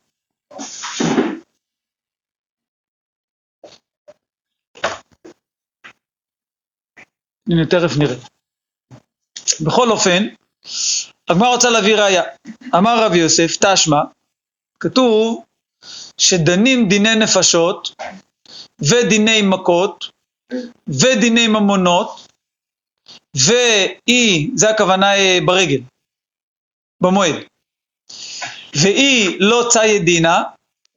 הנה, 7.48 7.66
תכף 7.66 7.96
נראה. 7.98 8.16
בכל 9.66 9.90
אופן, 9.90 10.26
הגמרא 11.28 11.48
רוצה 11.48 11.70
להביא 11.70 11.96
ראיה. 11.96 12.22
אמר 12.74 13.04
רב 13.04 13.14
יוסף, 13.14 13.56
תשמע, 13.60 14.02
כתוב 14.80 15.44
שדנים 16.18 16.88
דיני 16.88 17.14
נפשות 17.14 17.94
ודיני 18.80 19.42
מכות 19.42 20.10
ודיני 20.88 21.48
ממונות 21.48 22.28
והיא, 23.34 24.50
זה 24.54 24.70
הכוונה 24.70 25.14
אה, 25.14 25.38
ברגל, 25.46 25.80
במועד, 27.00 27.34
והיא 28.74 29.36
לא 29.40 29.66
צאי 29.70 29.98
דינה, 29.98 30.42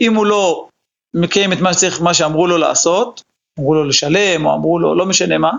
אם 0.02 0.16
הוא 0.16 0.26
לא 0.26 0.68
מקיים 1.14 1.54
את 1.54 1.58
מה 1.58 1.74
שצריך, 1.74 2.02
מה 2.02 2.14
שאמרו 2.14 2.48
לו 2.48 2.58
לעשות, 2.58 3.24
אמרו 3.60 3.76
לו 3.76 3.84
לשלם, 3.84 4.46
או 4.46 4.56
אמרו 4.56 4.80
לו 4.80 4.96
לא 4.96 5.06
משנה 5.06 5.38
מה, 5.38 5.52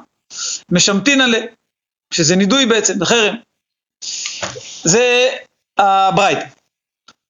משמטין 0.72 1.20
עליה, 1.20 1.46
שזה 2.10 2.36
נידוי 2.36 2.66
בעצם, 2.66 2.94
זה 2.98 3.04
חרם. 3.04 3.34
זה 4.84 5.28
הברייתא. 5.78 6.46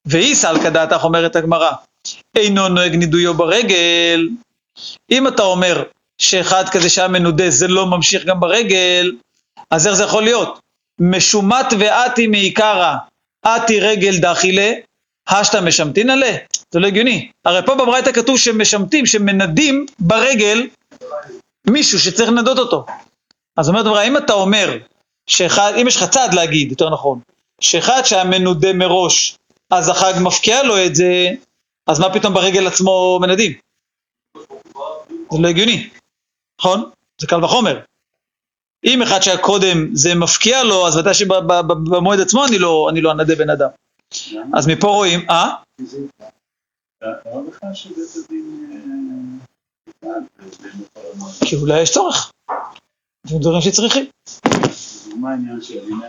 ואיסל 0.07 0.63
כדעתך 0.63 1.05
אומרת 1.05 1.37
הגמרא, 1.37 1.71
אינו 2.39 2.69
נוהג 2.69 2.95
נידויו 2.95 3.35
ברגל. 3.35 4.29
אם 5.11 5.29
אתה 5.29 5.43
אומר 5.43 5.83
שאחד 6.19 6.69
כזה 6.69 6.89
שהיה 6.89 7.09
מנודה 7.09 7.51
זה 7.51 7.69
לא 7.69 7.87
ממשיך 7.87 8.25
גם 8.25 8.41
ברגל, 8.41 9.13
אז 9.71 9.87
איך 9.87 9.95
זה 9.95 10.03
יכול 10.03 10.23
להיות? 10.23 10.59
משומט 11.01 11.73
ואתי 11.79 12.27
מעיקרא, 12.27 12.95
אתי 13.47 13.81
רגל 13.81 14.19
דחילה, 14.19 14.73
השתא 15.29 15.61
משמטין 15.61 16.11
עליה? 16.11 16.37
זה 16.71 16.79
לא 16.81 16.87
הגיוני. 16.87 17.31
הרי 17.45 17.67
פה 17.67 17.75
בברייתא 17.75 18.13
כתוב 18.13 18.39
שמשמטים, 18.39 19.07
שמנדים 19.07 19.87
ברגל 19.99 20.67
מישהו 21.67 21.99
שצריך 21.99 22.29
לנדות 22.29 22.59
אותו. 22.59 22.87
אז 23.57 23.69
אומרת 23.69 23.87
הגמרא, 23.87 24.05
אם 24.05 24.17
אתה 24.17 24.33
אומר, 24.33 24.79
שאחד, 25.27 25.73
אם 25.81 25.89
יש 25.89 25.97
לך 25.97 26.05
צעד 26.05 26.35
להגיד, 26.35 26.71
יותר 26.71 26.91
נכון, 26.91 27.19
שאחד 27.61 28.03
שהיה 28.05 28.25
מנודה 28.25 28.73
מראש, 28.73 29.37
אז 29.71 29.89
החג 29.89 30.13
מפקיע 30.21 30.63
לו 30.63 30.85
את 30.85 30.95
זה, 30.95 31.31
אז 31.89 32.01
מה 32.01 32.15
פתאום 32.15 32.35
ברגל 32.35 32.67
עצמו 32.67 33.19
מנדים? 33.23 33.53
זה 35.31 35.39
לא 35.41 35.49
הגיוני, 35.49 35.91
נכון? 36.61 36.91
זה 37.21 37.27
קל 37.27 37.45
וחומר. 37.45 37.81
אם 38.85 39.03
אחד 39.03 39.21
שהיה 39.21 39.39
קודם 39.39 39.95
זה 39.97 40.15
מפקיע 40.15 40.65
לו, 40.65 40.87
אז 40.87 40.97
ודאי 40.97 41.15
שבמועד 41.15 42.21
עצמו 42.21 42.47
אני 42.47 42.59
לא, 42.59 42.87
אני 42.91 43.01
לא 43.01 43.13
אנדה 43.13 43.35
בן 43.35 43.51
אדם. 43.51 43.69
אז 44.55 44.67
מפה 44.69 44.89
רואים, 44.89 45.31
אה? 45.31 45.55
כי 51.45 51.57
אולי 51.57 51.81
יש 51.83 51.91
צורך. 51.91 52.33
זה 53.27 53.39
דברים 53.41 53.61
שצריכים. 53.61 54.07
מה 55.21 55.31
העניין 55.31 55.63
של 55.63 55.79
אה? 56.03 56.09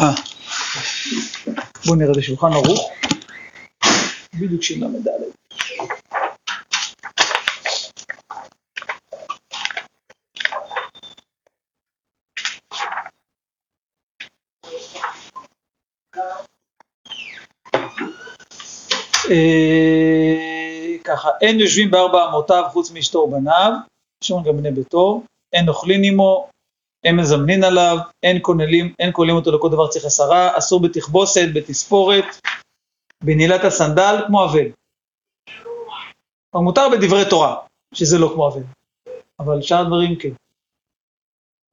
אה. 0.00 0.14
בואו 1.86 1.96
נראה 1.96 2.12
בשולחן 2.16 2.52
ערוך. 2.52 2.90
בדיוק 4.34 4.62
של 4.62 4.84
ל"ד. 4.84 5.08
אה, 19.30 20.96
ככה, 21.04 21.28
אין 21.40 21.60
יושבים 21.60 21.90
בארבע 21.90 22.28
אמותיו 22.28 22.64
חוץ 22.72 22.90
מאשתו 22.90 23.18
ובניו, 23.18 23.72
שומעים 24.24 24.46
גם 24.46 24.56
בני 24.56 24.70
ביתו, 24.70 25.22
אין 25.52 25.68
אוכלים 25.68 26.02
עמו, 26.04 26.48
אין 27.04 27.16
מזמנין 27.16 27.64
עליו, 27.64 27.98
אין 28.22 28.38
כוללים, 28.42 28.94
אין 28.98 29.10
כוללים 29.12 29.36
אותו 29.36 29.52
לכל 29.52 29.68
דבר 29.68 29.88
צריך 29.88 30.04
עשרה, 30.04 30.58
אסור 30.58 30.80
בתכבוסת, 30.80 31.48
בתספורת, 31.54 32.24
בנעילת 33.24 33.64
הסנדל, 33.64 34.24
כמו 34.26 34.44
אבל. 34.44 34.66
מותר 36.54 36.88
בדברי 36.92 37.30
תורה, 37.30 37.56
שזה 37.94 38.18
לא 38.18 38.30
כמו 38.34 38.48
אבל. 38.48 38.62
אבל 39.40 39.62
שאר 39.62 39.80
הדברים 39.80 40.16
כן. 40.16 40.32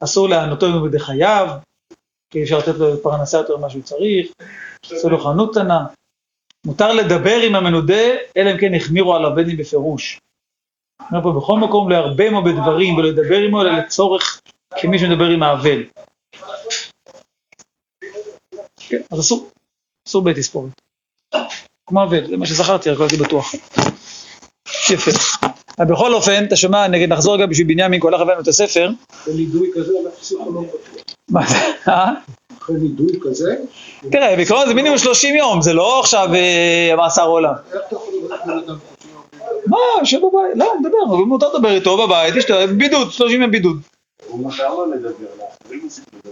אסור 0.03 0.29
לענותו 0.29 0.81
בידי 0.81 0.99
חייו, 0.99 1.47
כי 2.29 2.43
אפשר 2.43 2.57
לתת 2.57 2.75
לו 2.75 3.03
פרנסה 3.03 3.37
יותר 3.37 3.57
ממה 3.57 3.69
שהוא 3.69 3.83
צריך, 3.83 4.31
אסור 4.85 5.11
לו 5.11 5.19
חנות 5.19 5.51
קטנה. 5.51 5.85
מותר 6.65 6.93
לדבר 6.93 7.37
עם 7.41 7.55
המנודה, 7.55 8.03
אלא 8.37 8.51
אם 8.51 8.57
כן 8.57 8.73
החמירו 8.73 9.15
עליו 9.15 9.35
בין 9.35 9.49
אם 9.49 9.57
בפירוש. 9.57 10.19
אומר 11.11 11.23
פה 11.23 11.31
בכל 11.31 11.59
מקום 11.59 11.89
להרבה 11.89 12.29
מאוד 12.29 12.43
בדברים 12.43 12.97
ולדבר 12.97 13.37
עמו, 13.37 13.61
אלא 13.61 13.71
לצורך 13.71 14.36
כמי 14.75 14.99
שמדבר 14.99 15.25
עם 15.25 15.43
האבל. 15.43 15.83
כן, 18.77 19.01
אז 19.11 19.19
אסור, 19.19 19.49
אסור 20.07 20.21
בתספורת. 20.21 20.71
כמו 21.87 22.03
אבל, 22.03 22.27
זה 22.27 22.37
מה 22.37 22.45
שזכרתי, 22.45 22.89
רק 22.89 22.99
לא 22.99 23.03
הייתי 23.03 23.17
בטוח. 23.17 23.53
יפה. 24.89 25.11
אבל 25.79 25.85
בכל 25.93 26.13
אופן, 26.13 26.45
אתה 26.45 26.55
שומע, 26.55 26.87
נגיד 26.87 27.13
נחזור 27.13 27.35
רגע 27.35 27.45
בשביל 27.45 27.67
בנימין, 27.67 28.01
כל 28.01 28.13
הבאנו 28.13 28.41
את 28.41 28.47
הספר. 28.47 28.89
נידוי 29.27 29.71
כזה 29.75 29.93
בטוח. 30.05 30.81
מה 31.29 31.47
זה? 31.47 31.55
אה? 31.87 32.11
אחרי 32.61 32.75
נידוי 32.75 33.19
כזה, 33.23 33.55
תראה, 34.11 34.35
בעיקרון 34.35 34.67
זה 34.67 34.73
מינימום 34.73 34.97
30 34.97 35.35
יום, 35.35 35.61
זה 35.61 35.73
לא 35.73 35.99
עכשיו 35.99 36.29
אה, 36.33 36.95
מאסר 36.97 37.27
עולם. 37.27 37.53
איך 37.73 37.81
אתה 37.87 37.95
יכול 37.95 38.13
לברך 38.17 38.41
בן 38.45 38.57
אדם? 38.57 38.75
מה, 39.67 39.77
יושב 39.99 40.17
בבית, 40.17 40.55
לא, 40.55 40.73
מדבר, 40.79 40.97
אבל 41.09 41.17
מותר 41.17 41.53
לדבר 41.53 41.69
איתו 41.69 42.07
בבית, 42.07 42.35
יש 42.35 42.49
לו 42.49 42.57
בידוד, 42.77 43.11
30 43.11 43.41
יום 43.41 43.51
בידוד. 43.51 43.77
הוא 44.27 44.39
מותר 44.39 44.73
לו 44.73 44.85
לדבר, 44.85 45.27
לאחרים 45.37 45.87
אסור 45.87 46.05
לדבר. 46.13 46.31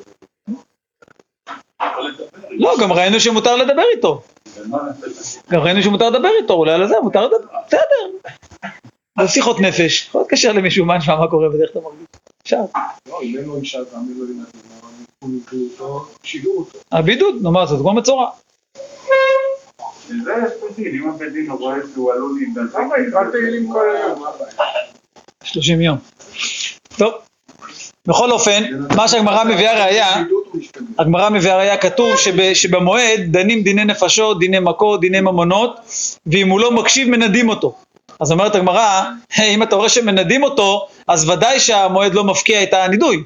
יכול 1.92 2.08
לדבר. 2.08 2.26
לא, 2.52 2.76
גם 2.82 2.94
ראינו 2.94 3.20
שמותר 3.20 3.56
לדבר 3.56 3.84
איתו. 3.96 4.22
גם 5.52 5.62
ראינו 5.62 5.84
שמותר 5.84 6.10
לדבר 6.10 6.30
איתו, 6.42 6.54
אולי 6.54 6.72
על 6.72 6.88
זה, 6.88 6.96
מותר 7.04 7.26
לדבר, 7.28 7.48
בסדר. 7.68 8.30
זה 9.22 9.28
שיחות 9.28 9.60
נפש, 9.60 10.08
יכול 10.08 10.22
להתקשר 10.22 10.52
למישהו, 10.52 10.86
מה 10.86 10.98
נשמע, 10.98 11.16
מה 11.16 11.28
קורה 11.28 11.50
ואיך 11.50 11.72
אתה 11.72 11.80
מרגיש. 11.80 12.08
אפשר. 12.44 12.62
לא, 13.10 13.22
אם 13.22 13.38
אין 13.38 13.46
לו 13.46 13.58
אישה, 13.58 13.86
תאמין 13.86 14.18
לו 14.18 14.26
אותו, 15.74 16.06
שיגעו 16.24 16.58
אותו. 16.58 16.80
הבידוד, 16.92 17.36
נו 17.42 17.52
מה, 17.52 17.66
זה 17.66 17.76
כמו 17.80 17.94
מצורע. 17.94 18.30
זה 20.08 20.32
יש 20.46 20.52
בית 20.62 20.76
דין, 20.76 21.02
אם 21.04 21.10
הבית 21.10 21.34
דין 21.34 21.52
רואה 21.52 21.76
שהוא 21.94 22.14
עלול 22.14 22.38
להידלק. 22.40 22.76
למה 22.76 22.96
יקרא 23.08 23.32
תהילים 23.32 23.72
כל 23.72 23.96
היום? 23.96 24.22
מה 24.22 24.30
הבעיה? 24.30 24.72
30 25.44 25.82
יום. 25.82 25.98
טוב. 26.98 27.14
בכל 28.08 28.32
אופן, 28.32 28.64
מה 28.96 29.08
שהגמרא 29.08 29.44
מביאה 29.44 29.86
ראייה. 29.86 30.24
הגמרא 31.00 31.30
מביאה 31.30 31.58
ראייה 31.58 31.78
כתוב 31.78 32.18
שב, 32.18 32.54
שבמועד 32.54 33.20
דנים 33.26 33.62
דיני 33.62 33.86
נפשות, 33.86 34.40
דיני 34.40 34.60
מכות, 34.60 35.02
דיני 35.02 35.22
ממונות, 35.22 35.80
ואם 36.26 36.50
הוא 36.50 36.60
לא 36.60 36.72
מקשיב 36.72 37.10
מנדים 37.10 37.50
אותו. 37.50 37.76
אז 38.20 38.32
אומרת 38.32 38.56
הגמרא, 38.56 39.04
"היי, 39.36 39.56
אם 39.56 39.64
אתה 39.64 39.76
רואה 39.76 39.90
שמנדים 39.90 40.44
אותו, 40.44 40.88
אז 41.08 41.30
ודאי 41.30 41.60
שהמועד 41.60 42.14
לא 42.14 42.24
מפקיע 42.24 42.64
את 42.64 42.74
הנידוי. 42.74 43.24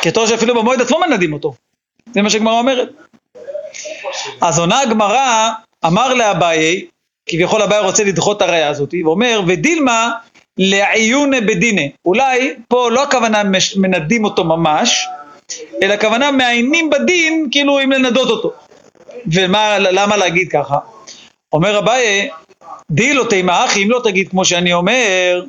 כי 0.00 0.08
אתה 0.08 0.20
רואה 0.20 0.30
שאפילו 0.30 0.54
במועד 0.54 0.80
עצמו 0.80 0.98
מנדים 1.08 1.32
אותו. 1.32 1.54
זה 2.14 2.22
מה 2.22 2.30
שהגמרא 2.30 2.58
אומרת. 2.58 2.88
אז 4.40 4.58
עונה 4.58 4.80
הגמרא, 4.80 5.50
אמר 5.86 6.14
לאביי, 6.14 6.86
כביכול 7.26 7.62
אביי 7.62 7.80
רוצה 7.80 8.04
לדחות 8.04 8.36
את 8.36 8.42
הראייה 8.42 8.68
הזאת, 8.68 8.94
ואומר, 9.04 9.40
ודילמה 9.46 10.10
לעיוני 10.58 11.40
בדיני. 11.40 11.90
אולי 12.04 12.54
פה 12.68 12.90
לא 12.90 13.02
הכוונה 13.02 13.42
מנדים 13.76 14.24
אותו 14.24 14.44
ממש, 14.44 15.06
אלא 15.82 15.94
הכוונה 15.94 16.30
מעיינים 16.30 16.90
בדין, 16.90 17.48
כאילו 17.50 17.80
אם 17.80 17.92
לנדות 17.92 18.30
אותו. 18.30 18.52
ומה, 19.32 19.78
למה 19.78 20.16
להגיד 20.16 20.48
ככה? 20.50 20.78
אומר 21.52 21.78
אביי, 21.78 22.28
די 22.90 23.14
לא 23.14 23.24
תימא 23.30 23.64
אחי, 23.64 23.82
אם 23.82 23.90
לא 23.90 24.00
תגיד 24.04 24.28
כמו 24.28 24.44
שאני 24.44 24.72
אומר, 24.72 25.42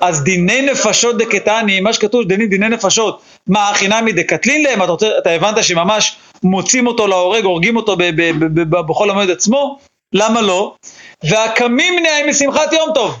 אז 0.00 0.24
דיני 0.24 0.62
נפשות 0.62 1.18
דקטני, 1.18 1.80
מה 1.80 1.92
שכתוב 1.92 2.24
דיני 2.24 2.46
דיני 2.46 2.68
נפשות, 2.68 3.22
מה 3.46 3.68
הכי 3.68 3.88
נמי 3.88 4.12
דקטלין 4.12 4.62
להם, 4.62 4.82
אתה, 4.82 4.90
רוצה, 4.90 5.08
אתה 5.18 5.30
הבנת 5.30 5.64
שממש 5.64 6.16
מוצאים 6.42 6.86
אותו 6.86 7.06
להורג, 7.06 7.44
הורגים 7.44 7.76
אותו 7.76 7.96
ב, 7.96 8.02
ב, 8.02 8.30
ב, 8.54 8.80
בחול 8.80 9.10
המועד 9.10 9.30
עצמו? 9.30 9.78
למה 10.12 10.40
לא? 10.40 10.74
והקמים 11.24 12.02
נהיה 12.02 12.26
משמחת 12.26 12.72
יום 12.72 12.90
טוב. 12.94 13.18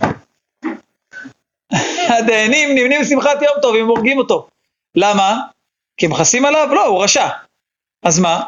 הדיינים 2.18 2.68
נמנים 2.74 3.00
משמחת 3.00 3.42
יום 3.42 3.54
טוב 3.62 3.74
אם 3.76 3.86
הורגים 3.86 4.18
אותו. 4.18 4.48
למה? 4.96 5.40
כי 5.96 6.06
הם 6.06 6.12
מכסים 6.12 6.44
עליו? 6.44 6.68
לא, 6.72 6.86
הוא 6.86 7.02
רשע. 7.04 7.28
אז 8.02 8.18
מה? 8.18 8.42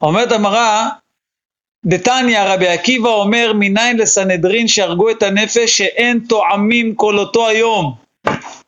אומרת 0.00 0.32
המראה, 0.32 0.88
דתניא 1.86 2.42
רבי 2.42 2.68
עקיבא 2.68 3.08
אומר 3.08 3.52
מניין 3.54 3.96
לסנהדרין 3.96 4.68
שהרגו 4.68 5.10
את 5.10 5.22
הנפש 5.22 5.78
שאין 5.78 6.20
טועמים 6.28 6.94
כל 6.94 7.18
אותו 7.18 7.48
היום. 7.48 7.94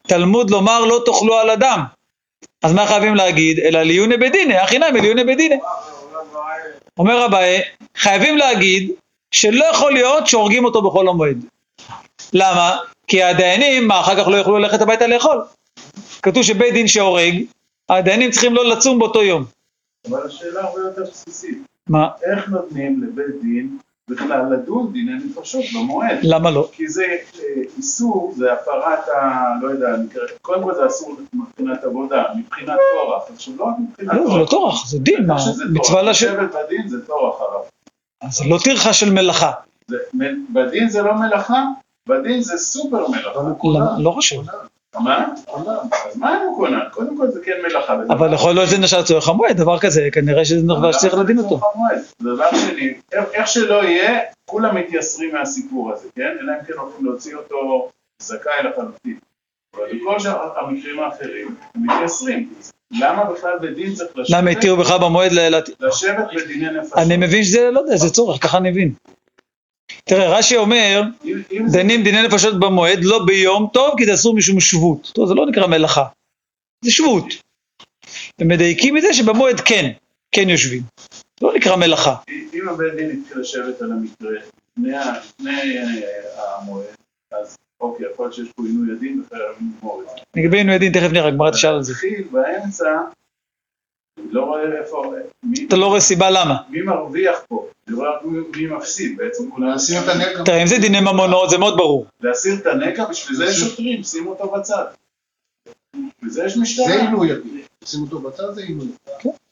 תלמוד 0.02 0.50
לומר 0.50 0.84
לא 0.84 1.02
תאכלו 1.06 1.38
על 1.38 1.50
אדם. 1.50 1.84
אז 2.62 2.72
מה 2.72 2.86
חייבים 2.86 3.14
להגיד? 3.14 3.58
אלא 3.58 3.82
ליוני 3.82 4.16
בדיני, 4.16 4.56
הכי 4.56 4.78
נמי 4.78 5.00
ליוני 5.00 5.24
בדיני. 5.24 5.58
אומר 6.98 7.26
אביי, 7.26 7.62
חייבים 7.96 8.36
להגיד 8.36 8.90
שלא 9.30 9.64
יכול 9.64 9.92
להיות 9.92 10.26
שהורגים 10.26 10.64
אותו 10.64 10.82
בחול 10.82 11.08
המועד. 11.08 11.44
למה? 12.32 12.76
כי 13.10 13.22
הדיינים, 13.22 13.90
אחר 13.90 14.16
כך 14.22 14.28
לא 14.28 14.36
יוכלו 14.36 14.58
ללכת 14.58 14.80
הביתה 14.80 15.06
לאכול. 15.06 15.42
כתוב 16.22 16.42
שבית 16.42 16.74
דין 16.74 16.88
שהורג, 16.88 17.34
הדיינים 17.88 18.30
צריכים 18.30 18.54
לא 18.54 18.64
לצום 18.68 18.98
באותו 18.98 19.22
יום. 19.22 19.44
אבל 20.10 20.26
השאלה 20.26 20.60
הרבה 20.60 20.80
יותר 20.80 21.02
בסיסית. 21.10 21.58
מה? 21.88 22.08
איך 22.22 22.48
נותנים 22.48 23.02
לבית 23.02 23.42
דין 23.42 23.78
בכלל 24.08 24.42
לדון 24.52 24.92
דיני 24.92 25.12
נפשות 25.24 25.64
במועד? 25.74 26.18
למה 26.22 26.50
לא? 26.50 26.68
כי 26.72 26.88
זה 26.88 27.04
אה, 27.04 27.16
איסור, 27.78 28.34
זה 28.36 28.52
הפרת 28.52 29.08
ה... 29.08 29.42
לא 29.62 29.68
יודע, 29.68 29.86
נקרא- 29.96 30.22
קודם 30.42 30.62
כל 30.62 30.74
זה 30.74 30.86
אסור 30.86 31.16
מבחינת 31.32 31.84
עבודה, 31.84 32.24
מבחינת 32.36 32.78
טורח, 32.94 33.22
עכשיו 33.34 33.54
לא 33.58 33.64
רק 33.64 33.74
מבחינת 33.88 34.12
לא, 34.14 34.32
זה 34.32 34.38
לא 34.38 34.46
טורח, 34.50 34.86
זה 34.86 34.98
דין, 34.98 35.26
מה? 35.26 35.34
מצווה 35.70 36.00
טורח. 36.00 36.08
לשבת. 36.08 36.50
בדין 36.54 36.88
זה 36.88 37.06
טורח 37.06 37.40
הרב. 37.40 37.62
זה 38.32 38.44
לא 38.50 38.58
טרחה 38.64 38.92
של 38.92 39.12
מלאכה. 39.12 39.50
בדין 40.52 40.88
זה 40.88 41.02
לא 41.02 41.14
מלאכה, 41.14 41.64
בדין 42.08 42.40
זה 42.42 42.56
סופר 42.58 43.08
מלאכה. 43.08 43.40
לא 43.98 44.10
חושב. 44.10 44.36
מה? 44.94 45.26
אז 46.06 46.16
מה 46.16 46.36
אם 46.36 46.46
הוא 46.46 46.56
כונן? 46.56 46.78
קודם 46.92 47.16
כל 47.18 47.28
זה 47.30 47.40
כן 47.44 47.52
מלאכה. 47.68 47.94
אבל 48.08 48.32
יכול 48.34 48.54
להיות 48.54 48.68
שזה 48.68 48.78
נחשב 48.78 49.02
צורך 49.02 49.28
המועד, 49.28 49.56
דבר 49.56 49.78
כזה, 49.78 50.08
כנראה 50.12 50.44
שזה 50.44 50.62
דבר 50.66 50.92
שצריך 50.92 51.14
לדין 51.14 51.38
אותו. 51.38 51.60
דבר 52.22 52.44
שני, 52.56 52.94
איך- 53.12 53.46
שלא 53.48 53.84
יהיה, 53.84 54.18
כולם 54.44 54.76
מתייסרים 54.76 55.34
מהסיפור 55.34 55.92
הזה, 55.92 56.08
כן? 56.16 56.36
אלא 56.40 56.52
אם 56.52 56.64
כן 56.66 56.72
הולכים 56.78 57.04
להוציא 57.06 57.36
אותו 57.36 57.88
זכאי 58.22 58.52
לחלוטין. 58.64 59.18
אבל 59.76 59.82
בכל 60.00 60.18
שאר 60.20 60.58
המקרים 60.58 61.00
האחרים, 61.00 61.54
הם 61.74 61.82
מתייסרים. 61.86 62.52
למה 63.00 63.24
בכלל 63.24 63.58
בדין 63.62 63.94
צריך 63.94 64.10
לשבת? 64.16 64.38
למה 64.38 64.50
התירו 64.50 64.76
בכלל 64.76 64.98
במועד 64.98 65.32
לשבת 65.80 66.24
בדיני 66.36 66.78
נפשות? 66.78 66.98
אני 66.98 67.16
מבין 67.16 67.44
שזה, 67.44 67.70
לא 67.70 67.80
יודע, 67.80 67.96
זה 67.96 68.10
צורך, 68.10 68.42
ככה 68.42 68.58
אני 68.58 68.70
מבין. 68.70 68.92
תראה, 70.10 70.38
רש"י 70.38 70.56
אומר, 70.56 71.02
זה- 71.66 71.78
דנים 71.78 72.02
דיני 72.02 72.22
נפשות 72.22 72.60
במועד 72.60 72.98
לא 73.02 73.24
ביום 73.26 73.68
טוב, 73.72 73.94
כי 73.98 74.06
זה 74.06 74.14
אסור 74.14 74.34
משום 74.36 74.60
שבות. 74.60 75.10
טוב, 75.14 75.28
זה 75.28 75.34
לא 75.34 75.46
נקרא 75.46 75.66
מלאכה, 75.66 76.04
זה 76.84 76.90
שבות. 76.90 77.24
ומדייקים 78.40 78.94
מזה 78.94 79.14
שבמועד 79.14 79.60
כן, 79.60 79.90
כן 80.32 80.48
יושבים. 80.48 80.82
לא 81.42 81.52
נקרא 81.56 81.76
מלאכה. 81.76 82.16
אם 82.54 82.68
הבית 82.68 82.94
דין 82.94 83.10
התחיל 83.20 83.40
לשבת 83.40 83.82
על 83.82 83.92
המקרה 83.92 84.30
לפני 84.30 85.78
המועד, 86.58 86.84
אז 87.32 87.56
אוקיי, 87.80 88.06
יכול 88.12 88.24
להיות 88.24 88.34
שיש 88.34 88.48
פה 88.56 88.62
עינוי 88.66 88.96
הדין 88.96 89.22
וחייבים 89.26 89.72
לגמור 89.78 90.02
את 90.02 90.06
זה. 90.08 90.40
לגבי 90.42 90.56
עינוי 90.56 90.74
הדין, 90.74 90.92
תכף 90.92 91.12
נראה, 91.12 91.28
הגמרא 91.28 91.50
תשאל 91.50 91.70
על 91.74 91.82
זה. 91.82 91.92
התחיל 91.92 92.24
באמצע, 92.30 92.84
לא 94.30 94.44
רואה 94.44 94.62
איפה, 94.80 95.14
מי- 95.42 95.66
אתה 95.68 95.76
לא 95.76 95.86
רואה 95.86 96.00
סיבה 96.00 96.30
למה. 96.30 96.56
מי 96.70 96.82
מרוויח 96.82 97.36
פה? 97.48 97.66
אני 97.88 97.96
רואה 97.96 98.10
רק 98.16 98.24
מי- 98.24 98.38
מי 98.56 98.76
מפסיד 98.76 99.16
בעצם. 99.16 99.44
להסיר 99.58 100.02
את 100.04 100.08
הנגע. 100.08 100.44
תראה, 100.44 100.62
אם 100.62 100.66
זה 100.66 100.78
דיני 100.78 101.00
ממונות, 101.00 101.50
זה 101.50 101.58
מאוד 101.58 101.76
ברור. 101.76 102.06
להסיר 102.20 102.54
את 102.54 102.66
הנקע, 102.66 103.04
בשביל 103.04 103.36
זה 103.36 103.44
יש 103.44 103.56
שוטרים, 103.60 104.02
שימו 104.02 104.30
אותו 104.30 104.52
בצד. 104.58 104.84
וזה 106.24 106.44
יש 106.44 106.56
משטרה. 106.56 106.86
זה 106.86 107.00
עינוי. 107.00 107.28
שים 107.84 108.02
אותו 108.02 108.18
בצד 108.18 108.54
זה 108.54 108.62
עינוי. 108.62 108.86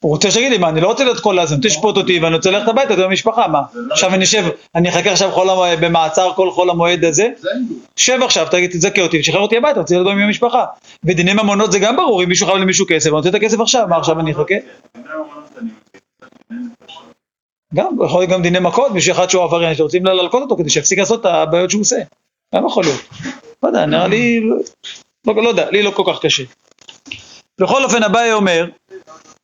הוא 0.01 0.11
רוצה 0.13 0.31
שיגיד 0.31 0.53
לי, 0.53 0.59
מה, 0.59 0.69
אני 0.69 0.81
לא 0.81 0.87
רוצה 0.87 1.05
להיות 1.05 1.21
כל 1.21 1.39
רוצה 1.41 1.55
לשפוט 1.65 1.97
אותי 1.97 2.19
ואני 2.19 2.37
רוצה 2.37 2.51
ללכת 2.51 2.69
הביתה, 2.69 2.95
אתה 2.95 3.07
במשפחה, 3.07 3.49
מה? 3.49 3.61
זה 3.73 3.81
לא- 3.81 3.93
עכשיו 3.95 4.15
אני 4.15 4.25
אשב, 4.25 4.45
אני 4.75 4.89
אחכה 4.89 5.11
עכשיו 5.13 5.31
במעצר 5.81 6.33
כל 6.37 6.51
חול 6.51 6.71
המועד 6.71 7.05
הזה, 7.05 7.29
זה. 7.39 7.49
שב 7.97 8.19
עכשיו, 8.23 8.47
תגיד, 8.51 8.71
תזכה 8.71 9.03
אותי 9.03 9.21
ושחרר 9.21 9.41
אותי 9.41 9.57
הביתה, 9.57 9.81
רוצה 9.81 9.95
להיות 9.95 10.07
עם 10.09 10.19
המשפחה. 10.19 10.65
ודיני 11.05 11.33
ממונות 11.33 11.73
זה 11.73 11.79
גם 11.79 11.97
ברור, 11.97 12.23
אם 12.23 12.29
מישהו 12.29 12.47
חייב 12.47 12.59
למישהו 12.59 12.87
כסף, 12.89 13.07
אני 13.07 13.17
רוצה 13.17 13.29
את 13.29 13.35
הכסף 13.35 13.61
עכשיו, 13.61 13.87
מה 13.89 13.97
עכשיו 13.97 14.21
אני 14.21 14.33
אחכה? 14.33 14.55
גם, 17.75 17.87
יכול 18.05 18.21
להיות 18.21 18.31
גם 18.31 18.43
דיני 18.43 18.59
מכות, 18.61 18.93
מישהו 18.93 19.13
אחד 19.13 19.31
שהוא 19.31 19.43
עבריין, 19.43 19.75
שרוצים 19.75 20.05
להלקות 20.05 20.43
אותו 20.43 20.57
כדי 20.57 20.71
שיפסיק 20.71 20.99
לעשות 20.99 21.21
את 21.21 21.27
הבעיות 21.27 21.71
שהוא 21.71 21.81
עושה. 21.81 21.97
גם 22.55 22.67
יכול 22.67 22.85
להיות. 22.85 23.01
לא 23.63 23.69
יודע, 23.69 23.87
נראה 23.87 24.07
לי, 24.07 24.41
לא, 24.41 24.57
לא, 25.27 25.43
לא 25.43 25.49
יודע, 25.49 25.71
לי 25.71 25.83
לא 25.83 25.91
כל 25.91 26.03
כך 26.07 26.21
קשה. 26.21 26.43
בכל 27.61 27.85
אופן, 27.85 28.03
אביי 28.03 28.33
אומר 28.33 28.67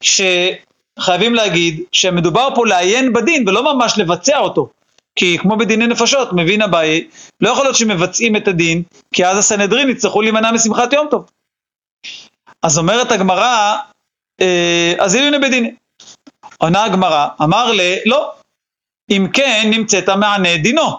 שחייבים 0.04 1.34
להגיד 1.34 1.80
שמדובר 1.92 2.48
פה 2.54 2.66
לעיין 2.66 3.12
בדין 3.12 3.48
ולא 3.48 3.74
ממש 3.74 3.98
לבצע 3.98 4.38
אותו. 4.38 4.68
כי 5.16 5.38
כמו 5.38 5.56
בדיני 5.56 5.86
נפשות, 5.86 6.28
מבין 6.32 6.62
אביי, 6.62 7.08
לא 7.40 7.50
יכול 7.50 7.64
להיות 7.64 7.76
שמבצעים 7.76 8.36
את 8.36 8.48
הדין, 8.48 8.82
כי 9.14 9.26
אז 9.26 9.38
הסנהדרין 9.38 9.90
יצטרכו 9.90 10.22
להימנע 10.22 10.52
משמחת 10.52 10.92
יום 10.92 11.06
טוב. 11.10 11.30
אז 12.62 12.78
אומרת 12.78 13.12
הגמרא, 13.12 13.76
אה, 14.40 14.94
אז 14.98 15.14
הנה 15.14 15.38
בדיני. 15.38 15.74
עונה 16.58 16.84
הגמרא, 16.84 17.28
אמר 17.42 17.72
ל... 17.72 17.80
לא. 18.06 18.32
אם 19.10 19.26
כן, 19.32 19.70
נמצאת 19.70 20.08
מענה 20.08 20.56
דינו. 20.56 20.98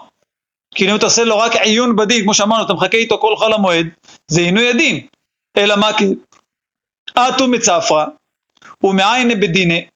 כי 0.74 0.90
אם 0.90 0.96
אתה 0.96 1.06
עושה 1.06 1.24
לו 1.24 1.38
רק 1.38 1.56
עיון 1.56 1.96
בדין, 1.96 2.22
כמו 2.22 2.34
שאמרנו, 2.34 2.64
אתה 2.64 2.74
מחכה 2.74 2.96
איתו 2.96 3.18
כל 3.18 3.36
חול 3.36 3.52
המועד, 3.52 3.86
זה 4.28 4.40
עינוי 4.40 4.68
הדין. 4.68 5.06
אלא 5.56 5.76
מה 5.76 5.98
כי... 5.98 6.04
אטו 7.18 7.48
מצפרא, 7.48 8.06
ומעייני 8.82 9.34
בדיני, 9.34 9.86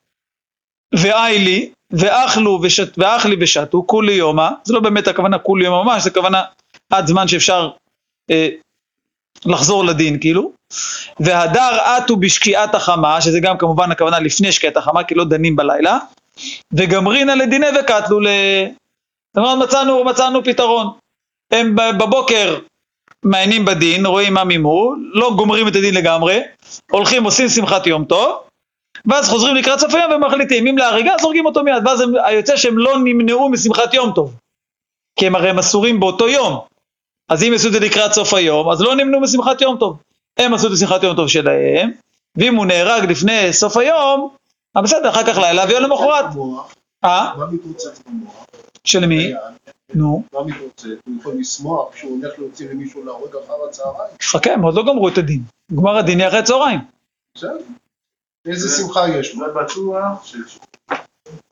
ואיילי, 0.94 1.70
ואכלו 1.90 2.60
ושת, 2.62 2.98
ואכלי 2.98 3.36
ושתו, 3.40 3.84
כולי 3.86 4.12
יומא, 4.12 4.48
זה 4.64 4.74
לא 4.74 4.80
באמת 4.80 5.08
הכוונה 5.08 5.38
כולי 5.38 5.64
יומא 5.64 5.82
ממש, 5.82 6.02
זה 6.02 6.10
כוונה 6.10 6.42
עד 6.90 7.06
זמן 7.06 7.28
שאפשר 7.28 7.70
אה, 8.30 8.48
לחזור 9.46 9.84
לדין, 9.84 10.20
כאילו. 10.20 10.52
והדר 11.20 11.78
עטו 11.84 12.16
בשקיעת 12.16 12.74
החמה, 12.74 13.20
שזה 13.20 13.40
גם 13.40 13.58
כמובן 13.58 13.90
הכוונה 13.90 14.18
לפני 14.18 14.52
שקיעת 14.52 14.76
החמה, 14.76 15.04
כי 15.04 15.14
לא 15.14 15.24
דנים 15.24 15.56
בלילה, 15.56 15.98
וגמרינא 16.72 17.32
לדיני 17.32 17.66
וקטלו 17.80 18.20
ל... 18.20 18.28
זאת 19.36 19.44
אומרת, 19.44 19.68
מצאנו, 19.68 20.04
מצאנו 20.04 20.44
פתרון. 20.44 20.90
הם 21.50 21.76
בבוקר 21.76 22.58
מעיינים 23.24 23.64
בדין, 23.64 24.06
רואים 24.06 24.34
מה 24.34 24.44
מימו, 24.44 24.94
לא 25.12 25.32
גומרים 25.36 25.68
את 25.68 25.76
הדין 25.76 25.94
לגמרי, 25.94 26.40
הולכים, 26.90 27.24
עושים 27.24 27.48
שמחת 27.48 27.86
יום 27.86 28.04
טוב, 28.04 28.42
ואז 29.06 29.28
חוזרים 29.28 29.56
לקראת 29.56 29.80
סוף 29.80 29.94
היום 29.94 30.12
ומחליטים, 30.12 30.66
אם 30.66 30.78
להריגה, 30.78 31.14
אז 31.14 31.22
הורגים 31.22 31.46
אותו 31.46 31.62
מיד, 31.62 31.86
ואז 31.86 32.00
הם, 32.00 32.12
היוצא 32.24 32.56
שהם 32.56 32.78
לא 32.78 32.98
נמנעו 32.98 33.48
משמחת 33.48 33.94
יום 33.94 34.12
טוב, 34.14 34.34
כי 35.16 35.26
הם 35.26 35.34
הרי 35.34 35.50
הם 35.50 35.58
אסורים 35.58 36.00
באותו 36.00 36.28
יום, 36.28 36.60
אז 37.28 37.42
אם 37.42 37.52
יעשו 37.52 37.68
את 37.68 37.72
זה 37.72 37.80
לקראת 37.80 38.12
סוף 38.12 38.34
היום, 38.34 38.70
אז 38.70 38.80
לא 38.80 38.94
נמנעו 38.94 39.20
משמחת 39.20 39.60
יום 39.60 39.76
טוב. 39.76 39.98
הם 40.36 40.54
עשו 40.54 40.66
את 40.66 40.78
שמחת 40.78 41.02
יום 41.02 41.16
טוב 41.16 41.28
שלהם, 41.28 41.90
ואם 42.36 42.54
הוא 42.54 42.66
נהרג 42.66 43.10
לפני 43.10 43.52
סוף 43.52 43.76
היום, 43.76 44.28
אז 44.74 44.82
בסדר, 44.84 45.10
אחר 45.10 45.24
כך 45.26 45.38
לילה 45.38 45.64
ויום 45.68 45.82
למחרת. 45.82 46.24
אה? 47.04 47.32
מה 47.36 47.46
מתרוצץ 47.46 48.02
במוח? 48.06 48.46
של 48.84 49.06
מי? 49.06 49.32
נו, 49.94 50.22
מה 50.32 50.44
מתרוצץ? 50.44 50.84
הוא 50.84 51.16
יכול 51.20 51.34
לשמוח 51.38 51.92
כשהוא 51.92 52.18
הולך 52.18 52.38
להוציא 52.38 52.70
למישהו 52.70 53.04
להרוג 53.04 53.36
אחר 53.44 53.54
הצהריים. 53.68 54.12
חכה, 54.22 54.52
הם 54.52 54.62
עוד 54.62 54.74
לא 54.74 54.82
גמרו 54.82 55.08
את 55.08 55.18
הדין. 55.18 55.42
גמר 55.74 55.96
הדין 55.96 56.18
יהיה 56.18 56.28
אחרי 56.28 56.42
צהריים. 56.42 56.80
בסדר. 57.34 57.58
איזה 58.46 58.68
שמחה 58.68 59.08
יש 59.08 59.34
לו? 59.34 59.46
זה 59.46 59.52
בטוח 59.52 60.24
ש... 60.24 60.36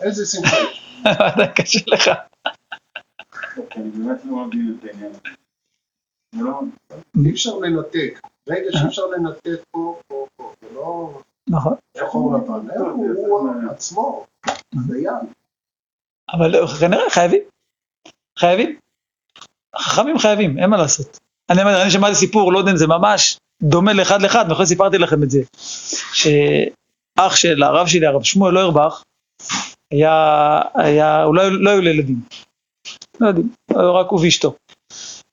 איזה 0.00 0.26
שמחה 0.26 0.56
יש 0.56 0.82
זה 1.38 1.46
קשה 1.56 1.80
לך. 1.86 2.10
אני 3.76 3.90
באמת 3.90 4.24
לא 4.24 4.36
מבין 4.36 4.76
את 4.78 4.84
העניין. 4.84 5.12
זה 6.34 6.42
לא... 6.44 6.60
אי 7.24 7.30
אפשר 7.30 7.58
לנתק. 7.58 8.20
רגע 8.48 8.72
שאי 8.72 8.88
אפשר 8.88 9.06
לנתק 9.06 9.64
פה, 9.70 10.00
פה, 10.08 10.26
פה. 10.36 10.52
זה 10.60 10.66
לא 10.74 11.20
נכון. 11.48 11.74
שחור 11.98 12.34
לבן. 12.34 12.70
איך 12.70 12.80
הוא 12.80 13.08
הוא 13.16 13.50
עצמו. 13.70 14.26
דיין. 14.74 15.32
אבל 16.32 16.66
כנראה 16.80 17.10
חייבים. 17.10 17.42
חייבים. 18.38 18.78
חכמים 19.78 20.18
חייבים, 20.18 20.58
אין 20.58 20.70
מה 20.70 20.76
לעשות. 20.76 21.20
אני 21.50 21.90
שמעתי 21.90 22.14
סיפור, 22.14 22.52
לא 22.52 22.58
יודע 22.58 22.70
אם 22.70 22.76
זה 22.76 22.86
ממש 22.86 23.40
דומה 23.62 23.92
לאחד 23.92 24.22
לאחד, 24.22 24.44
ואחרי 24.48 24.66
סיפרתי 24.66 24.98
לכם 24.98 25.22
את 25.22 25.30
זה. 25.30 25.42
שאח 26.12 27.36
של 27.36 27.62
הרב 27.62 27.86
שלי, 27.86 28.06
הרב 28.06 28.22
שמואל 28.22 28.54
לוירבך, 28.54 29.02
היה, 29.90 30.60
היה, 30.74 31.24
אולי 31.24 31.50
לא 31.50 31.70
היו 31.70 31.80
לו 31.80 31.88
ילדים. 31.88 32.20
לא 33.20 33.28
יודעים, 33.28 33.52
רק 33.70 34.06
הוא 34.08 34.20
ואשתו. 34.20 34.56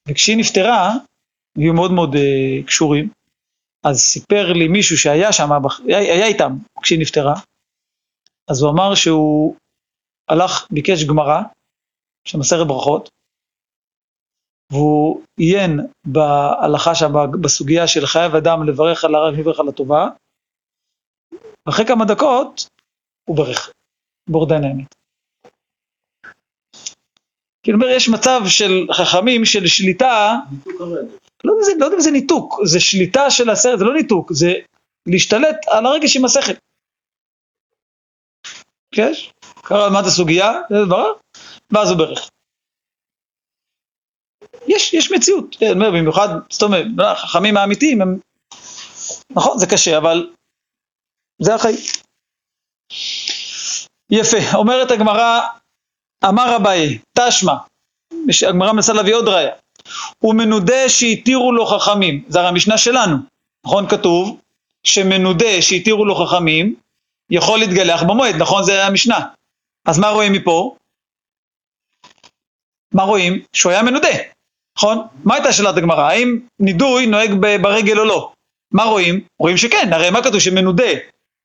וכשהיא 0.07 0.38
נפטרה, 0.38 0.93
היו 1.57 1.73
מאוד 1.73 1.91
מאוד 1.91 2.15
אה, 2.15 2.63
קשורים, 2.65 3.09
אז 3.84 3.99
סיפר 3.99 4.53
לי 4.53 4.67
מישהו 4.67 4.97
שהיה 4.97 5.34
שם, 5.34 5.49
היה, 5.86 5.97
היה 5.97 6.26
איתם 6.26 6.57
כשהיא 6.82 6.99
נפטרה, 6.99 7.34
אז 8.47 8.61
הוא 8.61 8.71
אמר 8.71 8.95
שהוא 8.95 9.55
הלך, 10.30 10.67
ביקש 10.71 11.03
גמרא, 11.03 11.41
של 12.28 12.38
מסכת 12.38 12.67
ברכות, 12.67 13.09
והוא 14.72 15.22
עיין 15.38 15.80
בהלכה 16.07 16.95
שם, 16.95 17.13
בסוגיה 17.41 17.88
של 17.88 18.05
חייב 18.05 18.36
אדם 18.36 18.63
לברך 18.63 19.05
על 19.05 19.16
הרע 19.16 19.30
ולברך 19.30 19.59
על 19.59 19.68
הטובה, 19.68 20.07
ואחרי 21.68 21.86
כמה 21.86 22.05
דקות 22.05 22.68
הוא 23.30 23.38
ברך, 23.38 23.72
בורדן 24.30 24.63
האמת. 24.63 24.95
כאילו 27.63 27.78
אומר, 27.78 27.88
יש 27.88 28.09
מצב 28.09 28.41
של 28.47 28.88
חכמים 28.93 29.45
של 29.45 29.68
שליטה. 29.68 30.36
לא 31.43 31.53
יודע, 31.53 31.72
לא 31.80 31.86
יודע 31.86 31.95
אם 31.95 32.01
זה 32.01 32.11
ניתוק, 32.11 32.59
זה 32.66 32.80
שליטה 32.80 33.32
של 33.32 33.49
הסרט, 33.49 33.80
זה 33.80 33.86
לא 33.86 33.93
ניתוק, 33.93 34.34
זה 34.34 34.53
להשתלט 35.07 35.57
על 35.68 35.86
הרגש 35.86 36.18
עם 36.18 36.26
השכל. 36.26 36.53
כן? 38.91 39.11
קרא 39.61 39.88
למד 39.88 40.03
הסוגיה, 40.05 40.51
זה 40.70 40.86
דבר, 40.86 41.11
ואז 41.72 41.89
הוא 41.89 41.97
ברך. 41.97 42.30
יש, 44.68 44.93
יש 44.93 45.11
מציאות, 45.11 45.55
אני 45.61 45.72
אומר, 45.72 45.91
במיוחד, 45.91 46.28
זאת 46.49 46.63
אומרת, 46.63 46.86
החכמים 46.99 47.57
האמיתיים 47.57 48.01
הם, 48.01 48.20
נכון, 49.30 49.57
זה 49.57 49.68
קשה, 49.68 49.97
אבל 49.97 50.30
זה 51.39 51.55
החיים. 51.55 51.78
יפה, 54.09 54.38
אומרת 54.53 54.91
הגמרא, 54.91 55.39
אמר 56.26 56.55
אביי, 56.55 56.99
תשמע, 57.13 57.53
הגמרא 58.47 58.72
מנסה 58.72 58.93
להביא 58.93 59.16
עוד 59.16 59.28
ראיה, 59.28 59.53
הוא 60.20 60.36
מנודה 60.36 60.89
שהתירו 60.89 61.51
לו 61.51 61.66
חכמים, 61.66 62.24
זה 62.28 62.39
הרי 62.39 62.47
המשנה 62.47 62.78
שלנו, 62.78 63.18
נכון? 63.66 63.89
כתוב 63.89 64.39
שמנודה 64.84 65.61
שהתירו 65.61 66.05
לו 66.05 66.16
חכמים 66.16 66.76
יכול 67.30 67.59
להתגלח 67.59 68.03
במועד, 68.03 68.36
נכון? 68.36 68.63
זה 68.63 68.86
המשנה. 68.86 69.20
אז 69.86 69.99
מה 69.99 70.09
רואים 70.09 70.34
מפה? 70.34 70.76
מה 72.93 73.03
רואים? 73.03 73.43
שהוא 73.53 73.72
היה 73.72 73.84
מנודה, 73.84 74.07
נכון? 74.78 75.01
מה 75.23 75.36
הייתה 75.36 75.53
שאלת 75.53 75.78
הגמרא? 75.78 76.03
האם 76.03 76.39
נידוי 76.59 77.05
נוהג 77.05 77.34
ברגל 77.61 77.99
או 77.99 78.05
לא? 78.05 78.32
מה 78.71 78.84
רואים? 78.84 79.21
רואים 79.39 79.57
שכן, 79.57 79.93
הרי 79.93 80.09
מה 80.09 80.23
כתוב? 80.23 80.39
שמנודה 80.39 80.91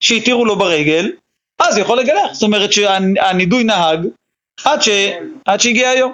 שהתירו 0.01 0.45
לו 0.45 0.59
ברגל, 0.59 1.13
אז 1.59 1.79
יכול 1.79 1.99
לגלח. 1.99 2.33
זאת 2.33 2.43
אומרת 2.43 2.73
שהנידוי 2.73 3.65
נהג 3.65 4.07
עד, 4.65 4.83
ש... 4.83 4.89
עד 5.45 5.61
שהגיע 5.61 5.89
היום. 5.89 6.13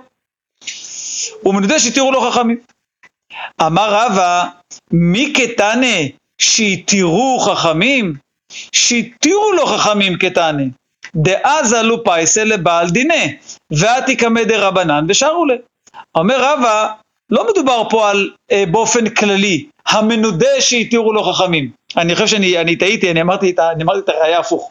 הוא 1.43 1.55
מנודה 1.55 1.79
שהתירו 1.79 2.13
לו 2.13 2.21
חכמים. 2.21 2.59
אמר 3.63 3.95
רבא, 3.95 4.45
מי 4.91 5.33
קטנה 5.33 5.97
שהתירו 6.39 7.39
חכמים? 7.39 8.15
שהתירו 8.73 9.53
לו 9.53 9.67
חכמים 9.67 10.19
קטנה. 10.19 10.63
דאז 11.17 11.73
עלו 11.73 12.05
פייסה 12.05 12.45
לבעל 12.45 12.91
דיני, 12.91 13.37
ועתיקמא 13.71 14.45
דרבנן 14.45 15.07
ושרו 15.09 15.47
לה. 15.47 15.55
אומר 16.15 16.37
רבא, 16.41 16.93
לא 17.31 17.47
מדובר 17.51 17.83
פה 17.91 18.11
על 18.11 18.31
אה, 18.53 18.65
באופן 18.71 19.09
כללי, 19.09 19.67
המנודה 19.87 20.61
שהתירו 20.61 21.13
לו 21.13 21.33
חכמים. 21.33 21.71
אני 21.97 22.15
חושב 22.15 22.27
שאני 22.27 22.59
אני 22.59 22.77
טעיתי, 22.77 23.11
אני 23.11 23.21
אמרתי 23.21 23.51
את, 23.51 23.59
אני 23.59 23.83
אמרתי 23.83 23.99
את 23.99 24.09
הראייה 24.09 24.39
הפוך. 24.39 24.71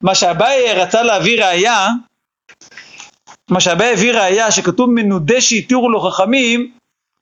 מה 0.00 0.14
שאביי 0.14 0.72
רצה 0.72 1.02
להביא 1.02 1.44
ראייה, 1.44 1.88
מה 3.50 3.60
שאביי 3.60 3.92
הביא 3.92 4.12
ראייה 4.12 4.50
שכתוב 4.50 4.90
מנודה 4.90 5.40
שהתירו 5.40 5.90
לו 5.90 6.00
חכמים, 6.00 6.72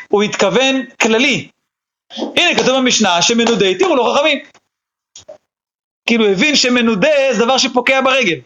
הוא 0.09 0.22
התכוון 0.22 0.82
כללי. 1.03 1.49
הנה 2.16 2.55
כתוב 2.57 2.76
במשנה 2.76 3.22
שמנודה 3.22 3.66
התירו 3.66 3.97
לו 3.97 4.14
חכמים. 4.14 4.39
כאילו 6.07 6.26
הבין 6.26 6.57
שמנודה 6.57 7.09
זה 7.32 7.45
דבר 7.45 7.59
שפוקע 7.59 8.01
ברגל. 8.01 8.37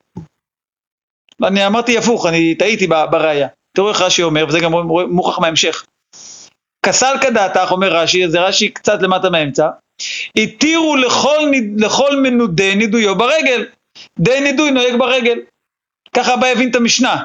אני 1.45 1.67
אמרתי 1.67 1.99
הפוך, 1.99 2.27
אני 2.27 2.55
טעיתי 2.55 2.87
בראייה. 2.87 3.49
תראו 3.73 3.89
איך 3.89 4.01
רש"י 4.01 4.23
אומר, 4.23 4.45
וזה 4.49 4.61
גם 4.61 4.73
מוכח 5.11 5.39
מההמשך. 5.39 5.85
כסל 6.87 7.15
כדעתך, 7.21 7.71
אומר 7.71 7.97
רש"י, 7.97 8.29
זה 8.29 8.41
רש"י 8.41 8.69
קצת 8.69 9.03
למטה 9.03 9.31
מהאמצע, 9.31 9.69
התירו 10.37 10.97
לכל, 10.97 11.39
לכל 11.77 12.17
מנודה 12.17 12.75
נידויו 12.75 13.19
ברגל. 13.19 13.67
די 14.19 14.41
נידוי 14.41 14.71
נוהג 14.71 14.99
ברגל. 14.99 15.39
ככה 16.13 16.35
הבא 16.35 16.47
הבין 16.47 16.71
את 16.71 16.75
המשנה. 16.75 17.23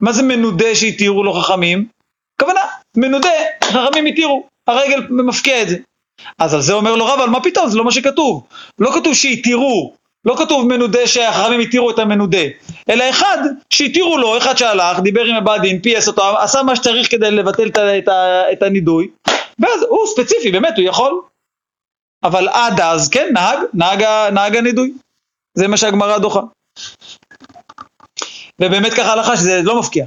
מה 0.00 0.12
זה 0.12 0.22
מנודה 0.22 0.74
שהתירו 0.74 1.24
לו 1.24 1.32
חכמים? 1.32 1.88
הכוונה, 2.36 2.60
מנודה, 2.96 3.30
חכמים 3.64 4.06
התירו, 4.06 4.48
הרגל 4.66 5.06
מפקיע 5.10 5.62
את 5.62 5.68
זה. 5.68 5.76
אז 6.38 6.54
על 6.54 6.60
זה 6.60 6.72
אומר 6.72 6.96
לו 6.96 7.06
רב, 7.06 7.20
אבל 7.20 7.30
מה 7.30 7.42
פתאום, 7.42 7.68
זה 7.68 7.78
לא 7.78 7.84
מה 7.84 7.90
שכתוב. 7.90 8.46
לא 8.78 8.90
כתוב 8.94 9.14
שהתירו, 9.14 9.94
לא 10.24 10.36
כתוב 10.38 10.66
מנודה 10.66 11.06
שהחכמים 11.06 11.60
התירו 11.60 11.90
את 11.90 11.98
המנודה, 11.98 12.42
אלא 12.90 13.10
אחד 13.10 13.38
שהתירו 13.70 14.18
לו, 14.18 14.38
אחד 14.38 14.58
שהלך, 14.58 15.00
דיבר 15.00 15.24
עם 15.24 15.44
דין, 15.62 15.80
פייס 15.80 16.08
אותו, 16.08 16.38
עשה 16.38 16.62
מה 16.62 16.76
שצריך 16.76 17.10
כדי 17.10 17.30
לבטל 17.30 17.66
את, 17.66 17.78
את, 17.78 18.08
את 18.52 18.62
הנידוי, 18.62 19.08
ואז 19.58 19.82
הוא 19.88 20.06
ספציפי, 20.06 20.52
באמת, 20.52 20.78
הוא 20.78 20.84
יכול. 20.86 21.22
אבל 22.24 22.48
עד 22.48 22.80
אז, 22.80 23.08
כן, 23.08 23.28
נהג, 23.32 23.58
נהג, 23.74 24.04
נהג 24.32 24.56
הנידוי. 24.56 24.92
זה 25.54 25.68
מה 25.68 25.76
שהגמרא 25.76 26.18
דוחה. 26.18 26.40
ובאמת 28.60 28.94
ככה 28.94 29.12
הלכה 29.12 29.36
שזה 29.36 29.62
לא 29.62 29.78
מפקיע. 29.78 30.06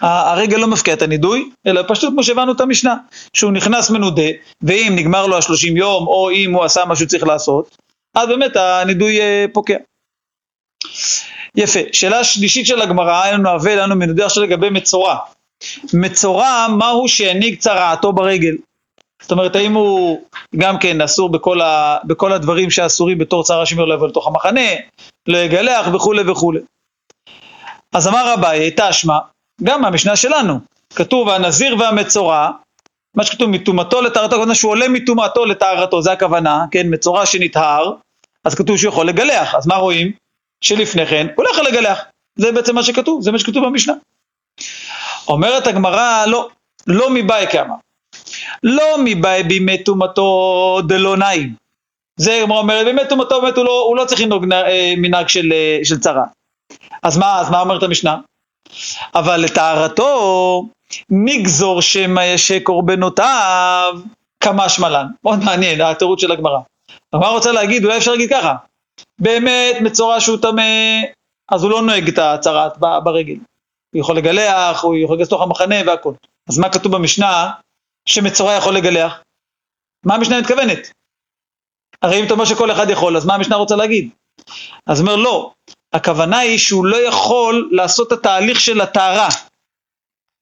הרגל 0.00 0.56
לא 0.56 0.66
מפקיע 0.66 0.94
את 0.94 1.02
הנידוי, 1.02 1.50
אלא 1.66 1.82
פשוט 1.88 2.12
כמו 2.12 2.22
שהבנו 2.22 2.52
את 2.52 2.60
המשנה, 2.60 2.96
שהוא 3.32 3.52
נכנס 3.52 3.90
מנודה, 3.90 4.22
ואם 4.62 4.92
נגמר 4.96 5.26
לו 5.26 5.38
השלושים 5.38 5.76
יום, 5.76 6.06
או 6.06 6.30
אם 6.30 6.54
הוא 6.54 6.64
עשה 6.64 6.84
מה 6.84 6.96
שהוא 6.96 7.08
צריך 7.08 7.24
לעשות, 7.24 7.76
אז 8.14 8.28
באמת 8.28 8.56
הנידוי 8.56 9.20
אה, 9.20 9.44
פוקע. 9.52 9.76
יפה. 11.56 11.80
שאלה 11.92 12.24
שלישית 12.24 12.66
של 12.66 12.82
הגמרא, 12.82 13.24
אין 13.24 13.34
לנו 13.34 13.54
אבל, 13.54 13.70
אין 13.70 13.78
לנו 13.78 13.96
מנודה 13.96 14.26
עכשיו 14.26 14.42
לגבי 14.42 14.70
מצורע. 14.70 15.16
מצורע, 15.94 16.66
מהו 16.78 17.08
שהנהיג 17.08 17.58
צרעתו 17.58 18.12
ברגל? 18.12 18.54
זאת 19.22 19.30
אומרת, 19.30 19.56
האם 19.56 19.74
הוא 19.74 20.22
גם 20.56 20.78
כן 20.78 21.00
אסור 21.00 21.28
בכל, 21.28 21.60
ה, 21.60 21.98
בכל 22.04 22.32
הדברים 22.32 22.70
שאסורים 22.70 23.18
בתור 23.18 23.44
צער 23.44 23.62
השמיר 23.62 23.84
לא 23.84 23.94
יבוא 23.94 24.08
לתוך 24.08 24.26
המחנה, 24.26 24.70
לא 25.26 25.38
יגלח 25.38 25.86
וכולי 25.94 26.30
וכולי. 26.30 26.60
אז 27.92 28.08
אמר 28.08 28.34
אביי, 28.34 28.70
תשמע, 28.76 29.18
גם 29.62 29.82
מהמשנה 29.82 30.16
שלנו, 30.16 30.60
כתוב 30.94 31.28
הנזיר 31.28 31.76
והמצורע, 31.78 32.50
מה 33.16 33.24
שכתוב 33.24 33.50
מטומאתו 33.50 34.02
לטהרתו, 34.02 34.34
הכוונה 34.34 34.54
שהוא 34.54 34.70
עולה 34.70 34.88
מטומאתו 34.88 35.44
לטהרתו, 35.44 36.02
זה 36.02 36.12
הכוונה, 36.12 36.64
כן, 36.70 36.86
מצורע 36.90 37.26
שנטהר, 37.26 37.92
אז 38.44 38.54
כתוב 38.54 38.76
שהוא 38.76 38.88
יכול 38.88 39.08
לגלח, 39.08 39.54
אז 39.54 39.66
מה 39.66 39.76
רואים? 39.76 40.12
שלפני 40.60 41.06
כן 41.06 41.26
הוא 41.36 41.44
לא 41.44 41.50
יכול 41.50 41.64
לגלח, 41.64 42.00
זה 42.36 42.52
בעצם 42.52 42.74
מה 42.74 42.82
שכתוב, 42.82 43.22
זה 43.22 43.32
מה 43.32 43.38
שכתוב 43.38 43.64
במשנה. 43.66 43.94
אומרת 45.28 45.66
הגמרא, 45.66 46.26
לא, 46.26 46.48
לא 46.86 47.10
מבאי 47.10 47.46
כאמר, 47.50 47.74
לא 48.62 48.96
מבאי 49.04 49.42
בימי 49.42 49.84
טומאתו 49.84 50.80
דלא 50.88 51.16
נעים. 51.16 51.54
זה 52.16 52.34
הגמרא 52.34 52.58
אומרת, 52.58 52.84
בימי 52.84 53.02
טומאתו 53.08 53.40
באמת 53.40 53.56
הוא 53.56 53.64
לא, 53.64 53.84
הוא 53.88 53.96
לא 53.96 54.04
צריך 54.04 54.20
לנהוג 54.20 54.52
אה, 54.52 54.94
מנהג 54.96 55.28
של, 55.28 55.52
אה, 55.52 55.78
של 55.84 55.98
צרה. 55.98 56.24
אז 57.02 57.18
מה, 57.18 57.40
אז 57.40 57.50
מה 57.50 57.60
אומרת 57.60 57.82
המשנה? 57.82 58.16
אבל 59.14 59.36
לטהרתו 59.36 60.68
נגזור 61.10 61.82
שמא 61.82 62.20
יש 62.20 62.52
קורבנותיו 62.52 63.94
כמה 64.40 64.68
שמלן. 64.68 65.06
מאוד 65.24 65.38
מעניין, 65.44 65.80
התירוץ 65.80 66.20
של 66.20 66.32
הגמרא. 66.32 66.58
הגמרא 67.12 67.30
רוצה 67.30 67.52
להגיד, 67.52 67.84
אולי 67.84 67.96
אפשר 67.96 68.10
להגיד 68.10 68.30
ככה, 68.30 68.54
באמת 69.18 69.76
מצורע 69.80 70.20
שהוא 70.20 70.38
טמא, 70.42 70.62
אז 71.50 71.62
הוא 71.62 71.70
לא 71.70 71.82
נוהג 71.82 72.08
את 72.08 72.18
הצרעת 72.18 72.78
ברגל. 72.78 73.36
הוא 73.94 74.00
יכול 74.00 74.16
לגלח, 74.16 74.84
הוא 74.84 74.96
יכול 74.96 75.16
להיכנס 75.16 75.28
לתוך 75.28 75.42
המחנה 75.42 75.76
והכל. 75.86 76.12
אז 76.48 76.58
מה 76.58 76.68
כתוב 76.68 76.96
במשנה? 76.96 77.50
שמצורע 78.08 78.52
יכול 78.52 78.74
לגלח? 78.74 79.22
מה 80.06 80.14
המשנה 80.14 80.40
מתכוונת? 80.40 80.92
הרי 82.02 82.20
אם 82.20 82.24
אתה 82.24 82.34
אומר 82.34 82.44
שכל 82.44 82.72
אחד 82.72 82.90
יכול, 82.90 83.16
אז 83.16 83.26
מה 83.26 83.34
המשנה 83.34 83.56
רוצה 83.56 83.76
להגיד? 83.76 84.10
אז 84.86 85.00
אומר 85.00 85.16
לא, 85.16 85.52
הכוונה 85.92 86.38
היא 86.38 86.58
שהוא 86.58 86.86
לא 86.86 86.96
יכול 86.96 87.68
לעשות 87.72 88.06
את 88.06 88.12
התהליך 88.12 88.60
של 88.60 88.80
הטהרה. 88.80 89.28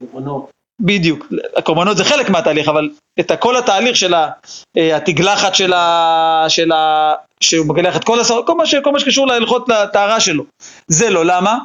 קורבנות. 0.01 0.51
בדיוק, 0.81 1.27
הקורבנות 1.57 1.97
זה 1.97 2.05
חלק 2.05 2.31
מהתהליך, 2.31 2.69
אבל 2.69 2.91
את 3.21 3.33
כל 3.41 3.57
התהליך 3.57 3.97
של 3.97 4.15
אה, 4.15 4.97
התגלחת 4.97 5.55
של 5.55 5.73
ה... 5.73 6.45
של 6.49 6.73
ה... 6.73 7.13
שהוא 7.41 7.67
מגלח 7.67 7.97
את 7.97 8.05
כל, 8.05 8.21
הסר... 8.21 8.41
כל, 8.47 8.55
מה 8.55 8.67
ש... 8.67 8.75
כל 8.75 8.93
מה 8.93 9.01
שקשור 9.01 9.27
להלכות 9.27 9.69
לטהרה 9.69 10.21
שלו. 10.21 10.45
זה 10.89 11.11
לא, 11.11 11.25
למה? 11.25 11.59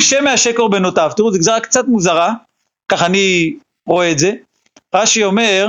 שם 0.00 0.24
מהשק 0.24 0.56
קורבנותיו. 0.56 1.10
תראו, 1.16 1.32
זו 1.32 1.38
גזרה 1.38 1.60
קצת 1.60 1.84
מוזרה, 1.88 2.32
ככה 2.88 3.06
אני 3.06 3.54
רואה 3.86 4.12
את 4.12 4.18
זה. 4.18 4.32
רש"י 4.94 5.24
אומר, 5.24 5.68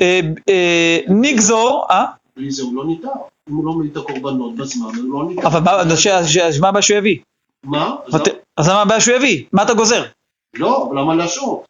אה, 0.00 0.20
אה, 0.48 0.98
נגזור, 1.08 1.86
אה? 1.90 2.04
בלי 2.36 2.50
זה 2.50 2.62
הוא 2.62 2.74
לא 2.76 2.86
ניתן. 2.86 3.08
אם 3.50 3.56
הוא 3.56 3.66
לא 3.66 3.72
מביא 3.72 3.90
את 3.92 3.96
הקורבנות 3.96 4.56
בזמן, 4.56 4.86
הוא 4.86 5.20
לא 5.22 5.28
ניתן. 5.28 5.46
אבל 5.46 5.60
מה- 5.60 5.84
הבעיה 6.68 6.82
שהוא 6.82 6.98
יביא? 6.98 7.16
מה? 7.64 7.96
אז 8.56 8.68
מה 8.68 8.82
הבעיה 8.82 9.00
שהוא 9.00 9.16
יביא? 9.16 9.44
מה 9.52 9.62
אתה 9.62 9.74
גוזר? 9.74 10.04
לא, 10.54 10.86
אבל 10.88 10.98
למה 11.00 11.14
להשעות? 11.14 11.64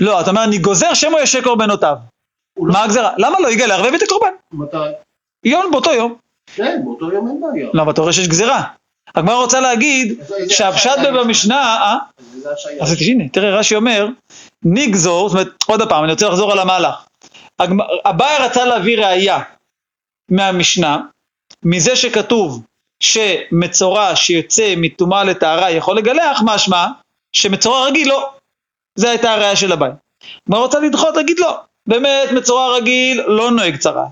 לא, 0.00 0.20
אתה 0.20 0.30
אומר, 0.30 0.44
אני 0.44 0.58
גוזר 0.58 0.94
שמו 0.94 1.18
ישק 1.18 1.44
קורבנותיו. 1.44 1.96
לא- 2.58 2.72
מה 2.72 2.82
הגזרה? 2.84 3.10
למה 3.18 3.40
לא 3.40 3.48
יגלח 3.50 3.80
ויביא 3.84 3.98
את 3.98 4.02
הקורבן? 4.02 4.30
מתי? 4.52 4.76
יום 5.44 5.70
באותו 5.70 5.92
יום. 5.92 6.14
כן, 6.54 6.80
באותו 6.84 7.12
יום 7.12 7.28
אין 7.28 7.40
בעיה. 7.40 7.68
למה 7.74 7.90
אתה 7.90 8.00
רואה 8.00 8.12
שיש 8.12 8.28
גזירה? 8.28 8.62
הגמרא 9.14 9.34
רוצה 9.34 9.60
להגיד 9.60 10.18
שהפשט? 10.48 10.90
במשנה, 11.14 11.76
אה? 11.76 11.96
אז 12.80 12.96
הנה, 13.00 13.28
תראה, 13.28 13.58
רש"י 13.58 13.76
אומר, 13.76 14.08
נגזור, 14.64 15.28
זאת 15.28 15.38
אומרת, 15.40 15.54
עוד 15.66 15.88
פעם, 15.88 16.04
אני 16.04 16.12
רוצה 16.12 16.28
לחזור 16.28 16.52
על 16.52 16.58
המהלך. 16.58 16.94
אביי 18.04 18.36
רצה 18.40 18.64
להביא 18.64 18.98
ראייה 18.98 19.38
מהמשנה, 20.30 21.00
מזה 21.62 21.96
שכתוב 21.96 22.62
שמצורע 23.00 24.16
שיוצא 24.16 24.74
מטומאה 24.76 25.24
לטהרה 25.24 25.70
יכול 25.70 25.96
לגלח, 25.96 26.40
משמע 26.44 26.86
שמצורע 27.32 27.86
רגיל 27.86 28.08
לא. 28.08 28.32
זו 28.96 29.08
הייתה 29.08 29.32
הראייה 29.32 29.56
של 29.56 29.72
אביי. 29.72 29.90
הגמרא 30.46 30.60
רוצה 30.60 30.78
לדחות, 30.80 31.16
להגיד 31.16 31.38
לא. 31.38 31.60
באמת, 31.86 32.32
מצורע 32.32 32.76
רגיל 32.76 33.22
לא 33.26 33.50
נוהג 33.50 33.76
צרה. 33.76 34.06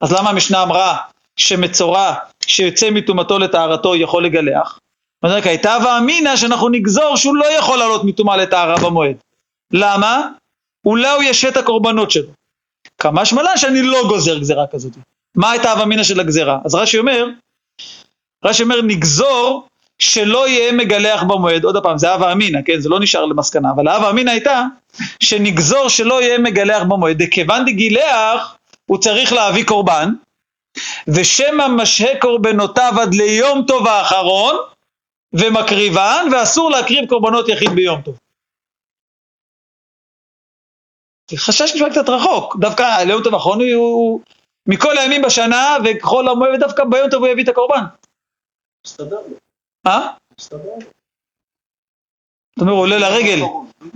אז 0.00 0.12
למה 0.12 0.30
המשנה 0.30 0.62
אמרה 0.62 0.96
שמצורע 1.36 2.14
שיוצא 2.46 2.90
מטומאתו 2.90 3.38
לטהרתו 3.38 3.96
יכול 3.96 4.24
לגלח? 4.24 4.78
אז 5.22 5.32
רק 5.32 5.46
הייתה 5.46 5.78
ואמינא 5.84 6.36
שאנחנו 6.36 6.68
נגזור 6.68 7.16
שהוא 7.16 7.36
לא 7.36 7.44
יכול 7.58 7.78
לעלות 7.78 8.04
מטומאה 8.04 8.36
לטהרה 8.36 8.76
במועד. 8.84 9.16
למה? 9.72 10.28
אולי 10.84 11.10
הוא 11.10 11.22
ישת 11.22 11.56
הקורבנות 11.56 12.10
שלו. 12.10 12.28
כמה 12.98 13.24
שמלן 13.24 13.56
שאני 13.56 13.82
לא 13.82 14.02
גוזר 14.08 14.38
גזירה 14.38 14.66
כזאת. 14.66 14.92
מה 15.36 15.50
הייתה 15.50 15.70
הווה 15.70 15.84
אמינא 15.84 16.02
של 16.02 16.20
הגזרה? 16.20 16.58
אז 16.64 16.74
רש"י 16.74 16.98
אומר, 16.98 17.26
רש"י 18.44 18.62
אומר 18.62 18.82
נגזור 18.82 19.68
שלא 19.98 20.48
יהיה 20.48 20.72
מגלח 20.72 21.22
במועד, 21.22 21.64
עוד 21.64 21.82
פעם 21.82 21.98
זה 21.98 22.12
הווה 22.12 22.32
אמינא, 22.32 22.58
כן, 22.64 22.80
זה 22.80 22.88
לא 22.88 23.00
נשאר 23.00 23.24
למסקנה, 23.24 23.70
אבל 23.74 23.88
ההווה 23.88 24.10
אמינא 24.10 24.30
הייתה 24.30 24.62
שנגזור 25.20 25.88
שלא 25.88 26.22
יהיה 26.22 26.38
מגלח 26.38 26.82
במועד, 26.82 27.22
דכיוון 27.22 27.64
דגילח 27.64 28.56
הוא 28.86 28.98
צריך 28.98 29.32
להביא 29.32 29.64
קורבן, 29.64 30.12
ושמא 31.08 31.68
משהה 31.68 32.20
קורבנותיו 32.20 32.92
עד 33.00 33.14
ליום 33.14 33.64
טוב 33.66 33.86
האחרון, 33.86 34.56
ומקריבן, 35.32 36.26
ואסור 36.32 36.70
להקריב 36.70 37.08
קורבנות 37.08 37.48
יחיד 37.48 37.70
ביום 37.70 38.02
טוב. 38.02 38.18
חשש 41.36 41.74
נשמע 41.74 41.90
קצת 41.90 42.08
רחוק, 42.08 42.56
דווקא 42.56 43.02
ליום 43.04 43.22
טוב 43.22 43.34
האחרון 43.34 43.60
הוא 43.74 44.20
מכל 44.68 44.98
הימים 44.98 45.22
בשנה 45.22 45.76
וככל 45.84 46.28
המועד, 46.28 46.50
ודווקא 46.54 46.84
ביום 46.84 47.10
טוב 47.10 47.22
הוא 47.22 47.28
יביא 47.28 47.44
את 47.44 47.48
הקורבן. 47.48 47.84
מסתדר 48.86 49.16
לו, 49.16 49.36
אה? 49.86 50.08
מסתדר 50.38 50.64
לו. 50.64 50.78
זאת 52.56 52.60
אומרת, 52.60 52.72
הוא 52.72 52.80
עולה 52.80 52.98
לרגל, 52.98 53.38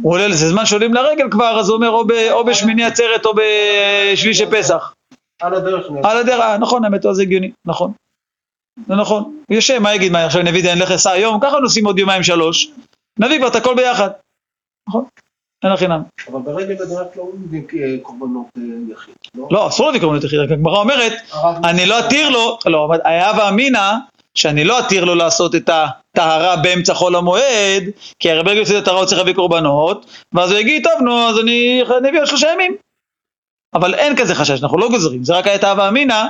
הוא 0.02 0.12
עולה, 0.12 0.34
זה 0.34 0.48
זמן 0.48 0.66
שעולים 0.66 0.94
לרגל 0.94 1.30
כבר, 1.30 1.60
אז 1.60 1.68
הוא 1.68 1.76
אומר 1.76 1.90
או, 2.32 2.44
בשמיני 2.44 2.84
עצרת 2.84 3.26
או 3.26 3.32
בשביעי 3.34 4.34
של 4.34 4.50
פסח. 4.50 4.94
על 5.40 5.54
הדרך. 5.54 5.86
על 6.04 6.16
הדרך, 6.16 6.40
אה, 6.40 6.58
נכון, 6.58 6.84
האמת, 6.84 7.02
זה 7.12 7.22
הגיוני, 7.22 7.52
נכון. 7.64 7.92
זה 8.86 8.94
נכון. 8.94 9.22
הוא 9.22 9.54
יושב, 9.54 9.78
מה 9.78 9.94
יגיד, 9.94 10.12
מה 10.12 10.24
עכשיו 10.24 10.42
נביא 10.42 10.62
דין 10.62 10.78
לך 10.78 10.90
אסע 10.90 11.10
היום, 11.10 11.40
ככה 11.42 11.58
נוסעים 11.58 11.86
עוד 11.86 11.98
יומיים 11.98 12.22
שלוש, 12.22 12.70
נביא 13.18 13.38
כבר 13.38 13.48
את 13.48 13.54
הכל 13.54 13.74
ביחד. 13.74 14.10
נכון, 14.88 15.04
אין 15.64 15.72
לך 15.72 15.78
חינם. 15.78 16.02
אבל 16.32 16.40
ברגע 16.40 16.74
בדרך 16.74 17.06
לא 17.16 17.28
מביאים 17.34 17.66
אה, 17.82 17.94
קורבנות 18.02 18.46
אה, 18.58 18.62
יחיד, 18.92 19.14
לא? 19.34 19.48
לא, 19.50 19.68
אסור 19.68 19.86
להביא 19.86 20.00
קורבנות 20.00 20.24
יחיד, 20.24 20.38
רק 20.38 20.50
הגמרא 20.50 20.78
אומרת, 20.78 21.12
אני 21.64 21.86
לא 21.86 21.98
אתיר 21.98 22.28
לו, 22.28 22.58
לא, 22.66 22.84
אבל 22.84 22.98
היה 23.04 23.32
ואמינא, 23.38 23.92
שאני 24.34 24.64
לא 24.64 24.80
אתיר 24.80 25.04
לו 25.04 25.14
לעשות 25.14 25.54
את 25.54 25.70
הטהרה 25.72 26.56
באמצע 26.56 26.94
חול 26.94 27.16
המועד, 27.16 27.84
כי 28.18 28.30
הרי 28.30 28.42
ברגע 28.42 28.56
שעושה 28.56 28.78
את 28.78 28.82
הטהרה 28.82 28.98
הוא 28.98 29.06
צריך 29.06 29.18
להביא 29.18 29.34
קורבנות, 29.34 30.06
ואז 30.32 30.50
הוא 30.50 30.58
יגיד, 30.58 30.84
טוב, 30.84 31.02
נו, 31.02 31.28
אז 31.28 31.38
אני 31.38 31.82
אביא 32.08 32.20
עוד 32.20 32.26
שלושה 32.26 32.52
ימים. 32.52 32.76
אבל 33.74 33.94
אין 33.94 34.16
כזה 34.16 34.34
חשש, 34.34 34.62
אנחנו 34.62 34.78
לא 34.78 34.88
גוזרים, 34.88 35.24
זה 35.24 35.34
רק 35.34 35.46
היה 35.46 35.54
את 35.54 35.64
ההווה 35.64 35.88
אמינא, 35.88 36.24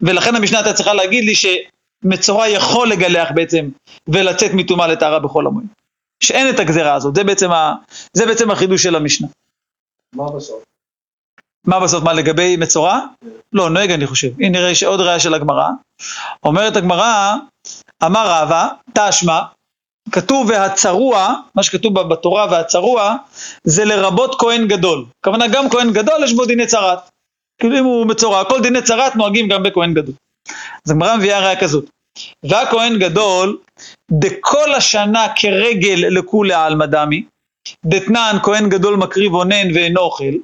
ולכן 0.00 0.36
המשנה 0.36 0.58
הייתה 0.58 0.72
צריכה 0.72 0.94
להגיד 0.94 1.24
לי 1.24 1.32
שמצורע 1.34 2.48
יכול 2.48 2.88
לגלח 2.88 3.28
בעצם, 3.34 3.68
ולצאת 4.08 4.50
מטומאה 4.54 4.86
לטהרה 4.86 5.18
בחול 5.18 5.46
המועד. 5.46 5.66
שאין 6.20 6.54
את 6.54 6.58
הגזרה 6.58 6.94
הזאת, 6.94 7.14
זה 7.14 7.24
בעצם, 7.24 7.50
ה, 7.50 7.74
זה 8.12 8.26
בעצם 8.26 8.50
החידוש 8.50 8.82
של 8.82 8.96
המשנה. 8.96 9.28
מה 10.12 10.30
בסוף? 10.36 10.62
מה 11.66 11.80
בסוף, 11.80 12.04
מה 12.04 12.12
לגבי 12.12 12.56
מצורע? 12.56 13.00
לא, 13.52 13.70
נוהג 13.70 13.90
אני 13.90 14.06
חושב. 14.06 14.28
הנה 14.40 14.58
נראה 14.58 14.74
שעוד 14.74 15.00
ראיה 15.00 15.20
של 15.20 15.34
הגמרא. 15.34 15.68
אומרת 16.44 16.76
הגמרא, 16.76 17.34
אמר 18.04 18.26
רבא, 18.30 18.68
תשמע, 18.94 19.40
כתוב 20.12 20.50
והצרוע, 20.50 21.34
מה 21.54 21.62
שכתוב 21.62 22.00
בתורה 22.00 22.46
והצרוע, 22.50 23.16
זה 23.64 23.84
לרבות 23.84 24.40
כהן 24.40 24.68
גדול. 24.68 25.04
הכוונה 25.20 25.48
גם 25.48 25.70
כהן 25.70 25.92
גדול 25.92 26.24
יש 26.24 26.32
בו 26.32 26.44
דיני 26.44 26.66
צרת. 26.66 26.98
כאילו 27.60 27.78
אם 27.78 27.84
הוא 27.84 28.06
מצורע, 28.06 28.44
כל 28.44 28.60
דיני 28.60 28.82
צרת 28.82 29.16
נוהגים 29.16 29.48
גם 29.48 29.62
בכהן 29.62 29.94
גדול. 29.94 30.14
אז 30.86 30.90
הגמרא 30.90 31.16
מביאה 31.16 31.40
ראיה 31.40 31.60
כזאת. 31.60 31.84
והכהן 32.42 32.98
גדול, 32.98 33.58
דכל 34.10 34.74
השנה 34.74 35.26
כרגל 35.36 35.94
לכולי 36.10 36.54
עלמא 36.54 36.86
דמי, 36.86 37.24
דתנן 37.86 38.36
כהן 38.42 38.68
גדול 38.68 38.96
מקריב 38.96 39.34
אונן 39.34 39.74
ואינו 39.74 40.00
אוכל. 40.00 40.34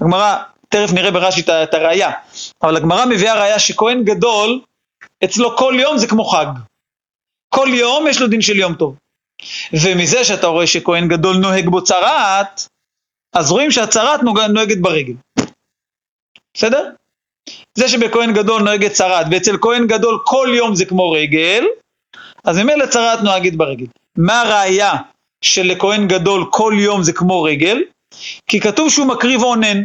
הגמרא, 0.00 0.36
תכף 0.68 0.92
נראה 0.92 1.10
ברש"י 1.10 1.40
את 1.62 1.74
הראייה, 1.74 2.10
אבל 2.62 2.76
הגמרא 2.76 3.04
מביאה 3.06 3.40
ראייה 3.40 3.58
שכהן 3.58 4.04
גדול, 4.04 4.60
אצלו 5.24 5.56
כל 5.56 5.74
יום 5.80 5.98
זה 5.98 6.06
כמו 6.06 6.24
חג. 6.24 6.46
כל 7.54 7.68
יום 7.72 8.06
יש 8.06 8.20
לו 8.20 8.26
דין 8.26 8.40
של 8.40 8.56
יום 8.58 8.74
טוב. 8.74 8.96
ומזה 9.72 10.24
שאתה 10.24 10.46
רואה 10.46 10.66
שכהן 10.66 11.08
גדול 11.08 11.36
נוהג 11.36 11.68
בו 11.68 11.84
צרעת, 11.84 12.68
אז 13.32 13.50
רואים 13.50 13.70
שהצרעת 13.70 14.20
נוהג- 14.22 14.50
נוהגת 14.50 14.78
ברגל. 14.78 15.12
בסדר? 16.54 16.90
זה 17.74 17.88
שבכהן 17.88 18.32
גדול 18.34 18.62
נוהגת 18.62 18.92
צרעת, 18.92 19.26
ואצל 19.30 19.56
כהן 19.60 19.86
גדול 19.86 20.18
כל 20.24 20.48
יום 20.56 20.74
זה 20.74 20.84
כמו 20.84 21.10
רגל, 21.10 21.64
אז 22.44 22.58
ממילא 22.58 22.86
צרעת 22.86 23.20
נוהגת 23.22 23.54
ברגל. 23.54 23.86
מה 24.16 24.40
הראייה 24.40 24.92
שלכהן 25.40 26.08
גדול 26.08 26.44
כל 26.50 26.74
יום 26.78 27.02
זה 27.02 27.12
כמו 27.12 27.42
רגל? 27.42 27.82
כי 28.46 28.60
כתוב 28.60 28.90
שהוא 28.90 29.06
מקריב 29.06 29.42
אונן. 29.42 29.82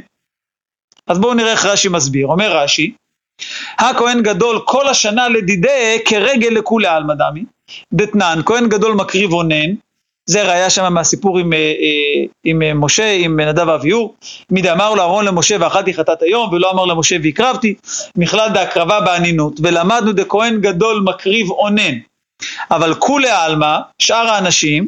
אז 1.07 1.19
בואו 1.19 1.33
נראה 1.33 1.51
איך 1.51 1.65
רש"י 1.65 1.89
מסביר. 1.89 2.27
אומר 2.27 2.57
רש"י, 2.57 2.93
הכהן 3.77 4.21
גדול 4.23 4.59
כל 4.65 4.87
השנה 4.87 5.29
לדידי 5.29 5.97
כרגל 6.05 6.49
לכולי 6.49 6.87
עלמא 6.87 7.13
דמי, 7.13 7.43
דתנן, 7.93 8.39
כהן 8.45 8.69
גדול 8.69 8.93
מקריב 8.93 9.33
אונן, 9.33 9.73
זה 10.25 10.43
ראיה 10.43 10.69
שם 10.69 10.93
מהסיפור 10.93 11.39
עם, 11.39 11.53
אה, 11.53 11.57
אה, 11.57 12.25
עם 12.43 12.61
אה, 12.61 12.73
משה, 12.73 13.11
עם 13.19 13.39
נדב 13.39 13.67
ואביהו, 13.67 14.13
מי 14.51 14.61
דאמר 14.61 14.93
לו 14.93 15.01
אהרון 15.01 15.25
למשה 15.25 15.55
ואכלתי 15.59 15.93
חטאת 15.93 16.21
היום, 16.21 16.53
ולא 16.53 16.71
אמר 16.71 16.85
למשה 16.85 17.17
והקרבתי, 17.23 17.75
מכלל 18.15 18.49
דהקרבה 18.53 19.01
באנינות, 19.01 19.59
ולמדנו 19.63 20.11
דכהן 20.11 20.61
גדול 20.61 21.03
מקריב 21.05 21.49
אונן. 21.51 21.93
אבל 22.71 22.93
כולי 22.93 23.29
עלמא, 23.29 23.77
שאר 23.99 24.27
האנשים, 24.27 24.87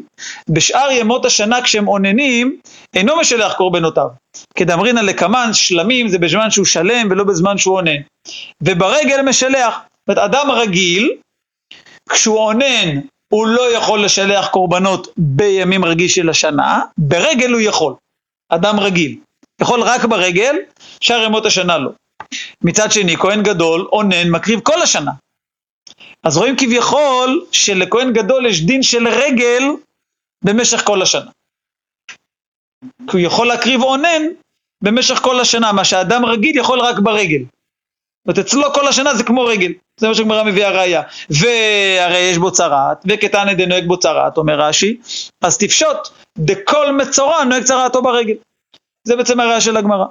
בשאר 0.49 0.91
ימות 0.91 1.26
השנה 1.26 1.62
כשהם 1.62 1.88
אוננים, 1.88 2.58
אינו 2.93 3.18
משלח 3.18 3.54
קורבנותיו. 3.54 4.08
כדאמרינא 4.56 4.99
לקמן, 4.99 5.49
שלמים 5.54 6.08
זה 6.08 6.18
בזמן 6.18 6.52
שהוא 6.52 6.66
שלם 6.66 7.08
ולא 7.12 7.24
בזמן 7.24 7.58
שהוא 7.58 7.76
אונן. 7.76 8.02
וברגל 8.62 9.22
משלח. 9.22 9.76
זאת 10.08 10.18
אומרת, 10.18 10.32
אדם 10.32 10.52
רגיל, 10.52 11.12
כשהוא 12.10 12.38
אונן, 12.38 12.99
הוא 13.34 13.47
לא 13.47 13.76
יכול 13.76 14.04
לשלח 14.04 14.47
קורבנות 14.47 15.08
בימים 15.18 15.86
רגיל 15.86 16.08
של 16.08 16.30
השנה, 16.30 16.82
ברגל 16.97 17.52
הוא 17.52 17.62
יכול. 17.62 17.93
אדם 18.49 18.80
רגיל. 18.80 19.18
יכול 19.62 19.82
רק 19.82 20.06
ברגל, 20.06 20.56
שאר 21.02 21.24
ימות 21.24 21.45
השנה 21.45 21.78
לא. 21.78 21.91
מצד 22.64 22.91
שני, 22.91 23.18
כהן 23.18 23.43
גדול, 23.43 23.88
אונן, 23.91 24.30
מקריב 24.30 24.60
כל 24.60 24.82
השנה. 24.82 25.12
אז 26.24 26.38
רואים 26.38 26.55
כביכול 26.57 27.45
שלכהן 27.51 28.13
גדול 28.13 28.45
יש 28.45 28.65
דין 28.65 28.84
של 28.84 29.07
רגל 29.07 29.63
במשך 30.43 30.86
כל 30.86 31.01
השנה. 31.01 31.32
כי 32.82 33.17
הוא 33.17 33.19
יכול 33.19 33.47
להקריב 33.47 33.82
אונן 33.82 34.22
במשך 34.82 35.19
כל 35.19 35.39
השנה, 35.39 35.72
מה 35.72 35.86
שאדם 35.86 36.26
רגיל 36.26 36.57
יכול 36.57 36.80
רק 36.80 36.99
ברגל. 36.99 37.39
זאת 37.39 38.38
אומרת, 38.38 38.47
אצלו 38.47 38.74
כל 38.74 38.88
השנה 38.88 39.15
זה 39.15 39.24
כמו 39.24 39.45
רגל, 39.45 39.72
זה 39.99 40.07
מה 40.07 40.15
שגמרא 40.15 40.43
מביאה 40.43 40.72
ראייה. 40.72 41.01
והרי 41.30 42.17
יש 42.17 42.38
בו 42.38 42.51
צרעת, 42.51 43.03
וכתנא 43.07 43.53
דנוהג 43.53 43.88
בו 43.88 43.99
צרעת, 43.99 44.38
אומר 44.38 44.61
רש"י, 44.61 44.97
אז 45.41 45.57
תפשוט, 45.57 45.97
דכל 46.38 46.91
מצורע 46.91 47.43
נוהג 47.43 47.63
צרעתו 47.63 48.01
ברגל. 48.01 48.34
זה 49.03 49.15
בעצם 49.15 49.39
הראייה 49.39 49.61
של 49.61 49.78
הגמרא. 49.78 50.05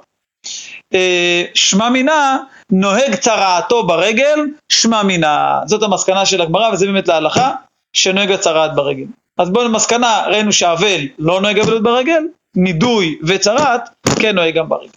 אה, 0.93 1.43
שמע 1.53 1.89
מינה, 1.89 2.37
נוהג 2.71 3.15
צרעתו 3.15 3.87
ברגל, 3.87 4.39
שמע 4.69 5.03
מינה. 5.03 5.59
זאת 5.65 5.83
המסקנה 5.83 6.25
של 6.25 6.41
הגמרא, 6.41 6.69
וזה 6.73 6.85
באמת 6.85 7.07
להלכה, 7.07 7.51
שנוהג 7.93 8.31
הצרעת 8.31 8.75
ברגל. 8.75 9.05
אז 9.37 9.49
בואו 9.49 9.65
למסקנה, 9.65 10.23
ראינו 10.27 10.53
שהאבל 10.53 11.01
לא 11.19 11.41
נוהג 11.41 11.59
אבלות 11.59 11.83
ברגל, 11.83 12.23
נידוי 12.55 13.19
וצרעת, 13.23 13.89
כן 14.19 14.35
נוהג 14.35 14.55
גם 14.55 14.69
ברגל. 14.69 14.89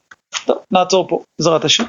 טוב, 0.44 0.56
נעצור 0.70 1.08
פה, 1.08 1.20
בעזרת 1.38 1.64
השם. 1.64 1.84